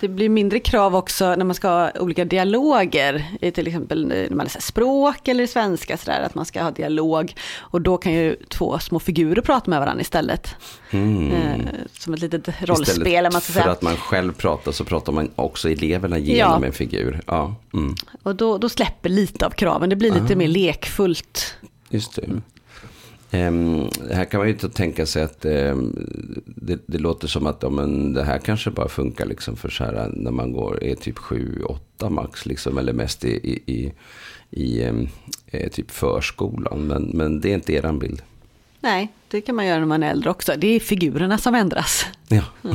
Det 0.01 0.09
blir 0.09 0.29
mindre 0.29 0.59
krav 0.61 0.97
också 0.97 1.35
när 1.35 1.45
man 1.45 1.55
ska 1.55 1.69
ha 1.69 1.91
olika 2.01 2.25
dialoger, 2.25 3.25
i 3.41 3.51
till 3.51 3.67
exempel 3.67 4.07
när 4.07 4.31
man 4.31 4.45
läser 4.45 4.61
språk 4.61 5.29
eller 5.29 5.47
svenska, 5.47 5.97
så 5.97 6.11
där, 6.11 6.21
att 6.21 6.35
man 6.35 6.45
ska 6.47 6.63
ha 6.63 6.71
dialog. 6.71 7.35
Och 7.59 7.81
då 7.81 7.97
kan 7.99 8.13
ju 8.13 8.37
två 8.49 8.79
små 8.79 8.99
figurer 8.99 9.43
prata 9.43 9.71
med 9.71 9.81
varandra 9.81 10.01
istället. 10.01 10.55
Eh, 10.91 11.61
som 11.99 12.15
ett 12.15 12.21
litet 12.21 12.49
rollspel, 12.63 13.27
om 13.27 13.33
man 13.33 13.41
ska 13.41 13.53
för 13.53 13.61
säga. 13.61 13.73
att 13.73 13.83
man 13.83 13.97
själv 13.97 14.33
pratar 14.33 14.73
så 14.73 14.85
pratar 14.85 15.13
man 15.13 15.31
också 15.37 15.71
eleverna 15.71 16.19
genom 16.19 16.63
Ja. 16.63 16.67
en 16.67 16.73
figur. 16.73 17.21
Ja, 17.27 17.55
mm. 17.75 17.95
Och 18.23 18.37
då, 18.37 18.59
då 18.59 18.69
släpper 18.69 19.09
lite 19.09 19.47
av 19.47 19.51
kraven, 19.51 19.89
det 19.91 19.97
blir 19.97 20.13
lite 20.13 20.37
mer 20.37 20.49
lekfullt. 20.49 21.57
just 21.91 22.17
det. 22.17 22.23
Ehm, 23.31 23.89
här 24.11 24.25
kan 24.25 24.39
man 24.39 24.47
ju 24.47 24.53
inte 24.53 24.69
tänka 24.69 25.07
sig 25.07 25.23
att 25.23 25.45
ehm, 25.45 25.95
det, 26.47 26.79
det 26.87 26.99
låter 26.99 27.29
som 27.29 27.47
att 27.47 27.62
ja, 27.62 27.71
men 27.71 28.12
det 28.12 28.25
här 28.25 28.39
kanske 28.39 28.71
bara 28.71 28.89
funkar 28.89 29.27
liksom 29.27 29.57
för 29.57 29.69
så 29.69 29.85
här 29.85 30.11
när 30.15 30.31
man 30.31 30.53
går, 30.53 30.85
är 30.85 30.95
typ 30.95 31.19
7-8 31.19 32.11
max 32.11 32.47
liksom, 32.47 32.79
eller 32.79 32.93
mest 32.93 33.25
i, 33.25 33.29
i, 33.29 33.73
i, 33.73 33.93
i 34.51 34.83
ehm, 34.83 35.09
eh, 35.47 35.71
typ 35.71 35.91
förskolan. 35.91 36.81
Men, 36.87 37.03
men 37.03 37.41
det 37.41 37.51
är 37.51 37.55
inte 37.55 37.73
eran 37.73 37.99
bild. 37.99 38.23
Nej, 38.81 39.12
det 39.29 39.41
kan 39.41 39.55
man 39.55 39.67
göra 39.67 39.79
när 39.79 39.87
man 39.87 40.03
är 40.03 40.11
äldre 40.11 40.31
också. 40.31 40.53
Det 40.59 40.67
är 40.67 40.81
figurerna 40.81 41.39
som 41.39 41.55
ändras. 41.55 42.07
Ja. 42.29 42.43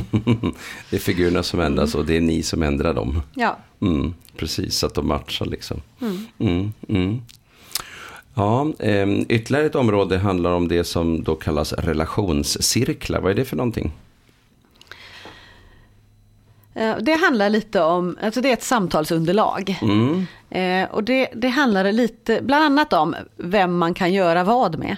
det 0.90 0.96
är 0.96 1.00
figurerna 1.00 1.42
som 1.42 1.60
ändras 1.60 1.94
och 1.94 2.06
det 2.06 2.16
är 2.16 2.20
ni 2.20 2.42
som 2.42 2.62
ändrar 2.62 2.94
dem. 2.94 3.22
Ja, 3.34 3.58
Mm, 3.82 4.14
precis, 4.36 4.76
så 4.76 4.86
att 4.86 4.94
de 4.94 5.08
matchar 5.08 5.46
liksom. 5.46 5.80
Mm, 6.38 6.72
mm. 6.88 7.20
Ja, 8.34 8.72
eh, 8.78 9.08
ytterligare 9.28 9.66
ett 9.66 9.74
område 9.74 10.18
handlar 10.18 10.52
om 10.52 10.68
det 10.68 10.84
som 10.84 11.22
då 11.22 11.34
kallas 11.34 11.72
relationscirklar. 11.72 13.20
Vad 13.20 13.30
är 13.30 13.34
det 13.34 13.44
för 13.44 13.56
någonting? 13.56 13.92
Eh, 16.74 16.96
Det 17.00 17.12
handlar 17.14 17.50
lite 17.50 17.82
om, 17.82 18.16
alltså 18.22 18.40
det 18.40 18.48
är 18.48 18.52
ett 18.52 18.62
samtalsunderlag. 18.62 19.78
Mm, 19.82 20.26
Eh, 20.50 20.90
och 20.90 21.04
det, 21.04 21.28
det 21.34 21.48
handlar 21.48 21.92
lite, 21.92 22.40
bland 22.42 22.64
annat 22.64 22.92
om 22.92 23.14
vem 23.36 23.78
man 23.78 23.94
kan 23.94 24.12
göra 24.12 24.44
vad 24.44 24.78
med. 24.78 24.96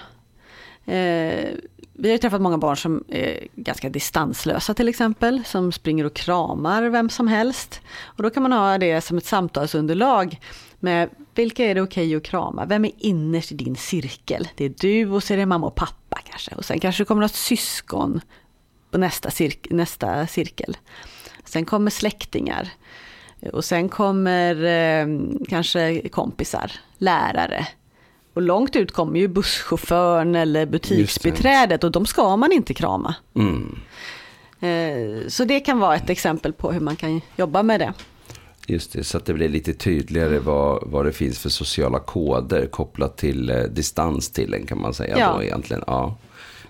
Eh, 0.85 1.49
vi 1.93 2.09
har 2.09 2.11
ju 2.13 2.17
träffat 2.17 2.41
många 2.41 2.57
barn 2.57 2.77
som 2.77 3.03
är 3.09 3.39
ganska 3.55 3.89
distanslösa 3.89 4.73
till 4.73 4.87
exempel, 4.87 5.43
som 5.45 5.71
springer 5.71 6.05
och 6.05 6.13
kramar 6.13 6.83
vem 6.83 7.09
som 7.09 7.27
helst. 7.27 7.81
Och 8.03 8.23
då 8.23 8.29
kan 8.29 8.43
man 8.43 8.51
ha 8.51 8.77
det 8.77 9.01
som 9.01 9.17
ett 9.17 9.25
samtalsunderlag 9.25 10.39
med 10.85 11.09
vilka 11.35 11.65
är 11.65 11.75
det 11.75 11.81
okej 11.81 12.15
att 12.15 12.23
krama? 12.23 12.65
Vem 12.65 12.85
är 12.85 12.91
innerst 12.97 13.51
i 13.51 13.55
din 13.55 13.75
cirkel? 13.75 14.47
Det 14.55 14.65
är 14.65 14.73
du 14.79 15.09
och 15.11 15.23
så 15.23 15.33
är 15.33 15.37
det 15.37 15.45
mamma 15.45 15.67
och 15.67 15.75
pappa 15.75 16.19
kanske. 16.29 16.55
Och 16.55 16.65
sen 16.65 16.79
kanske 16.79 17.03
det 17.03 17.07
kommer 17.07 17.21
något 17.21 17.35
syskon 17.35 18.21
på 18.91 18.97
nästa, 18.97 19.29
cirk- 19.29 19.67
nästa 19.69 20.27
cirkel. 20.27 20.77
Sen 21.45 21.65
kommer 21.65 21.91
släktingar. 21.91 22.69
Och 23.53 23.65
sen 23.65 23.89
kommer 23.89 24.63
eh, 24.63 25.07
kanske 25.49 26.09
kompisar, 26.09 26.71
lärare. 26.97 27.67
Och 28.33 28.41
långt 28.41 28.75
ut 28.75 28.91
kommer 28.91 29.19
ju 29.19 29.27
busschauffören 29.27 30.35
eller 30.35 30.65
butiksbiträdet 30.65 31.83
och 31.83 31.91
de 31.91 32.05
ska 32.05 32.35
man 32.37 32.51
inte 32.51 32.73
krama. 32.73 33.15
mm, 33.35 33.79
Eh, 34.59 35.27
så 35.27 35.45
det 35.45 35.59
kan 35.59 35.79
vara 35.79 35.95
ett 35.95 36.09
exempel 36.09 36.53
på 36.53 36.71
hur 36.71 36.79
man 36.79 36.95
kan 36.95 37.21
jobba 37.37 37.63
med 37.63 37.79
det. 37.79 37.93
Just 38.67 38.93
det, 38.93 39.03
så 39.03 39.17
att 39.17 39.25
det 39.25 39.33
blir 39.33 39.49
lite 39.49 39.73
tydligare 39.73 40.39
vad, 40.39 40.83
vad 40.87 41.05
det 41.05 41.11
finns 41.13 41.39
för 41.39 41.49
sociala 41.49 41.99
koder 41.99 42.65
kopplat 42.67 43.17
till 43.17 43.49
eh, 43.49 43.63
distans 43.63 44.29
till 44.29 44.53
en 44.53 44.65
kan 44.65 44.81
man 44.81 44.93
säga 44.93 45.19
Ja. 45.19 45.33
då 45.37 45.43
egentligen. 45.43 45.83
Ja, 45.87 46.17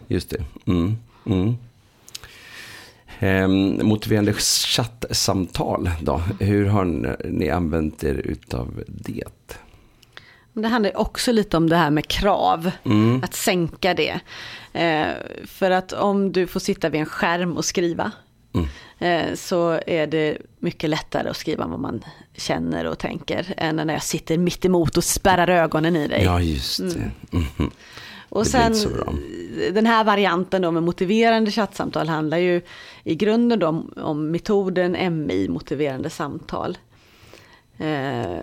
just 0.07 0.29
det. 0.29 0.43
Mm, 0.65 0.97
mm. 1.25 1.55
Ehm, 3.19 3.79
motiverande 3.87 4.33
chattsamtal 4.33 5.89
då? 6.01 6.21
Hur 6.39 6.65
har 6.65 6.85
ni- 6.85 7.15
ni 7.31 7.49
använt 7.49 8.03
er 8.03 8.13
utav 8.13 8.83
det? 8.87 9.23
Det 10.53 10.67
handlar 10.67 10.97
också 10.97 11.31
lite 11.31 11.57
om 11.57 11.69
det 11.69 11.75
här 11.75 11.91
med 11.91 12.07
krav, 12.07 12.71
att 13.23 13.33
sänka 13.33 13.93
det. 13.93 14.19
Eh, 14.73 15.07
för 15.45 15.71
att 15.71 15.93
om 15.93 16.31
du 16.31 16.47
får 16.47 16.59
sitta 16.59 16.89
vid 16.89 16.99
en 16.99 17.05
skärm 17.05 17.57
och 17.57 17.65
skriva, 17.65 18.11
eh, 18.99 19.33
så 19.35 19.79
är 19.87 20.07
det 20.07 20.37
mycket 20.59 20.89
lättare 20.89 21.29
att 21.29 21.37
skriva 21.37 21.67
vad 21.67 21.79
man 21.79 22.03
känner 22.37 22.85
och 22.85 22.99
tänker, 22.99 23.53
än 23.57 23.75
när 23.75 23.93
jag 23.93 24.03
sitter 24.03 24.37
mitt 24.37 24.65
emot 24.65 24.97
och 24.97 25.03
spärrar 25.03 25.47
ögonen 25.47 25.95
i 25.95 26.07
dig. 26.07 26.23
Ja, 26.23 26.41
just 26.41 26.79
det. 26.79 27.11
Mhm. 27.31 27.71
Och 28.29 28.47
sen 28.47 28.73
den 29.73 29.85
här 29.85 30.03
varianten 30.03 30.61
då 30.61 30.71
med 30.71 30.83
motiverande 30.83 31.51
chattsamtal 31.51 32.07
handlar 32.07 32.37
ju 32.37 32.61
i 33.03 33.15
grunden 33.15 33.59
då 33.59 33.67
om, 33.67 33.93
om 33.97 34.31
metoden 34.31 34.91
MI, 35.25 35.47
motiverande 35.49 36.09
samtal. 36.09 36.77
Eh, 37.77 38.37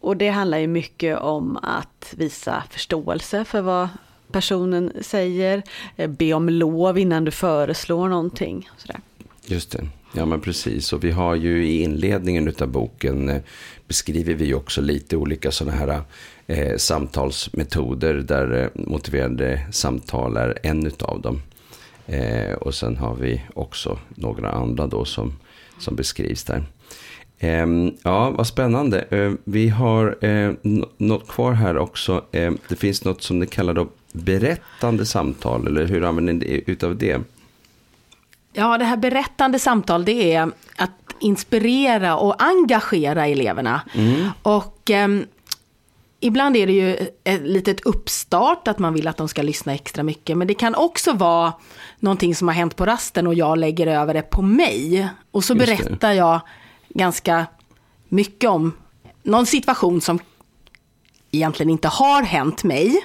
och 0.00 0.16
det 0.16 0.28
handlar 0.28 0.58
ju 0.58 0.66
mycket 0.66 1.18
om 1.18 1.56
att 1.56 2.14
visa 2.16 2.62
förståelse 2.70 3.44
för 3.44 3.60
vad 3.60 3.88
personen 4.32 4.92
säger, 5.00 5.62
eh, 5.96 6.10
be 6.10 6.32
om 6.32 6.48
lov 6.48 6.98
innan 6.98 7.24
du 7.24 7.30
föreslår 7.30 8.08
någonting. 8.08 8.70
Sådär. 8.76 9.00
Just 9.46 9.70
det. 9.70 9.88
Ja, 10.12 10.26
men 10.26 10.40
precis. 10.40 10.92
Och 10.92 11.04
vi 11.04 11.10
har 11.10 11.34
ju 11.34 11.66
i 11.66 11.82
inledningen 11.82 12.54
av 12.60 12.68
boken 12.68 13.28
eh, 13.28 13.42
beskriver 13.88 14.34
vi 14.34 14.54
också 14.54 14.80
lite 14.80 15.16
olika 15.16 15.50
sådana 15.50 15.76
här 15.76 16.00
eh, 16.46 16.76
samtalsmetoder 16.76 18.14
där 18.14 18.62
eh, 18.62 18.68
motiverande 18.86 19.60
samtal 19.72 20.36
är 20.36 20.58
en 20.62 20.86
utav 20.86 21.20
dem. 21.20 21.42
Eh, 22.06 22.52
och 22.52 22.74
sen 22.74 22.96
har 22.96 23.14
vi 23.14 23.42
också 23.54 23.98
några 24.14 24.50
andra 24.50 24.86
då 24.86 25.04
som, 25.04 25.32
som 25.78 25.96
beskrivs 25.96 26.44
där. 26.44 26.64
Ehm, 27.38 27.92
ja, 28.02 28.30
vad 28.30 28.46
spännande. 28.46 29.00
Eh, 29.10 29.32
vi 29.44 29.68
har 29.68 30.24
eh, 30.24 30.52
något 30.98 31.28
kvar 31.28 31.52
här 31.52 31.76
också. 31.78 32.24
Eh, 32.32 32.52
det 32.68 32.76
finns 32.76 33.04
något 33.04 33.22
som 33.22 33.38
ni 33.38 33.46
kallar 33.46 33.74
då 33.74 33.88
berättande 34.12 35.06
samtal, 35.06 35.66
eller 35.66 35.84
hur 35.86 36.04
använder 36.04 36.32
ni 36.32 36.38
det- 36.40 36.70
utav 36.72 36.96
det? 36.96 37.20
Ja, 38.58 38.78
det 38.78 38.84
här 38.84 38.96
berättande 38.96 39.58
samtal, 39.58 40.04
det 40.04 40.34
är 40.34 40.52
att 40.76 40.90
inspirera 41.20 42.16
och 42.16 42.42
engagera 42.42 43.26
eleverna. 43.26 43.80
Och 44.42 44.90
ehm, 44.90 45.26
ibland 46.20 46.56
är 46.56 46.66
det 46.66 46.72
ju 46.72 46.96
ett 47.24 47.42
litet 47.42 47.80
uppstart, 47.80 48.68
att 48.68 48.78
man 48.78 48.94
vill 48.94 49.08
att 49.08 49.16
de 49.16 49.28
ska 49.28 49.42
lyssna 49.42 49.74
extra 49.74 50.02
mycket. 50.02 50.36
Men 50.36 50.48
det 50.48 50.54
kan 50.54 50.74
också 50.74 51.12
vara 51.12 51.52
någonting 52.00 52.34
som 52.34 52.48
har 52.48 52.54
hänt 52.54 52.76
på 52.76 52.86
rasten 52.86 53.26
och 53.26 53.34
jag 53.34 53.58
lägger 53.58 53.86
över 53.86 54.14
det 54.14 54.22
på 54.22 54.42
mig. 54.42 55.08
Och 55.30 55.44
så 55.44 55.54
Just 55.54 55.66
det. 55.66 55.76
berättar 55.76 56.12
jag 56.12 56.40
ganska 56.88 57.46
mycket 58.08 58.50
om 58.50 58.72
någon 59.22 59.46
situation 59.46 60.00
som 60.00 60.18
egentligen 61.30 61.70
inte 61.70 61.88
har 61.88 62.22
hänt 62.22 62.64
mig. 62.64 62.96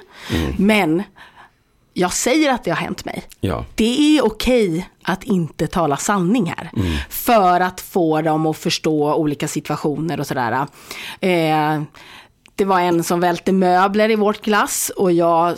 Men 0.58 1.02
jag 1.92 2.12
säger 2.12 2.50
att 2.50 2.64
det 2.64 2.70
har 2.70 2.76
hänt 2.76 3.04
mig. 3.04 3.22
Ja. 3.40 3.64
Det 3.74 4.18
är 4.18 4.24
okej 4.24 4.88
att 5.02 5.24
inte 5.24 5.66
tala 5.66 5.96
sanning 5.96 6.54
här. 6.56 6.70
För 7.08 7.60
att 7.60 7.80
få 7.80 8.22
dem 8.22 8.46
att 8.46 8.58
förstå 8.58 9.14
olika 9.14 9.48
situationer 9.48 10.20
och 10.20 10.26
sådär. 10.26 10.66
Eh, 11.20 11.82
det 12.56 12.64
var 12.64 12.80
en 12.80 13.04
som 13.04 13.20
välte 13.20 13.52
möbler 13.52 14.10
i 14.10 14.16
vårt 14.16 14.40
klass 14.40 14.92
och 14.96 15.12
jag, 15.12 15.56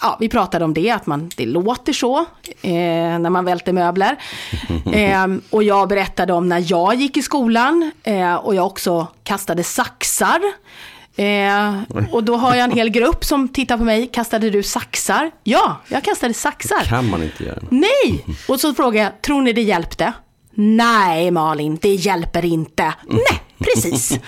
ja, 0.00 0.16
vi 0.20 0.28
pratade 0.28 0.64
om 0.64 0.74
det, 0.74 0.90
att 0.90 1.06
man, 1.06 1.30
det 1.36 1.46
låter 1.46 1.92
så 1.92 2.18
eh, 2.62 3.18
när 3.18 3.30
man 3.30 3.44
välter 3.44 3.72
möbler. 3.72 4.16
Eh, 4.92 5.26
och 5.50 5.62
jag 5.62 5.88
berättade 5.88 6.32
om 6.32 6.48
när 6.48 6.64
jag 6.70 6.94
gick 6.94 7.16
i 7.16 7.22
skolan 7.22 7.90
eh, 8.02 8.34
och 8.34 8.54
jag 8.54 8.66
också 8.66 9.06
kastade 9.22 9.64
saxar. 9.64 10.40
Eh, 11.16 11.74
och 12.10 12.24
då 12.24 12.36
har 12.36 12.54
jag 12.54 12.64
en 12.64 12.70
hel 12.70 12.88
grupp 12.90 13.24
som 13.24 13.48
tittar 13.48 13.78
på 13.78 13.84
mig. 13.84 14.10
Kastade 14.12 14.50
du 14.50 14.62
saxar? 14.62 15.30
Ja, 15.44 15.80
jag 15.88 16.04
kastade 16.04 16.34
saxar. 16.34 16.84
kan 16.88 17.10
man 17.10 17.22
inte 17.22 17.44
göra. 17.44 17.58
Nej! 17.70 18.24
Och 18.48 18.60
så 18.60 18.74
frågar 18.74 19.02
jag, 19.02 19.22
tror 19.22 19.42
ni 19.42 19.52
det 19.52 19.62
hjälpte? 19.62 20.12
Nej 20.54 21.30
Malin, 21.30 21.78
det 21.82 21.94
hjälper 21.94 22.44
inte. 22.44 22.94
Nej, 23.08 23.40
precis. 23.58 24.18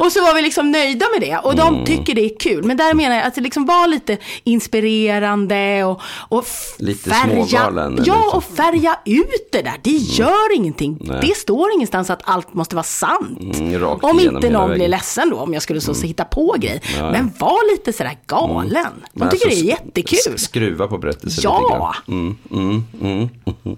och 0.00 0.12
så 0.12 0.20
var 0.22 0.34
vi 0.34 0.42
liksom 0.42 0.70
nöjda 0.70 1.06
med 1.18 1.28
det. 1.28 1.36
Och 1.38 1.56
de 1.56 1.84
tycker 1.84 2.14
det 2.14 2.24
är 2.24 2.38
kul. 2.38 2.64
Men 2.64 2.76
där 2.76 2.94
menar 2.94 3.16
jag 3.16 3.24
att 3.26 3.34
det 3.34 3.40
liksom 3.40 3.66
var 3.66 3.86
lite 3.88 4.18
inspirerande 4.44 5.84
och, 5.84 6.00
och 6.28 6.44
Lite 6.78 7.10
färga, 7.10 7.46
smågalen, 7.46 8.02
Ja, 8.06 8.28
så. 8.30 8.36
och 8.36 8.44
färga 8.44 8.98
ut 9.04 9.48
det 9.52 9.62
där. 9.62 9.74
Det 9.82 9.90
gör 9.90 10.54
ingenting. 10.56 10.98
Nej. 11.00 11.18
Det 11.22 11.36
står 11.36 11.72
ingenstans 11.72 12.10
att 12.10 12.20
allt 12.24 12.54
måste 12.54 12.76
vara 12.76 12.82
sant. 12.82 13.38
Mm, 13.58 13.82
om 14.02 14.20
inte 14.20 14.50
någon 14.50 14.68
blir 14.68 14.78
vägen. 14.78 14.90
ledsen 14.90 15.30
då, 15.30 15.36
om 15.36 15.54
jag 15.54 15.62
skulle 15.62 15.80
så 15.80 15.94
hitta 16.06 16.24
på 16.24 16.54
grejer. 16.58 16.80
Ja, 16.84 16.98
ja. 16.98 17.10
Men 17.10 17.30
var 17.38 17.72
lite 17.72 17.92
sådär 17.92 18.16
galen. 18.26 18.72
De 18.74 18.84
Men 19.12 19.28
tycker 19.30 19.46
alltså, 19.46 19.64
det 19.64 19.70
är 19.72 19.76
jättekul. 19.76 20.18
sk- 20.18 20.36
Skruva 20.36 20.86
på 20.86 20.98
berättelsen 20.98 21.40
Ja. 21.44 21.60
lite 21.60 21.78
grann. 21.78 22.36
Mm, 22.50 22.84
mm, 23.00 23.28
mm. 23.64 23.76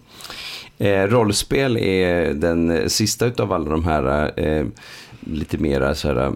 Eh, 0.78 1.06
rollspel 1.10 1.76
är 1.76 2.34
den 2.34 2.90
sista 2.90 3.26
utav 3.26 3.52
alla 3.52 3.70
de 3.70 3.84
här 3.84 4.32
eh, 4.40 4.66
lite 5.32 5.58
mera 5.58 5.94
så 5.94 6.08
här, 6.08 6.32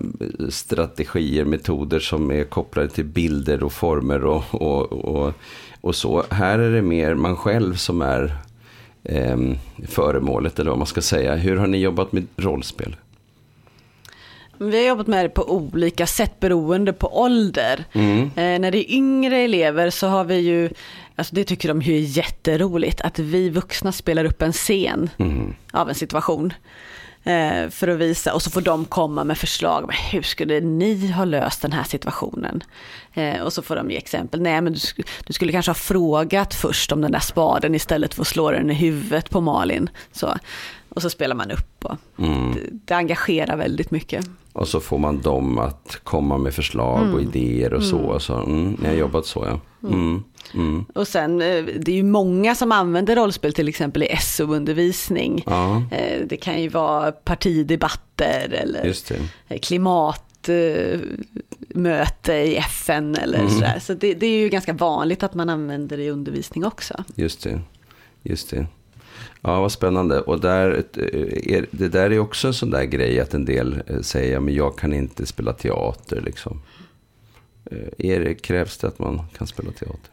strategier, 0.48 1.44
metoder 1.44 2.00
som 2.00 2.30
är 2.30 2.44
kopplade 2.44 2.88
till 2.88 3.04
bilder 3.04 3.62
och 3.62 3.72
former 3.72 4.24
och, 4.24 4.44
och, 4.50 4.92
och, 4.92 5.34
och 5.80 5.94
så. 5.94 6.24
Här 6.30 6.58
är 6.58 6.72
det 6.72 6.82
mer 6.82 7.14
man 7.14 7.36
själv 7.36 7.74
som 7.74 8.02
är 8.02 8.36
eh, 9.04 9.38
föremålet 9.88 10.58
eller 10.58 10.70
vad 10.70 10.78
man 10.78 10.86
ska 10.86 11.02
säga. 11.02 11.34
Hur 11.34 11.56
har 11.56 11.66
ni 11.66 11.78
jobbat 11.78 12.12
med 12.12 12.26
rollspel? 12.36 12.96
Vi 14.58 14.76
har 14.76 14.88
jobbat 14.88 15.06
med 15.06 15.24
det 15.24 15.28
på 15.28 15.52
olika 15.52 16.06
sätt 16.06 16.40
beroende 16.40 16.92
på 16.92 17.20
ålder. 17.20 17.84
Eh, 17.92 18.58
när 18.60 18.70
det 18.70 18.90
är 18.90 18.94
yngre 18.94 19.36
elever 19.36 19.90
så 19.90 20.06
har 20.06 20.24
vi 20.24 20.36
ju, 20.36 20.70
alltså 21.16 21.34
det 21.34 21.44
tycker 21.44 21.68
de 21.68 21.82
ju 21.82 21.96
är 21.96 22.00
jätteroligt, 22.00 23.00
att 23.00 23.18
vi 23.18 23.50
vuxna 23.50 23.92
spelar 23.92 24.24
upp 24.24 24.42
en 24.42 24.52
scen 24.52 25.10
av 25.72 25.88
en 25.88 25.94
situation. 25.94 26.52
Eh, 27.24 27.68
för 27.70 27.88
att 27.88 27.98
visa, 27.98 28.34
och 28.34 28.42
så 28.42 28.50
får 28.50 28.60
de 28.60 28.84
komma 28.84 29.24
med 29.24 29.38
förslag, 29.38 29.84
men 29.86 29.96
hur 30.12 30.22
skulle 30.22 30.60
ni 30.60 31.10
ha 31.10 31.24
löst 31.24 31.62
den 31.62 31.72
här 31.72 31.84
situationen? 31.84 32.62
Eh, 33.14 33.40
och 33.42 33.52
så 33.52 33.62
får 33.62 33.76
de 33.76 33.90
ge 33.90 33.96
exempel, 33.96 34.40
nej 34.42 34.60
men 34.60 34.72
du, 34.72 34.78
sk- 34.78 35.06
du 35.26 35.32
skulle 35.32 35.52
kanske 35.52 35.70
ha 35.70 35.74
frågat 35.74 36.54
först 36.54 36.92
om 36.92 37.00
den 37.00 37.12
där 37.12 37.20
spaden 37.20 37.74
istället 37.74 38.14
för 38.14 38.22
att 38.22 38.28
slå 38.28 38.50
den 38.50 38.70
i 38.70 38.74
huvudet 38.74 39.30
på 39.30 39.40
Malin. 39.40 39.90
Så, 40.12 40.36
och 40.90 41.02
så 41.02 41.10
spelar 41.10 41.36
man 41.36 41.50
upp 41.50 41.84
och 41.84 41.96
det, 42.54 42.60
det 42.84 42.94
engagerar 42.94 43.56
väldigt 43.56 43.90
mycket. 43.90 44.26
Och 44.52 44.68
så 44.68 44.80
får 44.80 44.98
man 44.98 45.20
dem 45.20 45.58
att 45.58 46.00
komma 46.04 46.38
med 46.38 46.54
förslag 46.54 47.14
och 47.14 47.22
idéer 47.22 47.74
och 47.74 47.82
så. 47.82 48.20
så 48.20 48.34
mm, 48.34 48.76
ni 48.82 48.88
har 48.88 48.94
jobbat 48.94 49.26
så 49.26 49.46
ja. 49.50 49.60
Mm, 49.88 50.22
mm. 50.54 50.84
Och 50.94 51.08
sen, 51.08 51.42
eh, 51.42 51.64
det 51.64 51.88
är 51.92 51.96
ju 51.96 52.02
många 52.02 52.54
som 52.54 52.72
använder 52.72 53.16
rollspel 53.16 53.52
till 53.52 53.68
exempel 53.68 54.02
i 54.02 54.16
SO-undervisning. 54.20 55.42
Ja, 55.46 55.82
Eh, 55.90 56.26
Det 56.26 56.36
kan 56.36 56.62
ju 56.62 56.68
vara 56.68 57.12
partidebatter 57.12 58.48
eller 58.62 58.84
eh, 59.48 59.58
klimatmöte 59.58 62.32
i 62.32 62.56
FN 62.56 63.14
eller 63.16 63.38
Mm. 63.38 63.50
sådär. 63.50 63.78
Så 63.80 63.94
det, 63.94 64.14
det 64.14 64.26
är 64.26 64.38
ju 64.40 64.48
ganska 64.48 64.72
vanligt 64.72 65.22
att 65.22 65.34
man 65.34 65.48
använder 65.48 65.96
det 65.96 66.02
i 66.02 66.10
undervisning 66.10 66.64
också. 66.64 67.04
Just 67.14 67.42
det. 67.42 67.60
Just 68.22 68.50
det. 68.50 68.66
Ja, 69.40 69.60
vad 69.60 69.72
spännande. 69.72 70.20
Och 70.20 70.40
där, 70.40 70.84
eh, 70.96 71.54
är, 71.56 71.66
det 71.70 71.88
där 71.88 72.10
är 72.12 72.18
också 72.18 72.46
en 72.48 72.54
sån 72.54 72.70
där 72.70 72.84
grej 72.84 73.20
att 73.20 73.34
en 73.34 73.44
del 73.44 73.82
eh, 73.86 74.00
säger, 74.00 74.40
men 74.40 74.54
jag 74.54 74.78
kan 74.78 74.92
inte 74.92 75.26
spela 75.26 75.52
teater 75.52 76.20
liksom. 76.20 76.62
Eh, 77.70 77.78
Är 78.10 78.20
det, 78.20 78.34
krävs 78.34 78.78
det 78.78 78.86
att 78.88 78.98
man 78.98 79.20
kan 79.38 79.46
spela 79.46 79.70
teater? 79.72 80.10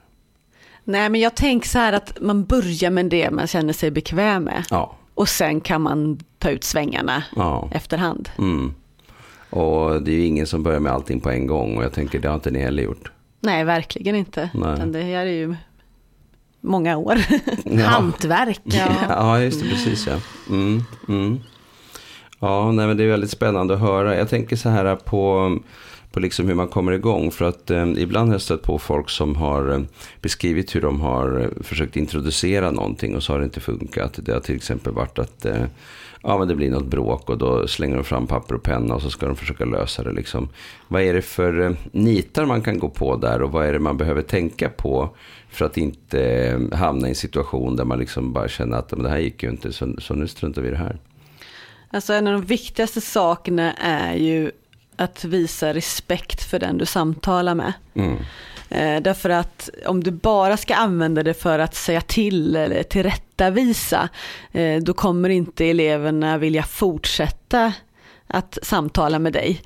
Nej 0.83 1.09
men 1.09 1.21
jag 1.21 1.35
tänker 1.35 1.69
så 1.69 1.77
här 1.77 1.93
att 1.93 2.21
man 2.21 2.45
börjar 2.45 2.89
med 2.89 3.05
det 3.05 3.31
man 3.31 3.47
känner 3.47 3.73
sig 3.73 3.91
bekväm 3.91 4.43
med. 4.43 4.63
Ja. 4.69 4.95
Och 5.13 5.29
sen 5.29 5.61
kan 5.61 5.81
man 5.81 6.19
ta 6.39 6.49
ut 6.49 6.63
svängarna 6.63 7.23
Ja. 7.35 7.69
efterhand. 7.73 8.29
Mm. 8.37 8.73
Och 9.49 10.01
det 10.03 10.11
är 10.11 10.15
ju 10.15 10.25
ingen 10.25 10.47
som 10.47 10.63
börjar 10.63 10.79
med 10.79 10.91
allting 10.91 11.19
på 11.19 11.29
en 11.29 11.47
gång. 11.47 11.77
Och 11.77 11.83
jag 11.83 11.93
tänker, 11.93 12.19
det 12.19 12.27
har 12.27 12.35
inte 12.35 12.51
ni 12.51 12.59
heller 12.59 12.83
gjort. 12.83 13.11
Nej, 13.39 13.63
verkligen 13.63 14.15
inte. 14.15 14.49
Nej. 14.53 14.79
Det 14.87 15.01
här 15.03 15.25
är 15.25 15.31
ju 15.31 15.55
många 16.67 16.97
år. 16.97 17.17
Ja. 17.65 17.85
Hantverk. 17.85 18.61
Ja, 19.09 19.41
just 19.41 19.61
det, 19.61 19.69
precis 19.69 20.07
ja. 20.07 20.15
Mm, 20.49 20.83
mm. 21.07 21.39
Ja, 22.39 22.71
nej, 22.71 22.87
men 22.87 22.97
det 22.97 23.03
är 23.03 23.07
väldigt 23.07 23.31
spännande 23.31 23.73
att 23.73 23.79
höra. 23.79 24.17
Jag 24.17 24.29
tänker 24.29 24.55
så 24.55 24.69
här 24.69 24.95
på, 24.95 25.57
på 26.11 26.19
liksom 26.19 26.47
hur 26.47 26.55
man 26.55 26.67
kommer 26.67 26.91
igång. 26.91 27.31
För 27.31 27.45
att 27.45 27.71
eh, 27.71 27.91
ibland 27.97 28.29
har 28.29 28.33
jag 28.33 28.41
stött 28.41 28.63
på 28.63 28.79
folk 28.79 29.09
som 29.09 29.35
har 29.35 29.71
eh, 29.71 29.79
beskrivit 30.21 30.75
hur 30.75 30.81
de 30.81 31.01
har 31.01 31.39
eh, 31.39 31.63
försökt 31.63 31.95
introducera 31.95 32.71
någonting 32.71 33.15
och 33.15 33.23
så 33.23 33.33
har 33.33 33.39
det 33.39 33.45
inte 33.45 33.59
funkat. 33.59 34.19
Det 34.23 34.33
har 34.33 34.39
till 34.39 34.55
exempel 34.55 34.93
varit 34.93 35.19
att 35.19 35.45
eh, 35.45 35.63
ja, 36.23 36.37
men 36.37 36.47
det 36.47 36.55
blir 36.55 36.71
något 36.71 36.85
bråk 36.85 37.29
och 37.29 37.37
då 37.37 37.67
slänger 37.67 37.95
de 37.95 38.03
fram 38.03 38.27
papper 38.27 38.55
och 38.55 38.63
penna 38.63 38.95
och 38.95 39.01
så 39.01 39.09
ska 39.09 39.25
de 39.25 39.35
försöka 39.35 39.65
lösa 39.65 40.03
det. 40.03 40.11
Liksom. 40.11 40.49
Vad 40.87 41.01
är 41.01 41.13
det 41.13 41.21
för 41.21 41.61
eh, 41.61 41.71
nitar 41.91 42.45
man 42.45 42.61
kan 42.61 42.79
gå 42.79 42.89
på 42.89 43.15
där 43.15 43.41
och 43.41 43.51
vad 43.51 43.65
är 43.65 43.73
det 43.73 43.79
man 43.79 43.97
behöver 43.97 44.21
tänka 44.21 44.69
på 44.69 45.09
för 45.49 45.65
att 45.65 45.77
inte 45.77 46.21
eh, 46.23 46.77
hamna 46.77 47.07
i 47.07 47.09
en 47.09 47.15
situation 47.15 47.75
där 47.75 47.85
man 47.85 47.99
liksom 47.99 48.33
bara 48.33 48.47
känner 48.47 48.77
att 48.77 48.91
men 48.91 49.03
det 49.03 49.09
här 49.09 49.17
gick 49.17 49.43
ju 49.43 49.49
inte 49.49 49.73
så, 49.73 49.95
så 49.97 50.13
nu 50.13 50.27
struntar 50.27 50.61
vi 50.61 50.67
i 50.67 50.71
det 50.71 50.77
här. 50.77 50.97
Alltså 51.91 52.13
en 52.13 52.27
av 52.27 52.33
de 52.33 52.41
viktigaste 52.41 53.01
sakerna 53.01 53.73
är 53.73 54.15
ju 54.15 54.51
att 54.95 55.23
visa 55.23 55.73
respekt 55.73 56.43
för 56.43 56.59
den 56.59 56.77
du 56.77 56.85
samtalar 56.85 57.55
med. 57.55 57.73
Mm. 57.93 58.17
Eh, 58.69 59.01
därför 59.01 59.29
att 59.29 59.69
om 59.85 60.03
du 60.03 60.11
bara 60.11 60.57
ska 60.57 60.75
använda 60.75 61.23
det 61.23 61.33
för 61.33 61.59
att 61.59 61.75
säga 61.75 62.01
till 62.01 62.55
eller 62.55 62.83
tillrättavisa, 62.83 64.09
eh, 64.51 64.81
då 64.81 64.93
kommer 64.93 65.29
inte 65.29 65.65
eleverna 65.65 66.37
vilja 66.37 66.63
fortsätta 66.63 67.73
att 68.27 68.57
samtala 68.61 69.19
med 69.19 69.33
dig. 69.33 69.61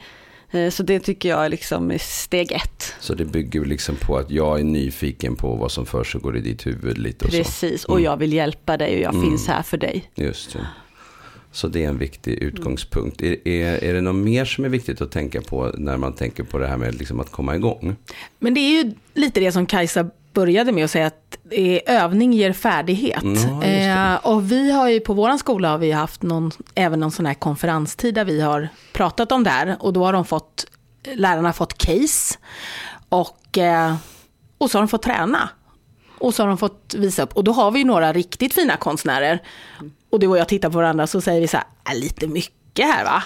Eh, 0.51 0.69
så 0.69 0.83
det 0.83 0.99
tycker 0.99 1.29
jag 1.29 1.45
är 1.45 1.49
liksom 1.49 1.97
steg 1.99 2.51
ett. 2.51 2.95
Så 2.99 3.13
det 3.13 3.25
bygger 3.25 3.65
liksom 3.65 3.95
på 3.95 4.17
att 4.17 4.31
jag 4.31 4.59
är 4.59 4.63
nyfiken 4.63 5.35
på 5.35 5.55
vad 5.55 5.71
som 5.71 5.85
för 5.85 6.03
sig 6.03 6.21
går 6.21 6.37
i 6.37 6.41
ditt 6.41 6.67
huvud 6.67 6.97
lite 6.97 7.25
och 7.25 7.31
så. 7.31 7.37
Precis, 7.37 7.85
och 7.85 8.01
jag 8.01 8.17
vill 8.17 8.33
hjälpa 8.33 8.77
dig 8.77 8.95
och 8.95 9.01
jag 9.01 9.23
finns 9.23 9.47
här 9.47 9.61
för 9.61 9.77
dig. 9.77 10.11
Just 10.15 10.53
det. 10.53 10.67
Så 11.51 11.67
det 11.67 11.83
är 11.85 11.89
en 11.89 11.97
viktig 11.97 12.31
utgångspunkt. 12.33 13.21
Är, 13.21 13.47
är, 13.47 13.83
är 13.83 13.93
det 13.93 14.01
något 14.01 14.15
mer 14.15 14.45
som 14.45 14.65
är 14.65 14.69
viktigt 14.69 15.01
att 15.01 15.11
tänka 15.11 15.41
på 15.41 15.71
när 15.77 15.97
man 15.97 16.13
tänker 16.13 16.43
på 16.43 16.57
det 16.57 16.67
här 16.67 16.77
med 16.77 16.95
liksom 16.95 17.19
att 17.19 17.31
komma 17.31 17.55
igång? 17.55 17.95
Men 18.39 18.53
det 18.53 18.59
är 18.59 18.83
ju 18.83 18.93
lite 19.13 19.39
det 19.39 19.51
som 19.51 19.65
Kajsa 19.65 20.09
började 20.33 20.71
med 20.71 20.85
att 20.85 20.91
säga 20.91 21.07
att 21.07 21.37
eh, 21.49 21.79
övning 22.03 22.33
ger 22.33 22.53
färdighet. 22.53 23.23
Ja, 23.23 23.29
just 23.29 23.47
det. 23.61 23.85
eh, 23.85 24.15
och 24.15 24.51
vi 24.51 24.71
har 24.71 24.89
ju 24.89 24.99
på 24.99 25.13
vår 25.13 25.37
skola 25.37 25.69
har 25.69 25.77
vi 25.77 25.91
haft 25.91 26.21
någon, 26.21 26.51
även 26.75 26.99
någon 26.99 27.11
sån 27.11 27.25
här 27.25 27.33
konferenstid 27.33 28.13
där 28.15 28.25
vi 28.25 28.41
har 28.41 28.67
pratat 28.93 29.31
om 29.31 29.43
det 29.43 29.49
här. 29.49 29.77
Och 29.79 29.93
då 29.93 30.05
har 30.05 30.13
de 30.13 30.25
fått, 30.25 30.65
lärarna 31.13 31.53
fått 31.53 31.77
case 31.77 32.37
och, 33.09 33.57
eh, 33.57 33.95
och 34.57 34.71
så 34.71 34.77
har 34.77 34.81
de 34.81 34.87
fått 34.87 35.03
träna. 35.03 35.49
Och 36.17 36.33
så 36.33 36.43
har 36.43 36.47
de 36.47 36.57
fått 36.57 36.95
visa 36.97 37.23
upp. 37.23 37.33
Och 37.37 37.43
då 37.43 37.51
har 37.51 37.71
vi 37.71 37.79
ju 37.79 37.85
några 37.85 38.13
riktigt 38.13 38.53
fina 38.53 38.77
konstnärer. 38.77 39.41
Och 40.11 40.19
du 40.19 40.27
och 40.27 40.37
jag 40.37 40.47
tittar 40.47 40.69
på 40.69 40.77
varandra 40.77 41.07
så 41.07 41.21
säger 41.21 41.41
vi 41.41 41.47
så 41.47 41.57
här, 41.57 41.65
"Äh, 41.93 41.99
lite 41.99 42.27
mycket 42.27 42.85
här 42.85 43.05
va. 43.05 43.23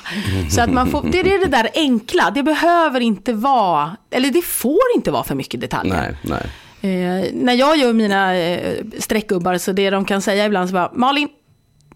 Så 0.51 0.61
att 0.61 0.71
man 0.73 0.91
får, 0.91 1.01
det 1.11 1.19
är 1.19 1.39
det 1.39 1.45
där 1.51 1.69
enkla, 1.75 2.31
det 2.35 2.43
behöver 2.43 2.99
inte 2.99 3.33
vara, 3.33 3.97
eller 4.11 4.29
det 4.29 4.41
får 4.41 4.79
inte 4.95 5.11
vara 5.11 5.23
för 5.23 5.35
mycket 5.35 5.61
detaljer. 5.61 6.17
Nej, 6.23 6.39
nej. 6.41 6.41
Eh, 6.81 7.25
när 7.33 7.53
jag 7.53 7.77
gör 7.77 7.93
mina 7.93 8.35
eh, 8.37 8.77
streckgubbar 8.99 9.57
så 9.57 9.71
det 9.71 9.89
de 9.89 10.05
kan 10.05 10.21
säga 10.21 10.45
ibland 10.45 10.69
så 10.69 10.73
bara, 10.73 10.91
Malin, 10.93 11.29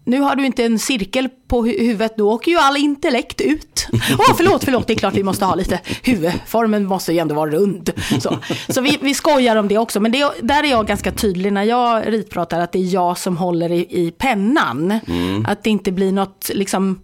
nu 0.04 0.20
har 0.20 0.36
du 0.36 0.46
inte 0.46 0.64
en 0.64 0.78
cirkel 0.78 1.28
på 1.48 1.66
hu- 1.66 1.80
huvudet, 1.80 2.16
då 2.16 2.32
åker 2.32 2.50
ju 2.50 2.58
all 2.58 2.76
intellekt 2.76 3.40
ut. 3.40 3.86
Åh, 3.92 4.34
förlåt, 4.36 4.64
förlåt, 4.64 4.86
det 4.86 4.92
är 4.92 4.98
klart 4.98 5.14
vi 5.14 5.22
måste 5.22 5.44
ha 5.44 5.54
lite 5.54 5.80
huvudformen 6.02 6.86
måste 6.86 7.12
ju 7.12 7.18
ändå 7.18 7.34
vara 7.34 7.50
rund. 7.50 7.90
Så, 8.20 8.38
så 8.68 8.80
vi, 8.80 8.98
vi 9.02 9.14
skojar 9.14 9.56
om 9.56 9.68
det 9.68 9.78
också, 9.78 10.00
men 10.00 10.12
det, 10.12 10.30
där 10.42 10.64
är 10.64 10.70
jag 10.70 10.86
ganska 10.86 11.12
tydlig 11.12 11.52
när 11.52 11.64
jag 11.64 12.12
ritpratar, 12.12 12.60
att 12.60 12.72
det 12.72 12.78
är 12.78 12.94
jag 12.94 13.18
som 13.18 13.36
håller 13.36 13.72
i, 13.72 13.86
i 13.90 14.10
pennan. 14.10 15.00
Att 15.46 15.64
det 15.64 15.70
inte 15.70 15.92
blir 15.92 16.12
något, 16.12 16.50
liksom, 16.54 17.00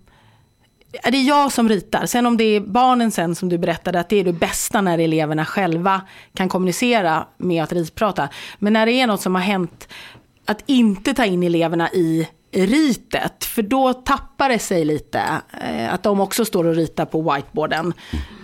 är 1.03 1.11
det 1.11 1.18
jag 1.22 1.53
som 1.53 1.68
ritar. 1.68 2.07
Sen 2.07 2.26
om 2.26 2.36
det 2.36 2.44
är 2.44 2.61
barnen 2.61 3.11
sen 3.11 3.34
som 3.34 3.49
du 3.49 3.59
berättade 3.59 4.01
att 4.01 4.09
det 4.09 4.16
är 4.16 4.24
det 4.24 4.32
bästa 4.32 4.80
när 4.80 4.99
eleverna 4.99 5.44
själva 5.44 6.01
kan 6.34 6.49
kommunicera 6.49 7.26
med 7.38 7.62
att 7.62 7.72
ritprata. 7.72 8.28
Men 8.59 8.72
när 8.72 8.86
det 8.86 8.92
är 8.92 9.07
något 9.07 9.20
som 9.20 9.34
har 9.34 9.42
hänt, 9.42 9.88
att 10.44 10.62
inte 10.66 11.14
ta 11.14 11.24
in 11.24 11.42
eleverna 11.42 11.90
i 11.92 12.28
ritet. 12.53 13.44
För 13.44 13.62
då 13.62 13.92
tappar 13.92 14.49
det 14.49 14.59
sig 14.59 14.84
lite. 14.84 15.22
eh, 15.62 15.94
Att 15.94 16.03
de 16.03 16.20
också 16.20 16.44
står 16.44 16.64
och 16.66 16.74
ritar 16.74 17.05
på 17.07 17.34
whiteboarden. 17.34 17.92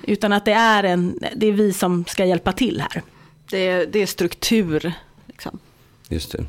Utan 0.07 0.33
att 0.33 0.45
det 0.45 0.53
är, 0.53 0.85
en, 0.85 1.19
det 1.37 1.47
är 1.47 1.53
vi 1.53 1.73
som 1.73 2.05
ska 2.05 2.25
hjälpa 2.25 2.53
till 2.53 2.81
här. 2.81 3.03
Det 3.51 3.69
är, 3.69 3.87
det 3.87 3.99
är 4.03 4.07
struktur. 4.07 4.93
Liksom. 5.27 5.59
Just 6.09 6.33
det. 6.33 6.45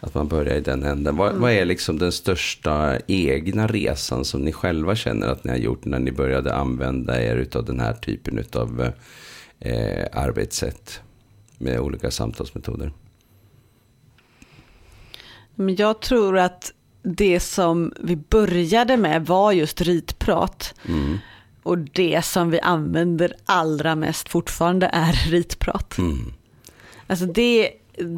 Att 0.00 0.14
man 0.14 0.28
börjar 0.28 0.54
i 0.56 0.60
den 0.60 0.82
änden. 0.82 1.16
Vad, 1.16 1.34
vad 1.34 1.52
är 1.52 1.64
liksom 1.64 1.98
den 1.98 2.12
största 2.12 2.98
egna 3.06 3.66
resan 3.66 4.24
som 4.24 4.40
ni 4.40 4.52
själva 4.52 4.94
känner 4.96 5.26
att 5.28 5.44
ni 5.44 5.50
har 5.50 5.58
gjort 5.58 5.84
när 5.84 5.98
ni 5.98 6.12
började 6.12 6.54
använda 6.54 7.22
er 7.22 7.48
av 7.54 7.64
den 7.64 7.80
här 7.80 7.92
typen 7.94 8.44
av 8.52 8.92
eh, 9.60 10.06
arbetssätt 10.12 11.00
med 11.58 11.80
olika 11.80 12.10
samtalsmetoder? 12.10 12.92
Men 15.54 15.76
jag 15.76 16.00
tror 16.00 16.38
att 16.38 16.72
det 17.06 17.40
som 17.40 17.92
vi 18.00 18.16
började 18.16 18.96
med 18.96 19.26
var 19.26 19.52
just 19.52 19.80
ritprat. 19.80 20.74
Mm. 20.88 21.18
Och 21.62 21.78
det 21.78 22.24
som 22.24 22.50
vi 22.50 22.60
använder 22.60 23.32
allra 23.44 23.94
mest 23.94 24.28
fortfarande 24.28 24.90
är 24.92 25.12
ritprat. 25.30 25.98
Mm. 25.98 26.32
Alltså 27.06 27.26
det, 27.26 27.70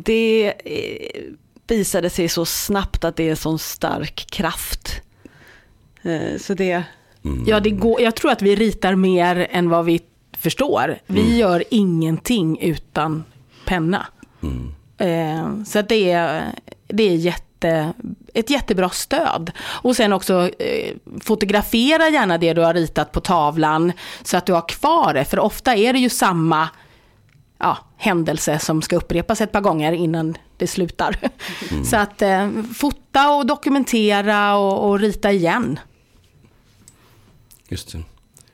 det 0.05 0.53
eh, 0.65 1.23
visade 1.67 2.11
sig 2.11 2.29
så 2.29 2.45
snabbt 2.45 3.05
att 3.05 3.17
det 3.17 3.25
är 3.27 3.31
en 3.31 3.37
sån 3.37 3.59
stark 3.59 4.27
kraft. 4.31 5.01
Eh, 6.03 6.39
Så 6.39 6.55
det, 6.55 6.83
Mm. 7.25 7.45
Ja, 7.47 7.61
det 7.61 7.71
går, 7.71 8.01
jag 8.01 8.17
tror 8.17 8.31
att 8.31 8.43
vi 8.43 8.57
ritar 8.57 8.95
mer 8.95 9.47
än 9.51 9.69
vad 9.69 9.85
vi 9.85 10.01
förstår. 10.39 10.99
Vi 11.07 11.21
Mm. 11.21 11.37
gör 11.37 11.65
ingenting 11.71 12.61
utan 12.61 13.25
penna. 13.67 14.07
Mm. 14.43 14.73
Eh, 14.99 15.65
så 15.65 15.79
att 15.79 15.89
det 15.89 16.11
är, 16.11 16.45
det 16.87 17.03
är 17.03 17.15
jätte, 17.15 17.45
ett 18.35 18.51
jättebra 18.51 18.91
stöd. 18.91 19.53
Och 19.61 19.97
sen 19.97 20.13
också 20.13 20.51
eh, 20.59 20.95
fotografera 21.21 22.09
gärna 22.09 22.39
det 22.39 22.55
du 22.55 22.61
har 22.61 22.75
ritat 22.75 23.13
på 23.13 23.21
tavlan 23.21 23.93
så 24.23 24.37
att 24.37 24.47
du 24.47 24.53
har 24.53 24.69
kvar 24.69 25.15
det. 25.15 25.25
För 25.25 25.39
ofta 25.39 25.77
är 25.77 25.93
det 25.93 25.99
ju 25.99 26.09
samma 26.09 26.69
ja, 27.59 27.79
händelse 27.97 28.59
som 28.59 28.83
ska 28.83 28.97
upprepas 28.97 29.41
ett 29.41 29.53
par 29.53 29.61
gånger 29.61 29.93
innan 29.93 30.37
det 30.57 30.67
slutar. 30.67 31.17
Så 31.85 31.97
att 31.97 32.23
eh, 32.23 32.51
fota 32.75 33.31
och 33.31 33.47
dokumentera 33.47 34.57
och, 34.57 34.89
och 34.89 35.01
rita 35.01 35.33
igen. 35.33 35.81
Just 37.69 37.93
det. 37.93 38.03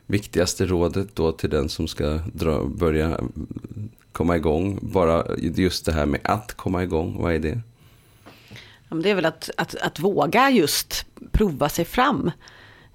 Viktigaste 0.06 0.66
rådet 0.66 1.16
då 1.16 1.32
till 1.32 1.50
den 1.50 1.68
som 1.68 1.88
ska 1.88 2.20
dra, 2.32 2.64
börja 2.64 3.20
komma 4.12 4.36
igång. 4.36 4.78
Bara 4.82 5.24
just 5.38 5.86
det 5.86 5.92
här 5.92 6.06
med 6.06 6.20
att 6.24 6.54
komma 6.54 6.82
igång. 6.82 7.22
Vad 7.22 7.34
är 7.34 7.38
det? 7.38 7.60
Ja, 8.88 8.96
det 8.96 9.10
är 9.10 9.14
väl 9.14 9.26
att, 9.26 9.50
att, 9.56 9.74
att 9.74 9.98
våga 9.98 10.50
just 10.50 11.06
prova 11.32 11.68
sig 11.68 11.84
fram. 11.84 12.30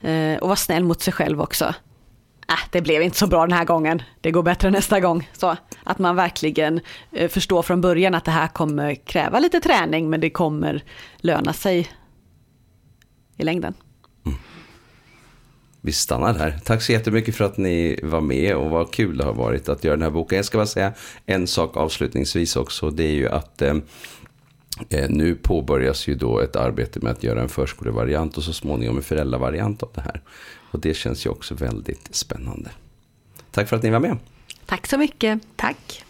Eh, 0.02 0.38
och 0.38 0.48
vara 0.48 0.56
snäll 0.56 0.84
mot 0.84 1.02
sig 1.02 1.14
själv 1.14 1.42
också. 1.42 1.74
Äh, 2.50 2.60
det 2.72 2.82
blev 2.82 3.02
inte 3.02 3.18
så 3.18 3.28
bra 3.28 3.42
den 3.42 3.58
här 3.58 3.66
gången, 3.66 4.02
det 4.22 4.32
går 4.32 4.44
bättre 4.44 4.72
nästa 4.72 5.00
gång. 5.00 5.30
Så 5.34 5.56
att 5.84 6.00
man 6.00 6.16
verkligen 6.16 6.80
eh, 7.12 7.30
förstår 7.30 7.62
från 7.62 7.82
början 7.82 8.16
att 8.16 8.26
det 8.26 8.32
här 8.32 8.48
kommer 8.48 8.96
kräva 8.96 9.40
lite 9.40 9.60
träning 9.60 10.10
men 10.10 10.22
det 10.22 10.30
kommer 10.30 10.84
löna 11.18 11.54
sig 11.54 11.92
i 13.38 13.44
längden. 13.44 13.74
Mm. 14.26 14.38
Vi 15.82 15.92
stannar 15.92 16.34
där. 16.34 16.60
Tack 16.64 16.82
så 16.82 16.92
jättemycket 16.92 17.36
för 17.36 17.46
att 17.46 17.58
ni 17.58 18.00
var 18.04 18.22
med 18.22 18.56
och 18.56 18.70
vad 18.70 18.92
kul 18.92 19.18
det 19.18 19.24
har 19.24 19.34
varit 19.34 19.70
att 19.70 19.84
göra 19.84 19.96
den 19.96 20.04
här 20.04 20.10
boken. 20.10 20.36
Jag 20.36 20.46
ska 20.46 20.58
bara 20.58 20.68
säga 20.68 20.94
en 21.26 21.48
sak 21.48 21.78
avslutningsvis 21.78 22.56
också. 22.56 22.90
Det 22.90 23.04
är 23.04 23.14
ju 23.14 23.30
att 23.30 23.62
eh, 23.62 23.76
Eh, 24.90 25.10
nu 25.10 25.36
påbörjas 25.36 26.08
ju 26.08 26.16
då 26.16 26.40
ett 26.40 26.56
arbete 26.56 27.00
med 27.00 27.12
att 27.12 27.24
göra 27.24 27.42
en 27.42 27.50
förskolevariant 27.50 28.38
och 28.38 28.44
så 28.44 28.54
småningom 28.54 28.98
en 28.98 29.04
föräldravariant 29.04 29.84
av 29.84 29.90
det 29.94 30.02
här. 30.02 30.22
Och 30.72 30.80
det 30.80 30.94
känns 30.94 31.26
ju 31.26 31.30
också 31.30 31.56
väldigt 31.56 32.16
spännande. 32.16 32.70
Tack 33.52 33.70
för 33.70 33.76
att 33.76 33.84
ni 33.84 33.90
var 33.90 34.00
med. 34.00 34.18
Tack 34.66 34.88
så 34.88 34.98
mycket. 34.98 35.40
Tack. 35.56 36.04